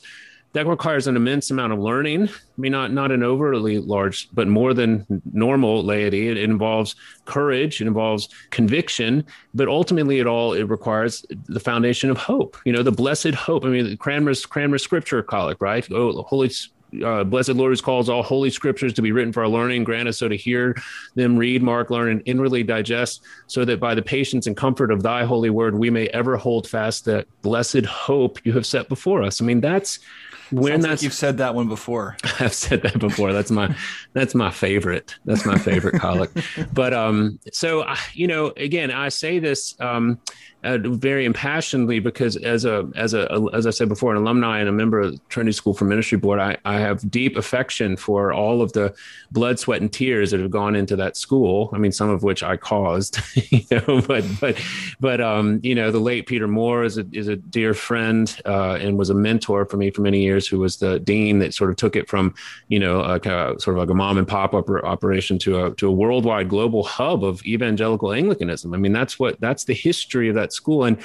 that 0.54 0.66
requires 0.66 1.08
an 1.08 1.16
immense 1.16 1.52
amount 1.52 1.74
of 1.74 1.80
learning. 1.80 2.28
I 2.28 2.32
mean, 2.58 2.72
not 2.72 2.92
not 2.92 3.12
an 3.12 3.24
overly 3.24 3.78
large, 3.78 4.30
but 4.34 4.48
more 4.48 4.74
than 4.74 5.06
normal 5.32 5.84
laity. 5.84 6.28
It, 6.28 6.38
it, 6.38 6.44
involves 6.44 6.96
courage. 7.26 7.82
It 7.82 7.88
involves 7.88 8.30
conviction. 8.50 9.26
But 9.54 9.68
ultimately, 9.68 10.20
it 10.20 10.28
all 10.28 10.54
it 10.54 10.64
requires 10.64 11.26
the 11.46 11.60
foundation 11.60 12.10
of 12.10 12.18
hope. 12.18 12.58
You 12.66 12.74
know, 12.74 12.84
the 12.84 12.92
blessed 12.92 13.36
hope. 13.36 13.64
I 13.66 13.70
mean, 13.70 13.98
Cranmer's 13.98 14.46
Cranmer's 14.46 14.84
Scripture 14.84 15.22
Collect, 15.22 15.62
right? 15.62 15.90
Oh, 15.92 16.24
Holy 16.24 16.50
uh, 17.04 17.24
blessed 17.24 17.50
Lord 17.50 17.78
who 17.78 17.84
calls 17.84 18.10
all 18.10 18.24
holy 18.24 18.50
scriptures 18.50 18.94
to 18.94 19.02
be 19.02 19.12
written 19.12 19.32
for 19.32 19.44
our 19.44 19.50
learning, 19.50 19.84
grant 19.84 20.10
us 20.10 20.18
so 20.18 20.28
to 20.28 20.36
hear 20.36 20.76
them, 21.16 21.38
read, 21.38 21.62
mark, 21.62 21.90
learn, 21.90 22.10
and 22.10 22.24
inwardly 22.26 22.64
digest, 22.64 23.22
so 23.48 23.66
that 23.66 23.80
by 23.80 23.94
the 23.94 24.02
patience 24.02 24.48
and 24.48 24.58
comfort 24.58 24.92
of 24.92 25.04
thy 25.04 25.24
holy 25.24 25.50
word, 25.50 25.76
we 25.76 25.90
may 25.90 26.08
ever 26.08 26.36
hold 26.36 26.68
fast 26.68 27.06
that 27.06 27.28
blessed 27.42 27.86
hope 27.86 28.44
you 28.46 28.54
have 28.54 28.66
set 28.66 28.90
before 28.90 29.24
us. 29.24 29.42
I 29.42 29.46
mean, 29.46 29.62
that's 29.62 30.00
when 30.52 30.82
that's 30.82 31.02
like 31.02 31.02
you've 31.04 31.14
said 31.14 31.38
that 31.38 31.56
one 31.56 31.68
before. 31.68 32.18
I've 32.40 32.54
said 32.54 32.82
that 32.84 33.00
before. 33.00 33.34
That's 33.34 33.52
my 33.52 33.76
that's 34.14 34.36
my 34.36 34.52
favorite. 34.52 35.16
That's 35.26 35.46
my 35.46 35.58
favorite 35.58 36.00
collect. 36.00 36.38
But 36.74 36.94
um, 36.94 37.40
so 37.52 37.86
you 38.14 38.28
know, 38.28 38.54
again, 38.58 38.92
I 38.92 39.10
say 39.10 39.40
this 39.40 39.76
um, 39.80 40.20
uh, 40.64 40.78
very 40.82 41.26
impassionedly 41.26 42.04
because 42.04 42.36
as 42.38 42.66
a 42.66 42.90
as 42.96 43.14
a 43.14 43.50
as 43.54 43.66
I 43.66 43.70
said 43.70 43.88
before, 43.88 44.12
an 44.12 44.22
alumni 44.22 44.60
and 44.60 44.68
a 44.68 44.72
member 44.72 45.00
of 45.00 45.14
the 45.14 45.22
Trinity 45.30 45.54
School 45.54 45.74
for 45.74 45.86
Ministry 45.86 46.18
Board, 46.18 46.40
I, 46.40 46.58
I 46.66 46.80
have 46.80 47.10
deep 47.10 47.38
affection 47.38 47.96
for 47.96 48.34
all 48.34 48.62
of 48.62 48.74
the 48.74 48.94
blood, 49.32 49.60
sweat, 49.60 49.82
and 49.82 49.92
tears 49.92 50.32
that 50.32 50.40
have 50.40 50.52
gone 50.52 50.76
into 50.76 50.96
that 50.98 51.16
school. 51.16 51.70
I 51.74 51.78
mean, 51.78 51.92
some 51.92 52.10
of 52.10 52.24
which 52.24 52.44
I 52.44 52.58
caused, 52.58 53.20
you 53.50 53.64
know, 53.72 54.02
but 54.02 54.26
but 54.42 54.62
but 55.00 55.22
um, 55.22 55.62
you 55.64 55.76
know, 55.76 55.92
the 55.92 56.00
late 56.00 56.28
Peter 56.28 56.48
Moore 56.48 56.84
is 56.84 56.98
a 56.98 57.06
is 57.14 57.28
a 57.28 57.38
dear 57.38 57.74
friend 57.74 58.36
uh, 58.46 58.78
and 58.82 58.98
was 58.98 59.10
a 59.10 59.16
mentor 59.16 59.66
for 59.66 59.78
me 59.78 59.92
for 59.92 60.02
many 60.02 60.22
years. 60.22 60.48
Who 60.48 60.60
was 60.60 60.78
the 60.78 61.00
dean 61.00 61.40
that 61.40 61.54
sort 61.54 61.70
of 61.70 61.78
took 61.78 61.96
it 61.96 62.10
from 62.10 62.34
you 62.68 62.80
know 62.80 63.02
a, 63.02 63.20
sort 63.60 63.68
of 63.68 63.78
like 63.78 63.90
a 63.90 63.94
mom 63.94 64.18
and 64.18 64.28
pop 64.28 64.54
operation 64.54 65.40
to 65.40 65.66
a 65.66 65.76
to 65.76 65.88
a 65.88 65.92
worldwide 65.92 66.50
global 66.50 66.84
hub 66.84 67.24
of 67.24 67.46
evangelical 67.46 68.12
Anglicanism. 68.12 68.74
I 68.74 68.78
mean, 68.78 68.94
that's 68.94 69.18
what 69.18 69.40
that's 69.40 69.64
the 69.64 69.74
history 69.74 70.28
of 70.28 70.36
that 70.36 70.49
that 70.50 70.54
school. 70.54 70.84
And 70.84 70.98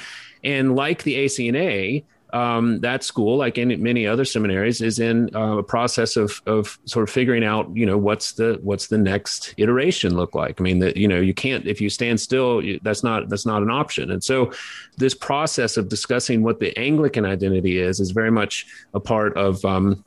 and 0.43 0.75
like 0.75 1.03
the 1.03 1.15
ACNA, 1.15 2.03
um, 2.33 2.81
that 2.81 3.03
school, 3.03 3.37
like 3.37 3.57
in 3.57 3.81
many 3.81 4.05
other 4.05 4.25
seminaries, 4.25 4.81
is 4.81 4.99
in 4.99 5.33
uh, 5.35 5.57
a 5.57 5.63
process 5.63 6.17
of 6.17 6.41
of 6.45 6.77
sort 6.85 7.03
of 7.03 7.09
figuring 7.09 7.43
out, 7.43 7.69
you 7.75 7.85
know, 7.85 7.97
what's 7.97 8.33
the 8.33 8.59
what's 8.61 8.87
the 8.87 8.97
next 8.97 9.53
iteration 9.57 10.15
look 10.15 10.35
like. 10.35 10.59
I 10.59 10.63
mean, 10.63 10.79
that 10.79 10.97
you 10.97 11.07
know, 11.07 11.19
you 11.19 11.33
can't 11.33 11.65
if 11.65 11.79
you 11.79 11.89
stand 11.89 12.19
still, 12.19 12.61
that's 12.81 13.03
not 13.03 13.29
that's 13.29 13.45
not 13.45 13.61
an 13.61 13.69
option. 13.69 14.11
And 14.11 14.23
so, 14.23 14.51
this 14.97 15.13
process 15.13 15.77
of 15.77 15.87
discussing 15.87 16.43
what 16.43 16.59
the 16.59 16.77
Anglican 16.77 17.25
identity 17.25 17.79
is 17.79 17.99
is 17.99 18.11
very 18.11 18.31
much 18.31 18.67
a 18.93 18.99
part 18.99 19.35
of. 19.37 19.63
Um, 19.63 20.03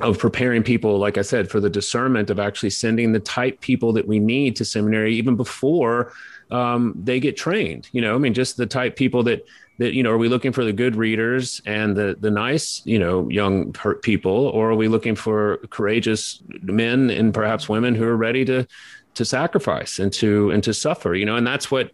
of 0.00 0.18
preparing 0.18 0.62
people, 0.62 0.98
like 0.98 1.18
I 1.18 1.22
said, 1.22 1.50
for 1.50 1.60
the 1.60 1.68
discernment 1.68 2.30
of 2.30 2.40
actually 2.40 2.70
sending 2.70 3.12
the 3.12 3.20
type 3.20 3.60
people 3.60 3.92
that 3.92 4.08
we 4.08 4.18
need 4.18 4.56
to 4.56 4.64
seminary 4.64 5.14
even 5.14 5.36
before 5.36 6.14
um, 6.50 6.94
they 6.96 7.20
get 7.20 7.36
trained. 7.36 7.88
You 7.92 8.00
know, 8.00 8.14
I 8.14 8.18
mean, 8.18 8.34
just 8.34 8.56
the 8.56 8.66
type 8.66 8.96
people 8.96 9.22
that 9.24 9.44
that 9.78 9.94
you 9.94 10.02
know, 10.02 10.10
are 10.10 10.18
we 10.18 10.28
looking 10.28 10.52
for 10.52 10.64
the 10.64 10.72
good 10.72 10.94
readers 10.96 11.62
and 11.64 11.96
the 11.96 12.16
the 12.20 12.30
nice 12.30 12.82
you 12.84 12.98
know 12.98 13.28
young 13.28 13.72
people, 14.02 14.48
or 14.48 14.70
are 14.70 14.74
we 14.74 14.88
looking 14.88 15.14
for 15.14 15.58
courageous 15.70 16.42
men 16.62 17.10
and 17.10 17.32
perhaps 17.32 17.68
women 17.68 17.94
who 17.94 18.04
are 18.04 18.16
ready 18.16 18.44
to 18.44 18.66
to 19.14 19.24
sacrifice 19.24 19.98
and 19.98 20.12
to 20.14 20.50
and 20.50 20.62
to 20.64 20.74
suffer? 20.74 21.14
You 21.14 21.26
know, 21.26 21.36
and 21.36 21.46
that's 21.46 21.70
what. 21.70 21.90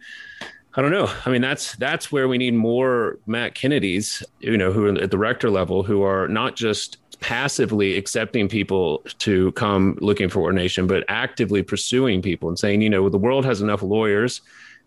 I 0.79 0.83
don't 0.83 0.91
know. 0.91 1.11
I 1.25 1.31
mean, 1.31 1.41
that's 1.41 1.75
that's 1.77 2.13
where 2.13 2.29
we 2.29 2.37
need 2.37 2.53
more 2.53 3.19
Matt 3.25 3.55
Kennedys, 3.55 4.23
you 4.41 4.59
know, 4.59 4.73
who 4.73 4.85
are 4.85 5.03
at 5.03 5.11
the 5.11 5.17
rector 5.17 5.49
level, 5.49 5.83
who 5.83 6.03
are 6.03 6.29
not 6.29 6.55
just 6.55 6.99
passively 7.21 7.97
accepting 7.97 8.49
people 8.49 9.03
to 9.19 9.53
come 9.53 9.99
looking 10.01 10.29
for 10.29 10.41
ordination, 10.41 10.87
but 10.87 11.05
actively 11.09 11.63
pursuing 11.63 12.23
people 12.23 12.49
and 12.49 12.59
saying, 12.59 12.83
you 12.83 12.91
know, 12.91 13.09
the 13.09 13.19
world 13.19 13.45
has 13.45 13.61
enough 13.61 13.83
lawyers 13.83 14.41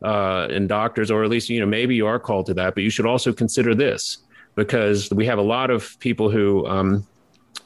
uh, 0.04 0.48
and 0.50 0.70
doctors, 0.70 1.12
or 1.12 1.24
at 1.24 1.30
least, 1.30 1.50
you 1.50 1.60
know, 1.60 1.66
maybe 1.66 1.96
you 1.96 2.08
are 2.08 2.20
called 2.20 2.46
to 2.46 2.54
that, 2.54 2.76
but 2.76 2.84
you 2.84 2.90
should 2.90 3.06
also 3.06 3.34
consider 3.34 3.76
this 3.76 4.20
because 4.56 5.10
we 5.12 5.26
have 5.26 5.40
a 5.40 5.44
lot 5.44 5.70
of 5.70 6.00
people 6.00 6.30
who 6.30 6.66
um, 6.68 7.06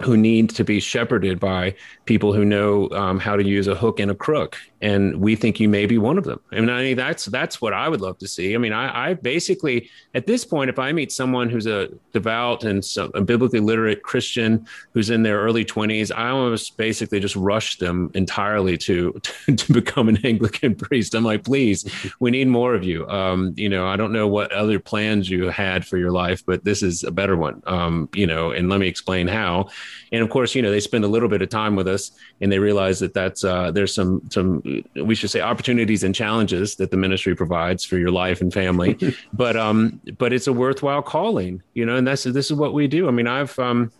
who 0.02 0.18
need 0.18 0.50
to 0.50 0.64
be 0.64 0.80
shepherded 0.80 1.40
by 1.40 1.76
people 2.06 2.34
who 2.34 2.44
know 2.44 2.90
um, 2.92 3.20
how 3.20 3.36
to 3.36 3.44
use 3.44 3.68
a 3.68 3.76
hook 3.76 4.00
and 4.00 4.10
a 4.10 4.16
crook 4.16 4.58
and 4.84 5.16
we 5.22 5.36
think 5.36 5.62
you 5.62 5.70
may 5.70 5.86
be 5.86 5.98
one 5.98 6.18
of 6.18 6.26
them. 6.26 6.42
I 6.52 6.60
mean, 6.60 6.70
I 6.70 6.82
mean 6.84 6.98
that's 6.98 7.26
that's 7.26 7.62
what 7.62 7.74
i 7.74 7.88
would 7.88 8.02
love 8.02 8.18
to 8.20 8.28
see. 8.28 8.54
I 8.54 8.58
mean 8.58 8.74
I, 8.74 9.10
I 9.10 9.14
basically 9.14 9.90
at 10.14 10.28
this 10.28 10.44
point 10.44 10.70
if 10.70 10.78
i 10.78 10.92
meet 10.92 11.12
someone 11.12 11.50
who's 11.50 11.66
a 11.66 11.90
devout 12.12 12.66
and 12.66 12.84
so, 12.84 13.06
a 13.16 13.22
biblically 13.22 13.62
literate 13.62 14.04
christian 14.04 14.68
who's 14.94 15.10
in 15.10 15.24
their 15.24 15.40
early 15.40 15.64
20s 15.64 16.12
i 16.16 16.30
almost 16.30 16.78
basically 16.78 17.20
just 17.20 17.36
rush 17.36 17.78
them 17.78 18.12
entirely 18.14 18.78
to 18.78 19.14
to, 19.24 19.56
to 19.62 19.74
become 19.74 20.10
an 20.10 20.24
anglican 20.26 20.76
priest. 20.84 21.16
I'm 21.16 21.24
like 21.24 21.44
please 21.44 21.90
we 22.20 22.30
need 22.32 22.50
more 22.50 22.76
of 22.76 22.84
you. 22.84 23.08
Um, 23.08 23.54
you 23.56 23.70
know 23.70 23.88
i 23.88 23.96
don't 23.96 24.12
know 24.12 24.28
what 24.28 24.52
other 24.52 24.80
plans 24.80 25.30
you 25.30 25.50
had 25.50 25.88
for 25.88 25.98
your 25.98 26.12
life 26.12 26.44
but 26.46 26.66
this 26.66 26.84
is 26.84 27.04
a 27.04 27.12
better 27.12 27.38
one. 27.38 27.64
Um, 27.66 28.10
you 28.14 28.28
know 28.28 28.52
and 28.52 28.70
let 28.70 28.80
me 28.82 28.88
explain 28.88 29.28
how. 29.28 29.70
And 30.14 30.22
of 30.22 30.30
course, 30.30 30.54
you 30.54 30.62
know, 30.62 30.70
they 30.70 30.80
spend 30.80 31.04
a 31.04 31.08
little 31.08 31.28
bit 31.28 31.42
of 31.42 31.50
time 31.50 31.76
with 31.76 31.88
us 31.88 32.12
and 32.40 32.52
they 32.52 32.60
realize 32.60 33.00
that 33.00 33.16
that's, 33.16 33.44
uh, 33.44 33.72
there's 33.72 33.94
some, 33.94 34.22
some, 34.32 34.62
we 34.96 35.16
should 35.16 35.30
say 35.30 35.42
opportunities 35.42 36.04
and 36.04 36.14
challenges 36.14 36.76
that 36.76 36.92
the 36.92 36.98
ministry 36.98 37.36
provides 37.36 37.84
for 37.84 37.98
your 37.98 38.12
life 38.12 38.42
and 38.42 38.54
family. 38.54 38.98
but, 39.34 39.56
um, 39.56 40.00
but 40.18 40.34
it's 40.34 40.48
a 40.48 40.54
worthwhile 40.54 41.02
calling, 41.02 41.62
you 41.74 41.86
know, 41.86 41.96
and 41.96 42.08
that's, 42.08 42.24
this 42.24 42.50
is 42.50 42.54
what 42.54 42.74
we 42.74 42.88
do. 42.88 43.08
I 43.08 43.12
mean, 43.12 43.28
I've, 43.28 43.58
um, 43.60 43.92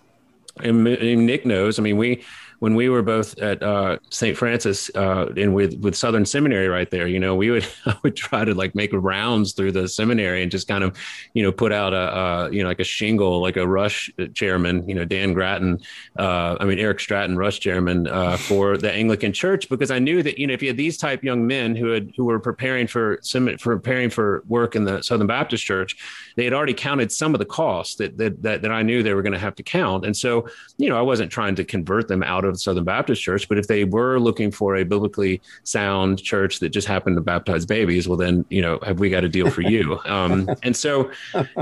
and 0.58 0.84
Nick 0.84 1.46
knows, 1.46 1.80
I 1.80 1.82
mean, 1.82 1.98
we, 1.98 2.24
when 2.64 2.76
we 2.76 2.88
were 2.88 3.02
both 3.02 3.38
at 3.40 3.62
uh, 3.62 3.98
St. 4.10 4.38
Francis 4.38 4.90
uh, 4.96 5.26
in 5.36 5.52
with 5.52 5.78
with 5.82 5.98
Southern 5.98 6.26
Seminary 6.26 6.70
right 6.70 6.90
there, 6.90 7.08
you 7.08 7.20
know, 7.20 7.36
we 7.36 7.52
would 7.52 7.68
I 7.86 7.98
would 8.04 8.16
try 8.16 8.46
to 8.46 8.54
like 8.54 8.74
make 8.74 8.92
rounds 8.94 9.52
through 9.52 9.74
the 9.74 9.90
seminary 9.90 10.42
and 10.42 10.50
just 10.50 10.66
kind 10.66 10.82
of, 10.82 10.98
you 11.34 11.44
know, 11.44 11.52
put 11.52 11.74
out 11.74 11.92
a, 11.92 11.98
a 11.98 12.52
you 12.54 12.64
know 12.64 12.70
like 12.70 12.80
a 12.80 12.86
shingle 12.86 13.42
like 13.42 13.58
a 13.58 13.68
rush 13.68 14.10
chairman, 14.34 14.88
you 14.88 14.96
know, 14.96 15.04
Dan 15.04 15.34
Grattan, 15.34 15.82
uh, 16.18 16.56
I 16.58 16.64
mean 16.64 16.80
Eric 16.80 17.02
Stratton, 17.02 17.38
rush 17.38 17.60
chairman 17.60 18.08
uh, 18.08 18.38
for 18.48 18.78
the 18.78 18.94
Anglican 18.94 19.34
Church 19.34 19.68
because 19.68 19.92
I 19.92 20.00
knew 20.00 20.24
that 20.24 20.38
you 20.38 20.48
know 20.48 20.54
if 20.54 20.62
you 20.62 20.70
had 20.70 20.78
these 20.78 20.98
type 20.98 21.22
young 21.22 21.46
men 21.46 21.76
who 21.76 21.88
had 21.88 22.14
who 22.16 22.24
were 22.24 22.40
preparing 22.40 22.88
for 22.88 23.20
for 23.60 23.76
preparing 23.76 24.10
for 24.10 24.42
work 24.48 24.78
in 24.78 24.86
the 24.86 25.02
Southern 25.02 25.28
Baptist 25.28 25.66
Church, 25.66 25.98
they 26.38 26.46
had 26.46 26.54
already 26.54 26.74
counted 26.74 27.12
some 27.12 27.36
of 27.36 27.40
the 27.40 27.46
costs 27.46 27.96
that 27.96 28.18
that 28.20 28.42
that, 28.42 28.62
that 28.62 28.72
I 28.72 28.84
knew 28.84 29.04
they 29.04 29.16
were 29.16 29.22
going 29.22 29.34
to 29.34 29.46
have 29.48 29.56
to 29.56 29.64
count, 29.64 30.06
and 30.06 30.16
so 30.16 30.48
you 30.78 30.88
know 30.88 30.98
I 30.98 31.02
wasn't 31.02 31.30
trying 31.30 31.56
to 31.56 31.66
convert 31.66 32.08
them 32.08 32.24
out 32.24 32.46
of 32.46 32.53
of 32.54 32.62
Southern 32.62 32.84
Baptist 32.84 33.22
Church. 33.22 33.48
But 33.50 33.58
if 33.58 33.68
they 33.68 33.84
were 33.84 34.20
looking 34.20 34.52
for 34.52 34.76
a 34.76 34.84
biblically 34.84 35.42
sound 35.64 36.22
church 36.22 36.60
that 36.60 36.70
just 36.70 36.88
happened 36.88 37.18
to 37.18 37.22
baptize 37.22 37.66
babies, 37.66 38.08
well, 38.08 38.18
then 38.18 38.46
you 38.50 38.62
know, 38.62 38.80
have 38.86 39.00
we 39.00 39.10
got 39.10 39.24
a 39.24 39.30
deal 39.30 39.50
for 39.50 39.62
you? 39.62 40.00
Um, 40.14 40.48
and 40.62 40.76
so, 40.76 41.10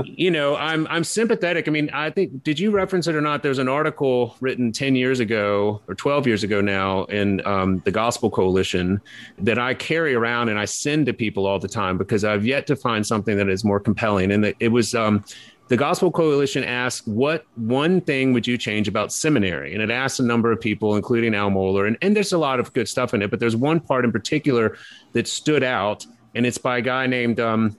you 0.04 0.30
know, 0.30 0.56
I'm 0.56 0.86
I'm 0.88 1.04
sympathetic. 1.04 1.68
I 1.68 1.70
mean, 1.70 1.88
I 1.94 2.10
think 2.10 2.42
did 2.42 2.58
you 2.58 2.70
reference 2.70 3.06
it 3.06 3.14
or 3.14 3.22
not? 3.22 3.42
There's 3.42 3.58
an 3.58 3.68
article 3.68 4.36
written 4.40 4.72
ten 4.72 4.94
years 4.94 5.20
ago 5.20 5.80
or 5.88 5.94
twelve 5.94 6.26
years 6.26 6.44
ago 6.44 6.60
now 6.60 7.04
in 7.04 7.44
um, 7.46 7.80
the 7.84 7.90
Gospel 7.90 8.30
Coalition 8.30 9.00
that 9.38 9.58
I 9.58 9.72
carry 9.72 10.14
around 10.14 10.50
and 10.50 10.58
I 10.58 10.66
send 10.66 11.06
to 11.06 11.14
people 11.14 11.46
all 11.46 11.58
the 11.58 11.68
time 11.68 11.96
because 11.96 12.24
I've 12.24 12.44
yet 12.44 12.66
to 12.66 12.76
find 12.76 13.06
something 13.06 13.36
that 13.38 13.48
is 13.48 13.64
more 13.64 13.80
compelling. 13.80 14.32
And 14.32 14.54
it 14.60 14.68
was 14.68 14.94
um, 14.94 15.24
the 15.68 15.76
Gospel 15.76 16.10
Coalition 16.10 16.64
asked, 16.64 17.06
What 17.08 17.46
one 17.56 18.00
thing 18.00 18.32
would 18.32 18.46
you 18.46 18.58
change 18.58 18.88
about 18.88 19.12
seminary? 19.12 19.72
And 19.72 19.82
it 19.82 19.90
asked 19.90 20.20
a 20.20 20.24
number 20.24 20.52
of 20.52 20.60
people, 20.60 20.96
including 20.96 21.34
Al 21.34 21.50
Mohler. 21.50 21.86
And, 21.86 21.96
and 22.02 22.14
there's 22.14 22.32
a 22.32 22.38
lot 22.38 22.60
of 22.60 22.72
good 22.72 22.88
stuff 22.88 23.14
in 23.14 23.22
it, 23.22 23.30
but 23.30 23.40
there's 23.40 23.56
one 23.56 23.80
part 23.80 24.04
in 24.04 24.12
particular 24.12 24.76
that 25.12 25.26
stood 25.28 25.62
out, 25.62 26.04
and 26.34 26.44
it's 26.44 26.58
by 26.58 26.78
a 26.78 26.82
guy 26.82 27.06
named 27.06 27.40
um, 27.40 27.76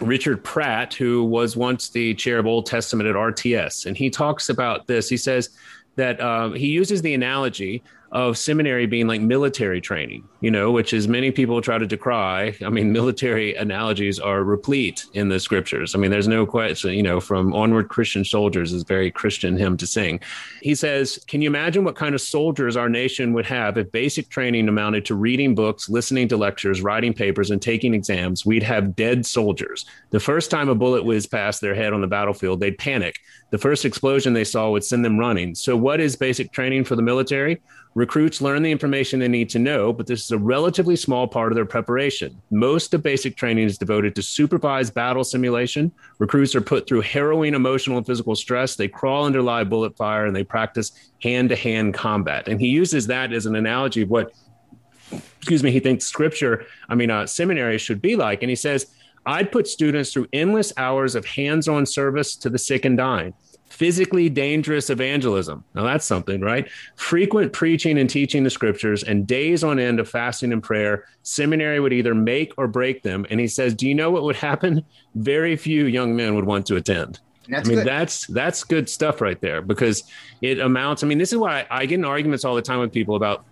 Richard 0.00 0.44
Pratt, 0.44 0.92
who 0.94 1.24
was 1.24 1.56
once 1.56 1.88
the 1.88 2.14
chair 2.14 2.38
of 2.38 2.46
Old 2.46 2.66
Testament 2.66 3.08
at 3.08 3.14
RTS. 3.14 3.86
And 3.86 3.96
he 3.96 4.10
talks 4.10 4.48
about 4.48 4.86
this. 4.86 5.08
He 5.08 5.16
says, 5.16 5.50
that 5.96 6.20
uh, 6.20 6.50
he 6.52 6.68
uses 6.68 7.02
the 7.02 7.14
analogy 7.14 7.82
of 8.12 8.36
seminary 8.36 8.86
being 8.86 9.06
like 9.06 9.20
military 9.20 9.80
training, 9.80 10.28
you 10.40 10.50
know, 10.50 10.72
which 10.72 10.92
is 10.92 11.06
many 11.06 11.30
people 11.30 11.60
try 11.62 11.78
to 11.78 11.86
decry. 11.86 12.54
I 12.64 12.68
mean, 12.68 12.92
military 13.00 13.54
analogies 13.54 14.18
are 14.18 14.42
replete 14.42 15.06
in 15.14 15.28
the 15.28 15.38
scriptures. 15.38 15.94
I 15.94 15.98
mean, 15.98 16.10
there's 16.10 16.26
no 16.26 16.44
question, 16.44 16.94
you 16.94 17.04
know, 17.04 17.20
from 17.20 17.54
Onward 17.54 17.88
Christian 17.88 18.24
Soldiers 18.24 18.72
is 18.72 18.82
very 18.82 19.12
Christian 19.12 19.56
hymn 19.56 19.76
to 19.76 19.86
sing. 19.86 20.20
He 20.60 20.74
says, 20.74 21.24
Can 21.28 21.40
you 21.40 21.48
imagine 21.48 21.84
what 21.84 21.94
kind 21.94 22.14
of 22.14 22.20
soldiers 22.20 22.76
our 22.76 22.88
nation 22.88 23.32
would 23.32 23.46
have 23.46 23.78
if 23.78 23.92
basic 23.92 24.28
training 24.28 24.68
amounted 24.68 25.04
to 25.06 25.14
reading 25.14 25.54
books, 25.54 25.88
listening 25.88 26.26
to 26.28 26.36
lectures, 26.36 26.82
writing 26.82 27.12
papers, 27.12 27.52
and 27.52 27.62
taking 27.62 27.94
exams? 27.94 28.44
We'd 28.44 28.64
have 28.64 28.96
dead 28.96 29.24
soldiers. 29.24 29.86
The 30.10 30.20
first 30.20 30.50
time 30.50 30.68
a 30.68 30.74
bullet 30.74 31.04
whizzed 31.04 31.30
past 31.30 31.60
their 31.60 31.76
head 31.76 31.92
on 31.92 32.00
the 32.00 32.08
battlefield, 32.08 32.58
they'd 32.58 32.78
panic. 32.78 33.16
The 33.50 33.58
first 33.58 33.84
explosion 33.84 34.32
they 34.32 34.44
saw 34.44 34.70
would 34.70 34.84
send 34.84 35.04
them 35.04 35.18
running. 35.18 35.54
So, 35.54 35.76
what 35.76 36.00
is 36.00 36.16
basic 36.16 36.52
training 36.52 36.84
for 36.84 36.96
the 36.96 37.02
military? 37.02 37.60
Recruits 37.94 38.40
learn 38.40 38.62
the 38.62 38.70
information 38.70 39.18
they 39.18 39.26
need 39.26 39.50
to 39.50 39.58
know, 39.58 39.92
but 39.92 40.06
this 40.06 40.24
is 40.24 40.30
a 40.30 40.38
relatively 40.38 40.94
small 40.94 41.26
part 41.26 41.50
of 41.50 41.56
their 41.56 41.64
preparation. 41.64 42.40
Most 42.52 42.94
of 42.94 43.02
basic 43.02 43.36
training 43.36 43.64
is 43.64 43.78
devoted 43.78 44.14
to 44.14 44.22
supervised 44.22 44.94
battle 44.94 45.24
simulation. 45.24 45.90
Recruits 46.20 46.54
are 46.54 46.60
put 46.60 46.86
through 46.86 47.00
harrowing 47.00 47.52
emotional 47.52 47.98
and 47.98 48.06
physical 48.06 48.36
stress. 48.36 48.76
They 48.76 48.86
crawl 48.86 49.24
under 49.24 49.42
live 49.42 49.68
bullet 49.68 49.96
fire 49.96 50.26
and 50.26 50.36
they 50.36 50.44
practice 50.44 50.92
hand 51.20 51.48
to 51.48 51.56
hand 51.56 51.92
combat. 51.94 52.46
And 52.46 52.60
he 52.60 52.68
uses 52.68 53.08
that 53.08 53.32
as 53.32 53.46
an 53.46 53.56
analogy 53.56 54.02
of 54.02 54.10
what, 54.10 54.32
excuse 55.38 55.64
me, 55.64 55.72
he 55.72 55.80
thinks 55.80 56.04
scripture, 56.04 56.66
I 56.88 56.94
mean, 56.94 57.10
uh, 57.10 57.26
seminary 57.26 57.78
should 57.78 58.00
be 58.00 58.14
like. 58.14 58.44
And 58.44 58.50
he 58.50 58.56
says, 58.56 58.86
I'd 59.26 59.50
put 59.50 59.66
students 59.66 60.12
through 60.12 60.28
endless 60.32 60.72
hours 60.76 61.16
of 61.16 61.26
hands 61.26 61.66
on 61.66 61.86
service 61.86 62.36
to 62.36 62.50
the 62.50 62.58
sick 62.58 62.84
and 62.84 62.96
dying 62.96 63.34
physically 63.70 64.28
dangerous 64.28 64.90
evangelism. 64.90 65.64
Now 65.74 65.84
that's 65.84 66.04
something, 66.04 66.40
right? 66.40 66.68
Frequent 66.96 67.52
preaching 67.52 67.98
and 67.98 68.10
teaching 68.10 68.44
the 68.44 68.50
scriptures 68.50 69.02
and 69.02 69.26
days 69.26 69.64
on 69.64 69.78
end 69.78 70.00
of 70.00 70.08
fasting 70.08 70.52
and 70.52 70.62
prayer. 70.62 71.06
Seminary 71.22 71.80
would 71.80 71.92
either 71.92 72.14
make 72.14 72.52
or 72.58 72.66
break 72.68 73.02
them. 73.02 73.24
And 73.30 73.40
he 73.40 73.46
says, 73.46 73.74
Do 73.74 73.88
you 73.88 73.94
know 73.94 74.10
what 74.10 74.24
would 74.24 74.36
happen? 74.36 74.84
Very 75.14 75.56
few 75.56 75.86
young 75.86 76.14
men 76.14 76.34
would 76.34 76.44
want 76.44 76.66
to 76.66 76.76
attend. 76.76 77.20
I 77.46 77.62
mean, 77.62 77.78
good. 77.78 77.86
that's 77.86 78.26
that's 78.26 78.62
good 78.62 78.88
stuff 78.88 79.20
right 79.20 79.40
there 79.40 79.62
because 79.62 80.04
it 80.42 80.60
amounts. 80.60 81.02
I 81.02 81.06
mean, 81.06 81.18
this 81.18 81.32
is 81.32 81.38
why 81.38 81.66
I, 81.70 81.80
I 81.80 81.86
get 81.86 81.98
in 81.98 82.04
arguments 82.04 82.44
all 82.44 82.54
the 82.54 82.62
time 82.62 82.80
with 82.80 82.92
people 82.92 83.16
about 83.16 83.44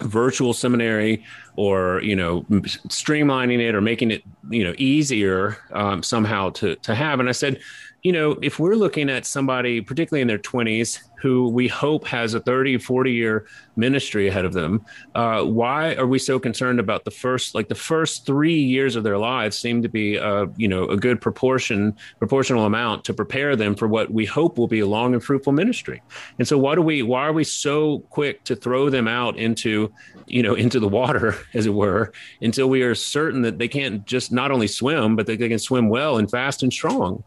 virtual 0.00 0.52
seminary 0.52 1.24
or 1.56 2.00
you 2.02 2.16
know 2.16 2.42
streamlining 2.88 3.60
it 3.60 3.74
or 3.74 3.80
making 3.80 4.10
it 4.10 4.22
you 4.50 4.64
know 4.64 4.74
easier 4.76 5.56
um, 5.72 6.02
somehow 6.02 6.50
to 6.50 6.74
to 6.76 6.96
have 6.96 7.20
and 7.20 7.28
i 7.28 7.32
said 7.32 7.60
you 8.04 8.12
know, 8.12 8.36
if 8.42 8.58
we're 8.58 8.74
looking 8.74 9.08
at 9.08 9.24
somebody, 9.24 9.80
particularly 9.80 10.20
in 10.20 10.28
their 10.28 10.38
20s, 10.38 11.00
who 11.22 11.48
we 11.48 11.66
hope 11.66 12.06
has 12.06 12.34
a 12.34 12.40
30, 12.40 12.76
40 12.76 13.10
year 13.10 13.46
ministry 13.76 14.28
ahead 14.28 14.44
of 14.44 14.52
them, 14.52 14.84
uh, 15.14 15.42
why 15.42 15.94
are 15.94 16.06
we 16.06 16.18
so 16.18 16.38
concerned 16.38 16.78
about 16.78 17.06
the 17.06 17.10
first, 17.10 17.54
like 17.54 17.68
the 17.68 17.74
first 17.74 18.26
three 18.26 18.60
years 18.60 18.94
of 18.94 19.04
their 19.04 19.16
lives 19.16 19.58
seem 19.58 19.80
to 19.80 19.88
be, 19.88 20.18
uh, 20.18 20.44
you 20.58 20.68
know, 20.68 20.86
a 20.88 20.98
good 20.98 21.18
proportion, 21.18 21.96
proportional 22.18 22.66
amount 22.66 23.04
to 23.04 23.14
prepare 23.14 23.56
them 23.56 23.74
for 23.74 23.88
what 23.88 24.10
we 24.10 24.26
hope 24.26 24.58
will 24.58 24.68
be 24.68 24.80
a 24.80 24.86
long 24.86 25.14
and 25.14 25.24
fruitful 25.24 25.54
ministry. 25.54 26.02
And 26.38 26.46
so 26.46 26.58
why 26.58 26.74
do 26.74 26.82
we, 26.82 27.00
why 27.00 27.22
are 27.22 27.32
we 27.32 27.44
so 27.44 28.00
quick 28.10 28.44
to 28.44 28.54
throw 28.54 28.90
them 28.90 29.08
out 29.08 29.38
into, 29.38 29.90
you 30.26 30.42
know, 30.42 30.52
into 30.52 30.78
the 30.78 30.88
water, 30.88 31.36
as 31.54 31.64
it 31.64 31.72
were, 31.72 32.12
until 32.42 32.68
we 32.68 32.82
are 32.82 32.94
certain 32.94 33.40
that 33.42 33.58
they 33.58 33.68
can't 33.68 34.04
just 34.04 34.30
not 34.30 34.50
only 34.50 34.66
swim, 34.66 35.16
but 35.16 35.24
that 35.24 35.38
they 35.38 35.48
can 35.48 35.58
swim 35.58 35.88
well 35.88 36.18
and 36.18 36.30
fast 36.30 36.62
and 36.62 36.70
strong. 36.70 37.24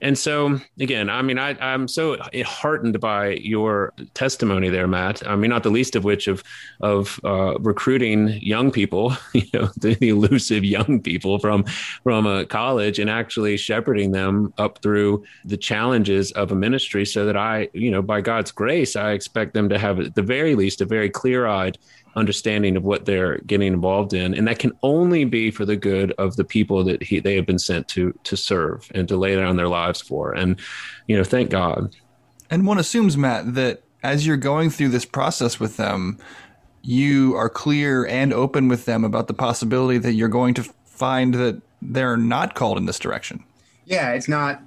And 0.00 0.16
so, 0.16 0.60
again, 0.78 1.10
I 1.10 1.22
mean, 1.22 1.38
I, 1.38 1.56
I'm 1.60 1.88
so 1.88 2.16
heartened 2.44 3.00
by 3.00 3.30
your 3.30 3.92
testimony 4.14 4.68
there, 4.68 4.86
Matt. 4.86 5.26
I 5.26 5.34
mean, 5.34 5.50
not 5.50 5.64
the 5.64 5.70
least 5.70 5.96
of 5.96 6.04
which 6.04 6.28
of 6.28 6.44
of 6.80 7.18
uh, 7.24 7.58
recruiting 7.58 8.28
young 8.40 8.70
people, 8.70 9.16
you 9.32 9.46
know, 9.52 9.68
the 9.76 9.96
elusive 10.08 10.64
young 10.64 11.00
people 11.00 11.38
from 11.38 11.64
from 12.04 12.26
a 12.26 12.46
college, 12.46 12.98
and 12.98 13.10
actually 13.10 13.56
shepherding 13.56 14.12
them 14.12 14.52
up 14.58 14.80
through 14.82 15.24
the 15.44 15.56
challenges 15.56 16.30
of 16.32 16.52
a 16.52 16.54
ministry, 16.54 17.04
so 17.04 17.26
that 17.26 17.36
I, 17.36 17.68
you 17.72 17.90
know, 17.90 18.02
by 18.02 18.20
God's 18.20 18.52
grace, 18.52 18.94
I 18.94 19.12
expect 19.12 19.54
them 19.54 19.68
to 19.68 19.78
have 19.78 19.98
at 20.00 20.14
the 20.14 20.22
very 20.22 20.54
least 20.54 20.80
a 20.80 20.84
very 20.84 21.10
clear 21.10 21.46
eyed 21.46 21.76
understanding 22.18 22.76
of 22.76 22.84
what 22.84 23.06
they're 23.06 23.38
getting 23.38 23.72
involved 23.72 24.12
in. 24.12 24.34
And 24.34 24.46
that 24.48 24.58
can 24.58 24.72
only 24.82 25.24
be 25.24 25.50
for 25.50 25.64
the 25.64 25.76
good 25.76 26.12
of 26.18 26.36
the 26.36 26.44
people 26.44 26.84
that 26.84 27.02
he, 27.02 27.20
they 27.20 27.36
have 27.36 27.46
been 27.46 27.58
sent 27.58 27.88
to 27.88 28.12
to 28.24 28.36
serve 28.36 28.90
and 28.94 29.08
to 29.08 29.16
lay 29.16 29.36
down 29.36 29.56
their 29.56 29.68
lives 29.68 30.00
for. 30.00 30.32
And 30.32 30.60
you 31.06 31.16
know 31.16 31.24
thank 31.24 31.50
god. 31.50 31.94
And 32.50 32.66
one 32.66 32.78
assumes 32.78 33.16
matt 33.16 33.54
that 33.54 33.82
as 34.02 34.26
you're 34.26 34.36
going 34.36 34.70
through 34.70 34.90
this 34.90 35.04
process 35.04 35.58
with 35.58 35.76
them 35.76 36.18
you 36.82 37.34
are 37.34 37.48
clear 37.48 38.06
and 38.06 38.32
open 38.32 38.68
with 38.68 38.84
them 38.84 39.04
about 39.04 39.26
the 39.26 39.34
possibility 39.34 39.98
that 39.98 40.12
you're 40.12 40.28
going 40.28 40.54
to 40.54 40.62
find 40.86 41.34
that 41.34 41.60
they're 41.82 42.16
not 42.16 42.54
called 42.54 42.78
in 42.78 42.86
this 42.86 42.98
direction. 42.98 43.42
Yeah 43.84 44.12
it's 44.12 44.28
not 44.28 44.62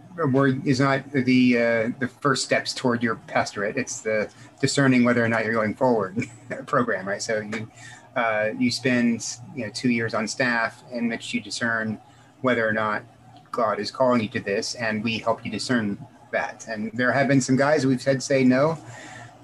is 0.66 0.80
not 0.80 1.12
the 1.12 1.58
uh, 1.58 1.92
the 2.00 2.08
first 2.08 2.44
steps 2.44 2.74
toward 2.74 3.02
your 3.04 3.16
pastorate. 3.28 3.78
It's 3.78 4.02
the 4.02 4.30
discerning 4.60 5.04
whether 5.04 5.24
or 5.24 5.30
not 5.30 5.46
you're 5.46 5.54
going 5.54 5.76
forward 5.76 6.28
program, 6.66 7.08
right? 7.08 7.22
So 7.22 7.40
you 7.40 7.72
uh, 8.16 8.50
you 8.58 8.72
spend 8.72 9.38
you 9.56 9.66
know 9.66 9.72
two 9.74 9.90
years 9.90 10.14
on 10.14 10.28
staff 10.28 10.84
in 10.92 11.08
which 11.08 11.34
you 11.34 11.42
discern 11.42 12.00
whether 12.42 12.68
or 12.68 12.74
not 12.74 13.04
God 13.52 13.80
is 13.80 13.92
calling 13.92 14.22
you 14.22 14.30
to 14.30 14.40
this, 14.40 14.76
and 14.76 15.04
we 15.04 15.18
help 15.20 15.46
you 15.46 15.52
discern 15.52 15.98
that. 16.32 16.66
And 16.68 16.92
there 16.94 17.12
have 17.12 17.28
been 17.28 17.42
some 17.42 17.56
guys 17.56 17.86
we've 17.86 18.02
said 18.02 18.24
say 18.24 18.44
no. 18.44 18.78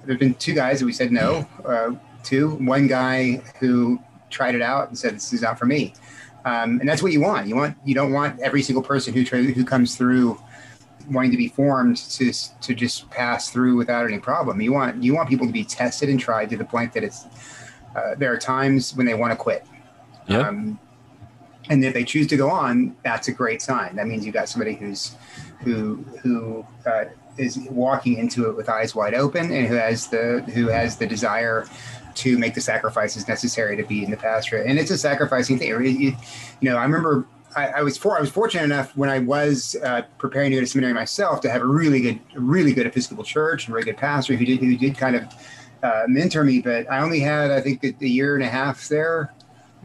There've 0.04 0.18
been 0.18 0.34
two 0.34 0.54
guys 0.54 0.80
that 0.80 0.86
we 0.86 0.92
said 0.92 1.12
no 1.12 1.46
uh, 1.64 1.94
to. 2.24 2.50
One 2.56 2.86
guy 2.86 3.42
who 3.60 4.00
tried 4.30 4.54
it 4.54 4.62
out 4.62 4.88
and 4.88 4.98
said 4.98 5.14
this 5.14 5.32
is 5.32 5.42
not 5.42 5.58
for 5.58 5.66
me. 5.66 5.94
Um, 6.44 6.80
and 6.80 6.88
that's 6.88 7.02
what 7.02 7.12
you 7.12 7.20
want. 7.20 7.46
You 7.46 7.56
want 7.56 7.76
you 7.84 7.94
don't 7.94 8.12
want 8.12 8.40
every 8.40 8.62
single 8.62 8.82
person 8.82 9.12
who 9.12 9.22
who 9.22 9.64
comes 9.64 9.96
through 9.96 10.40
wanting 11.10 11.30
to 11.30 11.36
be 11.36 11.48
formed 11.48 11.96
to 11.96 12.32
to 12.32 12.74
just 12.74 13.10
pass 13.10 13.50
through 13.50 13.76
without 13.76 14.06
any 14.06 14.18
problem. 14.18 14.60
You 14.60 14.72
want 14.72 15.02
you 15.02 15.14
want 15.14 15.28
people 15.28 15.46
to 15.46 15.52
be 15.52 15.64
tested 15.64 16.08
and 16.08 16.18
tried 16.18 16.50
to 16.50 16.56
the 16.56 16.64
point 16.64 16.92
that 16.92 17.04
it's. 17.04 17.26
Uh, 17.96 18.14
there 18.16 18.32
are 18.32 18.38
times 18.38 18.94
when 18.94 19.06
they 19.06 19.14
want 19.14 19.32
to 19.32 19.36
quit. 19.36 19.66
Yeah. 20.28 20.48
Um, 20.48 20.78
and 21.70 21.84
if 21.84 21.94
they 21.94 22.04
choose 22.04 22.26
to 22.28 22.36
go 22.36 22.50
on, 22.50 22.96
that's 23.02 23.28
a 23.28 23.32
great 23.32 23.60
sign. 23.60 23.96
That 23.96 24.06
means 24.06 24.24
you 24.24 24.32
got 24.32 24.48
somebody 24.48 24.74
who's 24.74 25.16
who 25.60 25.96
who 26.22 26.66
uh, 26.86 27.06
is 27.36 27.58
walking 27.70 28.18
into 28.18 28.48
it 28.48 28.56
with 28.56 28.68
eyes 28.68 28.94
wide 28.94 29.14
open 29.14 29.52
and 29.52 29.66
who 29.66 29.74
has 29.74 30.08
the 30.08 30.42
who 30.54 30.68
has 30.68 30.96
the 30.96 31.06
desire 31.06 31.66
to 32.14 32.36
make 32.36 32.54
the 32.54 32.60
sacrifices 32.60 33.28
necessary 33.28 33.76
to 33.76 33.84
be 33.84 34.04
in 34.04 34.10
the 34.10 34.16
pastorate. 34.16 34.66
And 34.66 34.78
it's 34.78 34.90
a 34.90 34.98
sacrificing 34.98 35.58
thing. 35.58 36.00
you 36.00 36.16
know, 36.62 36.76
I 36.76 36.82
remember 36.82 37.26
I, 37.56 37.66
I, 37.68 37.82
was 37.82 37.96
for 37.96 38.16
I 38.16 38.20
was 38.20 38.30
fortunate 38.30 38.64
enough 38.64 38.96
when 38.96 39.08
I 39.08 39.18
was 39.18 39.76
uh, 39.82 40.02
preparing 40.18 40.50
to 40.50 40.56
go 40.56 40.60
to 40.60 40.66
seminary 40.66 40.92
myself 40.92 41.40
to 41.42 41.50
have 41.50 41.62
a 41.62 41.66
really 41.66 42.00
good, 42.00 42.20
really 42.34 42.72
good 42.72 42.86
Episcopal 42.86 43.24
church 43.24 43.66
and 43.66 43.72
a 43.72 43.76
really 43.76 43.86
good 43.86 43.96
pastor 43.96 44.34
who 44.34 44.44
did 44.44 44.60
who 44.60 44.76
did 44.76 44.96
kind 44.96 45.16
of 45.16 45.24
uh, 45.82 46.02
mentor 46.08 46.44
me. 46.44 46.60
But 46.60 46.90
I 46.90 47.00
only 47.00 47.20
had 47.20 47.50
I 47.50 47.60
think 47.60 47.82
a, 47.82 48.06
year 48.06 48.34
and 48.34 48.44
a 48.44 48.48
half 48.48 48.88
there, 48.88 49.32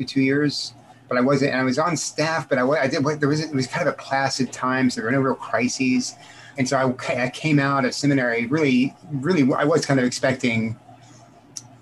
two 0.05 0.21
years. 0.21 0.73
But 1.07 1.17
I 1.17 1.21
wasn't, 1.21 1.51
and 1.51 1.61
I 1.61 1.63
was 1.63 1.77
on 1.77 1.95
staff. 1.95 2.49
But 2.49 2.57
I, 2.57 2.67
I 2.67 2.87
did. 2.87 3.03
There 3.19 3.29
was 3.29 3.41
it 3.41 3.53
was 3.53 3.67
kind 3.67 3.87
of 3.87 3.93
a 3.93 3.97
placid 3.97 4.51
time, 4.51 4.89
so 4.89 5.01
there 5.01 5.05
were 5.05 5.11
no 5.11 5.21
real 5.21 5.35
crises. 5.35 6.15
And 6.57 6.69
so 6.69 6.77
I, 6.77 7.23
I 7.23 7.29
came 7.29 7.59
out 7.59 7.83
of 7.85 7.95
seminary 7.95 8.45
really, 8.45 8.95
really. 9.11 9.51
I 9.53 9.63
was 9.63 9.85
kind 9.85 9.99
of 9.99 10.05
expecting, 10.05 10.77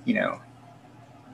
you 0.06 0.14
know, 0.14 0.40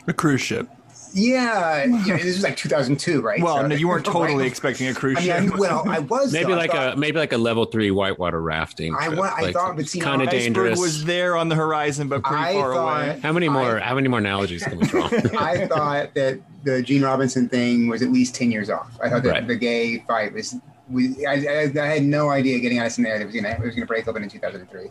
a 0.08 0.14
cruise 0.14 0.42
ship. 0.42 0.68
Yeah, 1.14 1.86
yeah, 1.86 2.18
this 2.18 2.26
was 2.26 2.44
like 2.44 2.58
2002, 2.58 3.22
right? 3.22 3.42
Well, 3.42 3.58
so, 3.58 3.68
no, 3.68 3.76
you 3.76 3.88
weren't 3.88 4.06
totally 4.18 4.36
right? 4.36 4.48
expecting 4.48 4.88
a 4.88 4.94
cruise 4.94 5.20
ship. 5.20 5.36
I 5.36 5.40
mean, 5.42 5.58
well, 5.58 5.88
I 5.88 6.00
was 6.00 6.34
maybe 6.34 6.52
though. 6.52 6.58
like 6.58 6.72
thought, 6.72 6.94
a 6.94 6.98
maybe 6.98 7.18
like 7.18 7.34
a 7.34 7.38
level 7.38 7.66
three 7.66 7.92
whitewater 7.92 8.42
rafting. 8.42 8.96
I, 8.96 9.08
trip. 9.08 9.20
I 9.20 9.42
like, 9.42 9.54
thought, 9.54 9.76
but 9.76 9.88
see, 9.88 10.00
kind 10.00 10.22
of 10.22 10.30
dangerous. 10.30 10.80
was 10.80 11.06
there 11.06 11.36
on 11.36 11.50
the 11.50 11.56
horizon, 11.56 12.08
but 12.08 12.24
pretty 12.24 12.44
I 12.44 12.54
far 12.54 12.74
thought, 12.74 13.04
away. 13.04 13.20
How 13.22 13.32
many 13.32 13.50
more? 13.50 13.80
I, 13.80 13.84
how 13.84 13.96
many 13.96 14.08
more 14.08 14.20
analogies 14.20 14.64
can 14.64 14.78
we 14.78 14.86
draw? 14.86 15.06
I 15.38 15.68
thought 15.68 16.14
that 16.14 16.40
the 16.64 16.82
Gene 16.82 17.04
Robinson 17.04 17.50
thing 17.50 17.88
was 17.88 18.02
at 18.02 18.12
least 18.12 18.36
10 18.36 18.52
years 18.52 18.70
off. 18.70 18.98
I 19.02 19.10
thought 19.10 19.24
that 19.24 19.30
right. 19.30 19.48
the 19.48 19.56
gay 19.56 20.00
fight 20.00 20.34
was. 20.34 20.56
We, 20.90 21.26
I, 21.26 21.34
I, 21.34 21.72
I, 21.82 21.86
had 21.86 22.04
no 22.04 22.30
idea 22.30 22.60
getting 22.60 22.80
out 22.80 22.86
of 22.86 22.94
seminary 22.94 23.20
that 23.20 23.26
was 23.26 23.36
gonna 23.36 23.50
it 23.50 23.60
was 23.60 23.76
gonna 23.76 23.86
break 23.86 24.08
open 24.08 24.24
in 24.24 24.30
2003. 24.30 24.88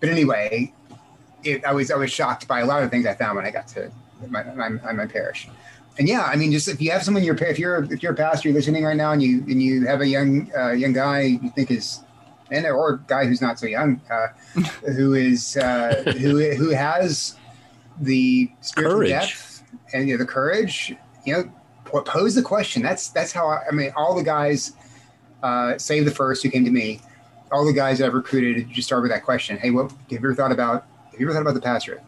But 0.00 0.08
anyway, 0.08 0.72
it, 1.44 1.62
I 1.64 1.72
was 1.72 1.90
I 1.90 1.96
was 1.96 2.10
shocked 2.10 2.48
by 2.48 2.60
a 2.60 2.66
lot 2.66 2.82
of 2.82 2.90
things 2.90 3.04
I 3.04 3.14
found 3.14 3.36
when 3.36 3.44
I 3.44 3.50
got 3.50 3.68
to 3.68 3.90
my, 4.28 4.42
my, 4.42 4.92
my 4.92 5.06
parish 5.06 5.48
and 5.98 6.08
yeah, 6.08 6.22
I 6.22 6.36
mean, 6.36 6.52
just 6.52 6.68
if 6.68 6.80
you 6.80 6.90
have 6.90 7.02
someone 7.02 7.24
you're 7.24 7.36
if 7.36 7.58
you're 7.58 7.82
if 7.92 8.02
you're 8.02 8.12
a 8.12 8.16
pastor 8.16 8.48
you're 8.48 8.56
listening 8.56 8.84
right 8.84 8.96
now 8.96 9.12
and 9.12 9.22
you 9.22 9.38
and 9.48 9.62
you 9.62 9.86
have 9.86 10.02
a 10.02 10.06
young 10.06 10.50
uh, 10.56 10.72
young 10.72 10.92
guy 10.92 11.20
you 11.22 11.50
think 11.50 11.70
is 11.70 12.00
and 12.50 12.66
or 12.66 12.90
a 12.90 12.98
guy 13.06 13.24
who's 13.24 13.40
not 13.40 13.58
so 13.58 13.66
young 13.66 14.00
uh, 14.10 14.28
who 14.92 15.14
is 15.14 15.56
uh, 15.56 16.02
who 16.18 16.50
who 16.54 16.70
has 16.70 17.36
the 18.00 18.50
spiritual 18.60 18.98
courage. 18.98 19.10
depth 19.10 19.64
and 19.92 20.08
you 20.08 20.14
know, 20.14 20.18
the 20.18 20.30
courage, 20.30 20.94
you 21.24 21.32
know, 21.32 22.02
pose 22.02 22.34
the 22.34 22.42
question. 22.42 22.82
That's 22.82 23.08
that's 23.08 23.32
how 23.32 23.46
I, 23.48 23.62
I 23.68 23.72
mean, 23.72 23.92
all 23.96 24.14
the 24.14 24.22
guys, 24.22 24.72
uh, 25.42 25.78
save 25.78 26.04
the 26.04 26.10
first 26.10 26.42
who 26.42 26.50
came 26.50 26.64
to 26.64 26.70
me, 26.70 27.00
all 27.50 27.64
the 27.64 27.72
guys 27.72 28.02
I've 28.02 28.14
recruited 28.14 28.68
just 28.70 28.88
start 28.88 29.02
with 29.02 29.10
that 29.12 29.24
question. 29.24 29.56
Hey, 29.56 29.70
what 29.70 29.90
have 29.90 29.98
you 30.08 30.18
ever 30.18 30.34
thought 30.34 30.52
about? 30.52 30.86
Have 31.12 31.20
you 31.20 31.26
ever 31.26 31.32
thought 31.32 31.42
about 31.42 31.54
the 31.54 31.60
pastorate? 31.60 32.02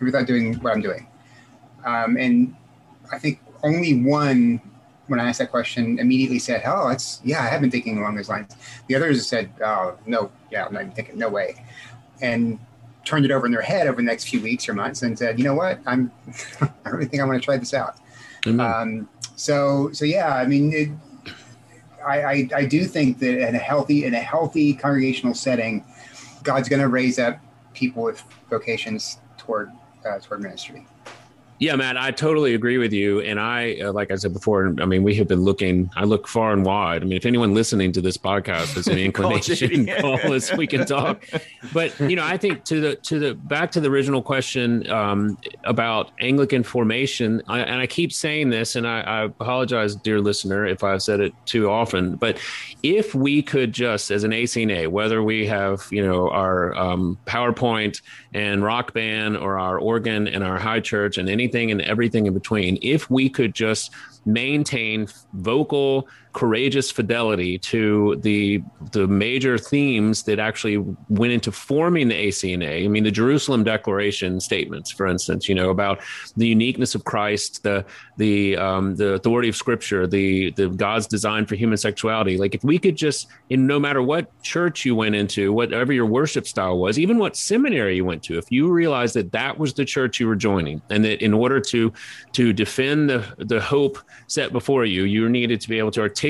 without 0.00 0.26
doing 0.26 0.54
what 0.56 0.74
I'm 0.74 0.82
doing. 0.82 1.06
Um, 1.84 2.16
and 2.16 2.54
I 3.12 3.18
think 3.18 3.40
only 3.62 4.02
one, 4.02 4.60
when 5.06 5.20
I 5.20 5.28
asked 5.28 5.38
that 5.38 5.50
question, 5.50 5.98
immediately 5.98 6.38
said, 6.38 6.62
"Oh, 6.66 6.88
it's 6.88 7.20
yeah, 7.24 7.42
I 7.42 7.46
have 7.46 7.60
been 7.60 7.70
thinking 7.70 7.98
along 7.98 8.16
those 8.16 8.28
lines." 8.28 8.54
The 8.88 8.94
others 8.94 9.26
said, 9.26 9.50
"Oh, 9.64 9.96
no, 10.06 10.30
yeah, 10.50 10.66
I'm 10.66 10.72
not 10.72 10.82
even 10.82 10.92
thinking, 10.94 11.18
no 11.18 11.28
way," 11.28 11.64
and 12.20 12.58
turned 13.04 13.24
it 13.24 13.30
over 13.30 13.46
in 13.46 13.52
their 13.52 13.62
head 13.62 13.86
over 13.86 13.96
the 13.96 14.02
next 14.02 14.28
few 14.28 14.40
weeks 14.40 14.68
or 14.68 14.74
months 14.74 15.02
and 15.02 15.18
said, 15.18 15.38
"You 15.38 15.44
know 15.44 15.54
what? 15.54 15.80
I'm, 15.86 16.10
I 16.84 16.90
really 16.90 17.06
think 17.06 17.22
I 17.22 17.26
want 17.26 17.40
to 17.40 17.44
try 17.44 17.56
this 17.56 17.74
out." 17.74 17.96
Um, 18.60 19.08
so, 19.36 19.90
so 19.92 20.04
yeah, 20.04 20.34
I 20.34 20.46
mean, 20.46 20.72
it, 20.72 20.88
I, 22.06 22.22
I, 22.22 22.48
I 22.54 22.64
do 22.64 22.84
think 22.84 23.18
that 23.18 23.48
in 23.48 23.54
a 23.54 23.58
healthy 23.58 24.04
in 24.04 24.14
a 24.14 24.20
healthy 24.20 24.74
congregational 24.74 25.34
setting, 25.34 25.84
God's 26.42 26.68
going 26.68 26.82
to 26.82 26.88
raise 26.88 27.18
up 27.18 27.38
people 27.74 28.02
with 28.02 28.22
vocations 28.48 29.18
toward 29.36 29.70
uh, 30.08 30.18
toward 30.20 30.42
ministry. 30.42 30.86
Yeah, 31.58 31.74
Matt, 31.76 31.96
I 31.96 32.10
totally 32.10 32.54
agree 32.54 32.76
with 32.76 32.92
you. 32.92 33.20
And 33.20 33.40
I, 33.40 33.78
uh, 33.80 33.92
like 33.92 34.10
I 34.10 34.16
said 34.16 34.34
before, 34.34 34.74
I 34.78 34.84
mean, 34.84 35.02
we 35.02 35.14
have 35.14 35.26
been 35.26 35.40
looking, 35.40 35.90
I 35.96 36.04
look 36.04 36.28
far 36.28 36.52
and 36.52 36.66
wide. 36.66 37.02
I 37.02 37.06
mean, 37.06 37.16
if 37.16 37.24
anyone 37.24 37.54
listening 37.54 37.92
to 37.92 38.02
this 38.02 38.18
podcast 38.18 38.74
has 38.74 38.88
any 38.88 39.04
inclination, 39.06 39.86
call, 39.86 40.18
call 40.20 40.32
us, 40.34 40.54
we 40.54 40.66
can 40.66 40.84
talk. 40.84 41.24
But, 41.72 41.98
you 41.98 42.14
know, 42.14 42.24
I 42.24 42.36
think 42.36 42.64
to 42.64 42.80
the, 42.80 42.96
to 42.96 43.18
the, 43.18 43.34
back 43.34 43.70
to 43.72 43.80
the 43.80 43.88
original 43.88 44.20
question 44.20 44.88
um, 44.90 45.38
about 45.64 46.10
Anglican 46.20 46.62
formation, 46.62 47.42
I, 47.48 47.60
and 47.60 47.80
I 47.80 47.86
keep 47.86 48.12
saying 48.12 48.50
this, 48.50 48.76
and 48.76 48.86
I, 48.86 49.00
I 49.00 49.22
apologize, 49.22 49.96
dear 49.96 50.20
listener, 50.20 50.66
if 50.66 50.84
I've 50.84 51.02
said 51.02 51.20
it 51.20 51.32
too 51.46 51.70
often, 51.70 52.16
but 52.16 52.38
if 52.82 53.14
we 53.14 53.42
could 53.42 53.72
just, 53.72 54.10
as 54.10 54.24
an 54.24 54.32
ACNA, 54.32 54.88
whether 54.88 55.22
we 55.22 55.46
have, 55.46 55.86
you 55.90 56.06
know, 56.06 56.28
our 56.28 56.74
um, 56.76 57.18
PowerPoint 57.24 58.02
and 58.36 58.62
rock 58.62 58.92
band 58.92 59.34
or 59.34 59.58
our 59.58 59.78
organ 59.78 60.28
and 60.28 60.44
our 60.44 60.58
high 60.58 60.78
church 60.78 61.16
and 61.16 61.26
anything 61.26 61.70
and 61.70 61.80
everything 61.80 62.26
in 62.26 62.34
between, 62.34 62.78
if 62.82 63.10
we 63.10 63.30
could 63.30 63.54
just 63.54 63.90
maintain 64.26 65.08
vocal 65.32 66.06
courageous 66.36 66.90
fidelity 66.90 67.58
to 67.58 68.16
the 68.20 68.62
the 68.92 69.06
major 69.06 69.56
themes 69.56 70.22
that 70.24 70.38
actually 70.38 70.76
went 71.08 71.32
into 71.32 71.50
forming 71.50 72.08
the 72.08 72.28
ACNA. 72.28 72.84
I 72.84 72.88
mean, 72.88 73.04
the 73.04 73.10
Jerusalem 73.10 73.64
Declaration 73.64 74.38
statements, 74.38 74.90
for 74.90 75.06
instance, 75.06 75.48
you 75.48 75.54
know 75.54 75.70
about 75.70 76.02
the 76.36 76.46
uniqueness 76.46 76.94
of 76.94 77.04
Christ, 77.04 77.62
the 77.62 77.86
the 78.18 78.54
um, 78.58 78.96
the 78.96 79.14
authority 79.14 79.48
of 79.48 79.56
Scripture, 79.56 80.06
the 80.06 80.50
the 80.52 80.68
God's 80.68 81.06
design 81.06 81.46
for 81.46 81.54
human 81.54 81.78
sexuality. 81.78 82.36
Like 82.36 82.54
if 82.54 82.62
we 82.62 82.78
could 82.78 82.96
just, 82.96 83.28
in 83.48 83.66
no 83.66 83.80
matter 83.80 84.02
what 84.02 84.30
church 84.42 84.84
you 84.84 84.94
went 84.94 85.14
into, 85.14 85.54
whatever 85.54 85.94
your 85.94 86.06
worship 86.06 86.46
style 86.46 86.76
was, 86.76 86.98
even 86.98 87.16
what 87.16 87.34
seminary 87.34 87.96
you 87.96 88.04
went 88.04 88.22
to, 88.24 88.36
if 88.36 88.44
you 88.50 88.70
realized 88.70 89.14
that 89.14 89.32
that 89.32 89.58
was 89.58 89.72
the 89.72 89.86
church 89.86 90.20
you 90.20 90.26
were 90.26 90.36
joining, 90.36 90.82
and 90.90 91.02
that 91.02 91.24
in 91.24 91.32
order 91.32 91.60
to 91.60 91.90
to 92.32 92.52
defend 92.52 93.08
the 93.08 93.24
the 93.38 93.58
hope 93.58 93.96
set 94.26 94.52
before 94.52 94.84
you, 94.84 95.04
you 95.04 95.30
needed 95.30 95.62
to 95.62 95.68
be 95.70 95.78
able 95.78 95.90
to 95.92 96.02
articulate 96.02 96.25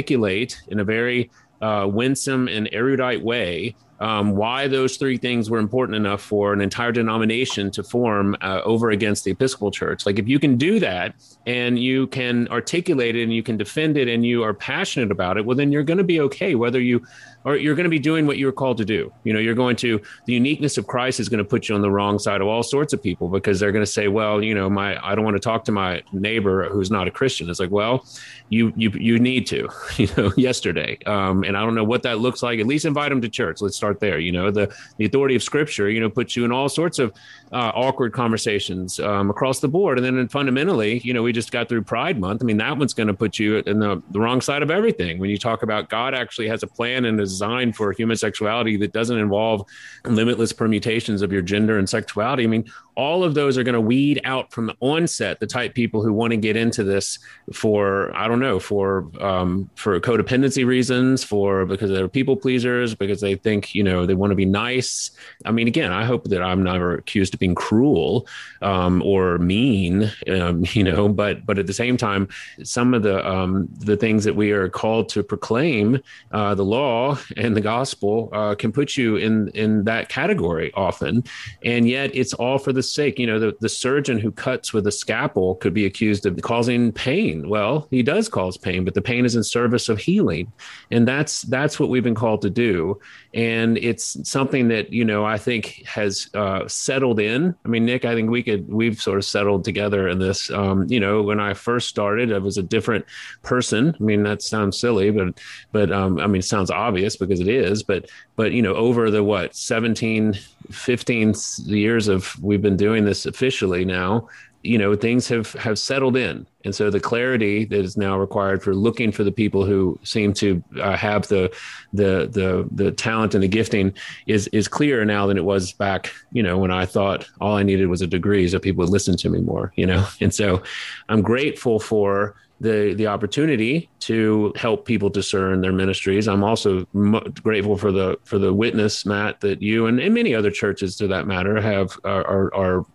in 0.69 0.81
a 0.81 0.85
very 0.85 1.31
uh, 1.61 1.87
winsome 1.91 2.49
and 2.49 2.69
erudite 2.73 3.23
way 3.23 3.75
um, 4.01 4.37
why 4.37 4.69
those 4.69 4.97
three 4.97 5.17
things 5.17 5.51
were 5.51 5.59
important 5.59 5.97
enough 5.97 6.21
for 6.21 6.53
an 6.53 6.61
entire 6.61 6.93
denomination 6.93 7.71
to 7.73 7.83
form 7.83 8.37
uh, 8.43 8.61
over 8.65 8.91
against 8.91 9.25
the 9.25 9.31
Episcopal 9.31 9.71
Church. 9.71 10.07
Like, 10.07 10.19
if 10.19 10.29
you 10.29 10.39
can 10.39 10.57
do 10.57 10.79
that 10.81 11.15
and 11.47 11.79
you 11.79 12.07
can 12.09 12.49
articulate 12.49 13.17
it 13.17 13.23
and 13.23 13.35
you 13.35 13.43
can 13.43 13.57
defend 13.57 13.97
it 13.97 14.09
and 14.09 14.25
you 14.25 14.43
are 14.43 14.55
passionate 14.55 15.11
about 15.11 15.37
it, 15.37 15.45
well, 15.45 15.57
then 15.57 15.73
you're 15.73 15.83
going 15.83 15.99
to 15.99 16.05
be 16.05 16.21
okay, 16.21 16.55
whether 16.55 16.81
you 16.81 17.05
or 17.47 17.57
you're 17.57 17.77
going 17.77 17.85
to 17.85 17.91
be 17.91 18.01
doing 18.01 18.27
what 18.27 18.39
you 18.39 18.47
were 18.47 18.53
called 18.53 18.77
to 18.77 18.85
do. 18.85 19.13
You 19.23 19.33
know, 19.33 19.39
you're 19.39 19.55
going 19.55 19.77
to 19.77 20.03
the 20.27 20.33
uniqueness 20.33 20.77
of 20.79 20.89
Christ 20.89 21.21
is 21.21 21.29
going 21.29 21.39
to 21.39 21.45
put 21.45 21.69
you 21.69 21.77
on 21.77 21.81
the 21.81 21.91
wrong 21.91 22.19
side 22.19 22.41
of 22.41 22.49
all 22.49 22.65
sorts 22.65 22.93
of 22.93 23.01
people 23.01 23.29
because 23.29 23.61
they're 23.61 23.71
going 23.71 23.85
to 23.85 23.91
say, 23.91 24.09
well, 24.09 24.43
you 24.43 24.53
know, 24.53 24.69
my 24.69 24.99
I 25.07 25.15
don't 25.15 25.25
want 25.25 25.37
to 25.37 25.41
talk 25.41 25.65
to 25.67 25.73
my 25.73 26.03
neighbor 26.13 26.69
who's 26.69 26.91
not 26.91 27.07
a 27.07 27.11
Christian. 27.13 27.49
It's 27.49 27.61
like, 27.61 27.71
well, 27.71 28.05
you 28.49 28.73
you 28.77 28.91
you 28.91 29.21
need 29.21 29.47
to, 29.47 29.69
you 29.97 30.09
know, 30.17 30.33
yesterday. 30.37 30.99
Um, 31.07 31.45
and 31.45 31.57
I 31.57 31.63
don't 31.63 31.77
know 31.77 31.85
what 31.85 32.03
that 32.03 32.19
looks 32.19 32.43
like. 32.43 32.59
At 32.59 32.67
least 32.67 32.85
invite 32.85 33.11
them 33.11 33.21
to 33.21 33.29
church. 33.29 33.61
Let's 33.61 33.77
start 33.77 33.86
there. 33.95 34.19
You 34.19 34.33
know, 34.33 34.51
the 34.51 34.75
the 34.99 35.05
authority 35.05 35.35
of 35.35 35.43
Scripture, 35.43 35.89
you 35.89 36.01
know, 36.01 36.11
puts 36.11 36.37
you 36.37 36.45
in 36.45 36.53
all 36.53 36.69
sorts 36.69 36.99
of 36.99 37.13
uh, 37.53 37.73
awkward 37.75 38.13
conversations 38.13 38.99
um, 39.01 39.31
across 39.31 39.61
the 39.61 39.69
board. 39.69 39.99
And 39.99 40.05
then 40.05 40.29
fundamentally, 40.29 40.99
you 41.01 41.15
know, 41.15 41.23
we 41.23 41.33
just 41.33 41.53
got 41.53 41.69
through 41.69 41.83
Pride 41.83 42.19
Month. 42.19 42.43
I 42.43 42.45
mean, 42.45 42.57
that 42.59 42.77
one's 42.77 42.95
going 42.95 43.07
to 43.07 43.15
put 43.15 43.39
you 43.39 43.59
in 43.59 43.79
the, 43.79 44.03
the 44.11 44.21
wrong 44.21 44.41
side 44.41 44.63
of 44.63 44.71
everything 44.71 45.19
when 45.19 45.31
you 45.31 45.39
talk 45.39 45.63
about 45.63 45.89
God 45.89 46.15
actually 46.15 46.49
has 46.49 46.63
a 46.63 46.67
plan 46.67 47.05
and 47.05 47.19
a 47.19 47.23
design 47.23 47.73
for 47.73 47.93
human 47.93 48.17
sexuality 48.17 48.77
that 48.79 48.93
doesn't 48.93 49.19
involve 49.19 49.65
limitless 50.05 50.53
permutations 50.53 51.23
of 51.23 51.33
your 51.33 51.43
gender 51.43 51.79
and 51.79 51.89
sexuality. 51.89 52.45
I 52.45 52.47
mean, 52.49 52.65
all 52.97 53.23
of 53.23 53.35
those 53.35 53.59
are 53.59 53.63
going 53.63 53.75
to 53.75 53.81
weed 53.81 54.21
out 54.25 54.53
from 54.53 54.67
the 54.67 54.77
onset 54.81 55.39
the 55.39 55.47
type 55.47 55.75
people 55.75 56.03
who 56.03 56.13
want 56.13 56.31
to 56.31 56.37
get 56.37 56.57
into 56.57 56.83
this 56.83 57.19
for 57.53 58.15
I 58.17 58.27
don't 58.27 58.41
know 58.41 58.59
for 58.59 59.11
um, 59.21 59.71
for 59.75 60.01
codependency 60.01 60.67
reasons, 60.67 61.23
for 61.23 61.67
because 61.67 61.91
they're 61.91 62.09
people 62.09 62.37
pleasers, 62.37 62.95
because 62.95 63.21
they 63.21 63.35
think 63.35 63.75
you 63.75 63.83
know 63.83 64.07
they 64.07 64.15
want 64.15 64.31
to 64.31 64.35
be 64.35 64.47
nice. 64.47 65.11
I 65.45 65.53
mean, 65.53 65.69
again, 65.69 65.93
I 65.93 66.05
hope 66.05 66.25
that 66.25 66.43
I'm 66.43 66.63
never 66.63 66.95
accused 66.95 67.35
of 67.35 67.41
being 67.41 67.46
cruel 67.55 68.27
um, 68.63 69.03
or 69.03 69.39
mean, 69.39 70.11
um, 70.29 70.65
you 70.73 70.85
know, 70.85 71.09
but 71.09 71.45
but 71.47 71.59
at 71.59 71.67
the 71.67 71.73
same 71.73 71.97
time, 71.97 72.29
some 72.63 72.95
of 72.95 73.03
the 73.03 73.27
um, 73.29 73.69
the 73.79 73.97
things 73.97 74.25
that 74.25 74.35
we 74.35 74.53
are 74.53 74.69
called 74.69 75.09
to 75.11 75.23
proclaim, 75.23 76.01
uh, 76.33 76.55
the 76.55 76.65
law 76.65 77.19
and 77.37 77.57
the 77.57 77.61
gospel, 77.61 78.31
uh, 78.33 78.55
can 78.55 78.73
put 78.73 78.97
you 78.97 79.17
in 79.17 79.49
in 79.49 79.85
that 79.85 80.09
category 80.09 80.73
often, 80.75 81.25
and 81.65 81.89
yet 81.89 82.11
it's 82.15 82.35
all 82.35 82.59
for 82.59 82.73
the 82.73 82.83
sake. 82.83 83.19
You 83.19 83.27
know, 83.27 83.39
the, 83.39 83.57
the 83.61 83.69
surgeon 83.69 84.19
who 84.19 84.33
cuts 84.33 84.73
with 84.73 84.87
a 84.87 84.93
scalpel 84.93 85.57
could 85.57 85.75
be 85.75 85.87
accused 85.87 86.27
of 86.27 86.41
causing 86.43 86.93
pain. 86.93 87.49
Well, 87.49 87.87
he 87.91 88.03
does 88.03 88.29
cause 88.29 88.57
pain, 88.57 88.85
but 88.85 88.95
the 88.95 89.03
pain 89.03 89.25
is 89.25 89.37
in 89.37 89.45
service 89.45 89.89
of 89.89 89.99
healing. 89.99 90.53
And 90.91 91.07
that's 91.07 91.43
that's 91.43 91.79
what 91.79 91.89
we've 91.89 92.05
been 92.05 92.15
called 92.15 92.43
to 92.43 92.51
do. 92.51 93.01
And 93.35 93.79
it's 93.79 94.29
something 94.29 94.69
that, 94.69 94.93
you 94.93 95.05
know, 95.05 95.25
I 95.25 95.39
think 95.39 95.85
has 95.87 96.31
uh, 96.35 96.67
settled. 96.69 97.21
I 97.35 97.69
mean, 97.69 97.85
Nick, 97.85 98.05
I 98.05 98.15
think 98.15 98.31
we 98.31 98.43
could 98.43 98.69
we've 98.69 99.01
sort 99.01 99.19
of 99.19 99.25
settled 99.25 99.65
together 99.65 100.09
in 100.09 100.19
this. 100.19 100.51
Um, 100.51 100.87
you 100.89 101.01
know, 101.01 101.23
when 101.23 101.41
I 101.41 101.55
first 101.55 101.89
started, 101.89 102.33
I 102.33 102.39
was 102.39 102.59
a 102.59 102.63
different 102.63 103.05
person. 103.43 103.95
I 103.99 104.03
mean, 104.03 104.23
that 104.25 104.43
sounds 104.43 104.79
silly, 104.79 105.11
but 105.11 105.39
but 105.73 105.93
um, 105.93 106.19
I 106.19 106.27
mean, 106.27 106.41
it 106.41 106.45
sounds 106.45 106.71
obvious 106.71 107.17
because 107.17 107.41
it 107.41 107.49
is, 107.49 107.83
but 107.83 108.11
but 108.37 108.53
you 108.53 108.63
know, 108.63 108.75
over 108.75 109.11
the 109.11 109.25
what 109.25 109.57
17, 109.57 110.35
15 110.71 111.35
years 111.65 112.09
of 112.09 112.35
we've 112.43 112.63
been 112.63 112.77
doing 112.77 113.05
this 113.05 113.27
officially 113.27 113.85
now, 113.85 114.29
you 114.67 114.79
know, 114.79 114.95
things 114.97 115.29
have 115.29 115.53
have 115.55 115.79
settled 115.79 116.17
in, 116.17 116.47
and 116.65 116.75
so 116.75 116.91
the 116.91 117.01
clarity 117.01 117.65
that 117.65 117.79
is 117.79 117.97
now 117.97 118.19
required 118.19 118.63
for 118.63 118.75
looking 118.75 119.13
for 119.13 119.25
the 119.25 119.33
people 119.33 119.65
who 119.65 119.99
seem 120.03 120.33
to 120.35 120.63
uh, 120.81 120.97
have 120.97 121.29
the 121.29 121.55
the 121.93 122.29
the 122.31 122.69
the 122.73 122.93
talent 122.93 123.35
and 123.35 123.43
the 123.43 123.49
gifting 123.49 123.95
is 124.27 124.49
is 124.49 124.69
clearer 124.69 125.05
now 125.05 125.27
than 125.27 125.37
it 125.37 125.45
was 125.45 125.73
back, 125.73 126.13
you 126.33 126.43
know, 126.43 126.59
when 126.59 126.71
I 126.71 126.87
thought 126.87 127.27
all 127.41 127.57
I 127.57 127.63
needed 127.63 127.87
was 127.87 128.03
a 128.03 128.07
degree 128.07 128.49
so 128.49 128.59
people 128.59 128.85
would 128.85 128.93
listen 128.93 129.17
to 129.17 129.31
me 129.31 129.41
more, 129.41 129.73
you 129.77 129.87
know, 129.87 130.07
and 130.21 130.35
so 130.35 130.63
I'm 131.09 131.23
grateful 131.23 131.79
for 131.79 132.37
the 132.61 132.95
the 132.95 133.07
opportunity 133.07 133.91
to 134.01 134.53
help 134.57 134.87
people 134.87 135.11
discern 135.11 135.61
their 135.61 135.73
ministries. 135.73 136.27
I'm 136.27 136.43
also 136.43 136.87
m- 136.95 137.35
grateful 137.43 137.77
for 137.77 137.93
the 137.93 138.19
for 138.25 138.39
the 138.39 138.53
witness, 138.53 139.05
Matt, 139.05 139.41
that 139.41 139.61
you 139.61 139.87
and, 139.87 140.01
and 140.01 140.15
many 140.15 140.35
other 140.35 140.51
churches, 140.51 140.97
to 140.97 141.09
that 141.09 141.27
matter, 141.27 141.61
have 141.61 141.99
are, 142.05 142.27
are, 142.27 142.55
are 142.55 142.87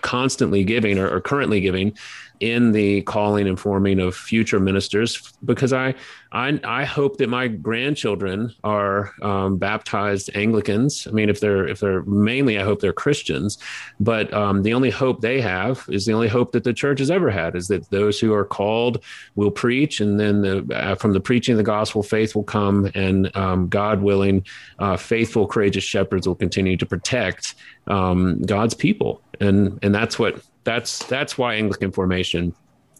constantly 0.00 0.64
giving 0.64 0.98
or, 0.98 1.08
or 1.08 1.20
currently 1.20 1.60
giving 1.60 1.96
in 2.40 2.72
the 2.72 3.02
calling 3.02 3.46
and 3.46 3.60
forming 3.60 4.00
of 4.00 4.16
future 4.16 4.58
ministers 4.58 5.32
because 5.44 5.72
I 5.72 5.94
I, 6.32 6.60
I 6.62 6.84
hope 6.84 7.16
that 7.16 7.28
my 7.28 7.48
grandchildren 7.48 8.54
are 8.62 9.12
um, 9.20 9.56
baptized 9.56 10.30
Anglicans. 10.34 11.08
I 11.08 11.10
mean, 11.10 11.28
if 11.28 11.40
they're 11.40 11.66
if 11.66 11.80
they're 11.80 12.02
mainly, 12.04 12.58
I 12.58 12.62
hope 12.62 12.80
they're 12.80 12.92
Christians. 12.92 13.58
But 13.98 14.32
um, 14.32 14.62
the 14.62 14.72
only 14.72 14.90
hope 14.90 15.22
they 15.22 15.40
have 15.40 15.84
is 15.88 16.06
the 16.06 16.12
only 16.12 16.28
hope 16.28 16.52
that 16.52 16.62
the 16.62 16.72
church 16.72 17.00
has 17.00 17.10
ever 17.10 17.30
had 17.30 17.56
is 17.56 17.66
that 17.68 17.90
those 17.90 18.20
who 18.20 18.32
are 18.32 18.44
called 18.44 19.02
will 19.34 19.50
preach, 19.50 20.00
and 20.00 20.20
then 20.20 20.42
the, 20.42 20.64
uh, 20.72 20.94
from 20.94 21.14
the 21.14 21.20
preaching 21.20 21.54
of 21.54 21.58
the 21.58 21.64
gospel, 21.64 22.02
faith 22.02 22.36
will 22.36 22.44
come, 22.44 22.90
and 22.94 23.34
um, 23.36 23.68
God 23.68 24.00
willing, 24.00 24.44
uh, 24.78 24.96
faithful, 24.96 25.48
courageous 25.48 25.84
shepherds 25.84 26.28
will 26.28 26.36
continue 26.36 26.76
to 26.76 26.86
protect 26.86 27.56
um, 27.88 28.40
God's 28.42 28.74
people, 28.74 29.20
and 29.40 29.80
and 29.82 29.92
that's 29.92 30.16
what 30.16 30.40
that's 30.64 31.04
that's 31.06 31.38
why 31.38 31.54
Anglican 31.54 31.92
formation 31.92 32.54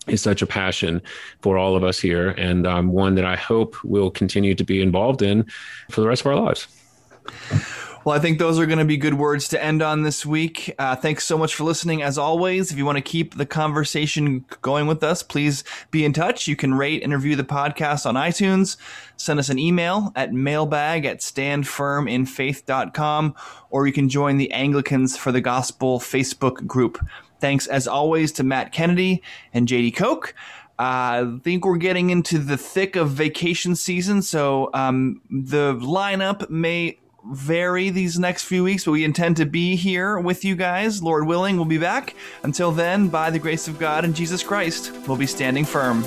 is 0.06 0.22
such 0.22 0.42
a 0.42 0.46
passion 0.46 1.02
for 1.42 1.58
all 1.58 1.76
of 1.76 1.84
us 1.84 1.98
here, 1.98 2.30
and 2.30 2.66
um, 2.66 2.88
one 2.88 3.14
that 3.14 3.24
I 3.24 3.36
hope 3.36 3.82
will 3.84 4.10
continue 4.10 4.54
to 4.54 4.64
be 4.64 4.82
involved 4.82 5.22
in 5.22 5.44
for 5.90 6.00
the 6.00 6.08
rest 6.08 6.22
of 6.22 6.28
our 6.28 6.36
lives. 6.36 6.66
Well, 8.02 8.16
I 8.16 8.18
think 8.18 8.38
those 8.38 8.58
are 8.58 8.64
going 8.64 8.78
to 8.78 8.86
be 8.86 8.96
good 8.96 9.12
words 9.14 9.46
to 9.48 9.62
end 9.62 9.82
on 9.82 10.04
this 10.04 10.24
week. 10.24 10.74
Uh, 10.78 10.96
thanks 10.96 11.26
so 11.26 11.36
much 11.36 11.54
for 11.54 11.64
listening. 11.64 12.00
As 12.00 12.16
always, 12.16 12.72
if 12.72 12.78
you 12.78 12.86
want 12.86 12.96
to 12.96 13.02
keep 13.02 13.34
the 13.34 13.44
conversation 13.44 14.46
going 14.62 14.86
with 14.86 15.02
us, 15.02 15.22
please 15.22 15.64
be 15.90 16.06
in 16.06 16.14
touch. 16.14 16.48
You 16.48 16.56
can 16.56 16.72
rate 16.72 17.02
and 17.02 17.12
review 17.12 17.36
the 17.36 17.44
podcast 17.44 18.06
on 18.06 18.14
iTunes. 18.14 18.78
Send 19.18 19.38
us 19.38 19.50
an 19.50 19.58
email 19.58 20.12
at 20.16 20.32
mailbag 20.32 21.04
at 21.04 21.18
standfirminfaith.com, 21.18 23.34
or 23.68 23.86
you 23.86 23.92
can 23.92 24.08
join 24.08 24.38
the 24.38 24.50
Anglicans 24.50 25.18
for 25.18 25.30
the 25.30 25.42
Gospel 25.42 26.00
Facebook 26.00 26.66
group. 26.66 26.98
Thanks, 27.40 27.66
as 27.66 27.88
always, 27.88 28.32
to 28.32 28.44
Matt 28.44 28.72
Kennedy 28.72 29.22
and 29.52 29.66
Jady 29.66 29.94
Koch. 29.94 30.34
Uh, 30.78 30.82
I 30.82 31.38
think 31.42 31.66
we're 31.66 31.76
getting 31.76 32.10
into 32.10 32.38
the 32.38 32.56
thick 32.56 32.96
of 32.96 33.10
vacation 33.10 33.76
season, 33.76 34.22
so 34.22 34.70
um, 34.72 35.20
the 35.28 35.74
lineup 35.74 36.48
may 36.48 36.98
vary 37.32 37.90
these 37.90 38.18
next 38.18 38.44
few 38.44 38.64
weeks, 38.64 38.86
but 38.86 38.92
we 38.92 39.04
intend 39.04 39.36
to 39.36 39.44
be 39.44 39.76
here 39.76 40.18
with 40.18 40.44
you 40.44 40.56
guys. 40.56 41.02
Lord 41.02 41.26
willing, 41.26 41.56
we'll 41.56 41.66
be 41.66 41.76
back. 41.76 42.14
Until 42.44 42.72
then, 42.72 43.08
by 43.08 43.30
the 43.30 43.38
grace 43.38 43.68
of 43.68 43.78
God 43.78 44.04
and 44.06 44.14
Jesus 44.14 44.42
Christ, 44.42 44.92
we'll 45.06 45.18
be 45.18 45.26
standing 45.26 45.66
firm. 45.66 46.02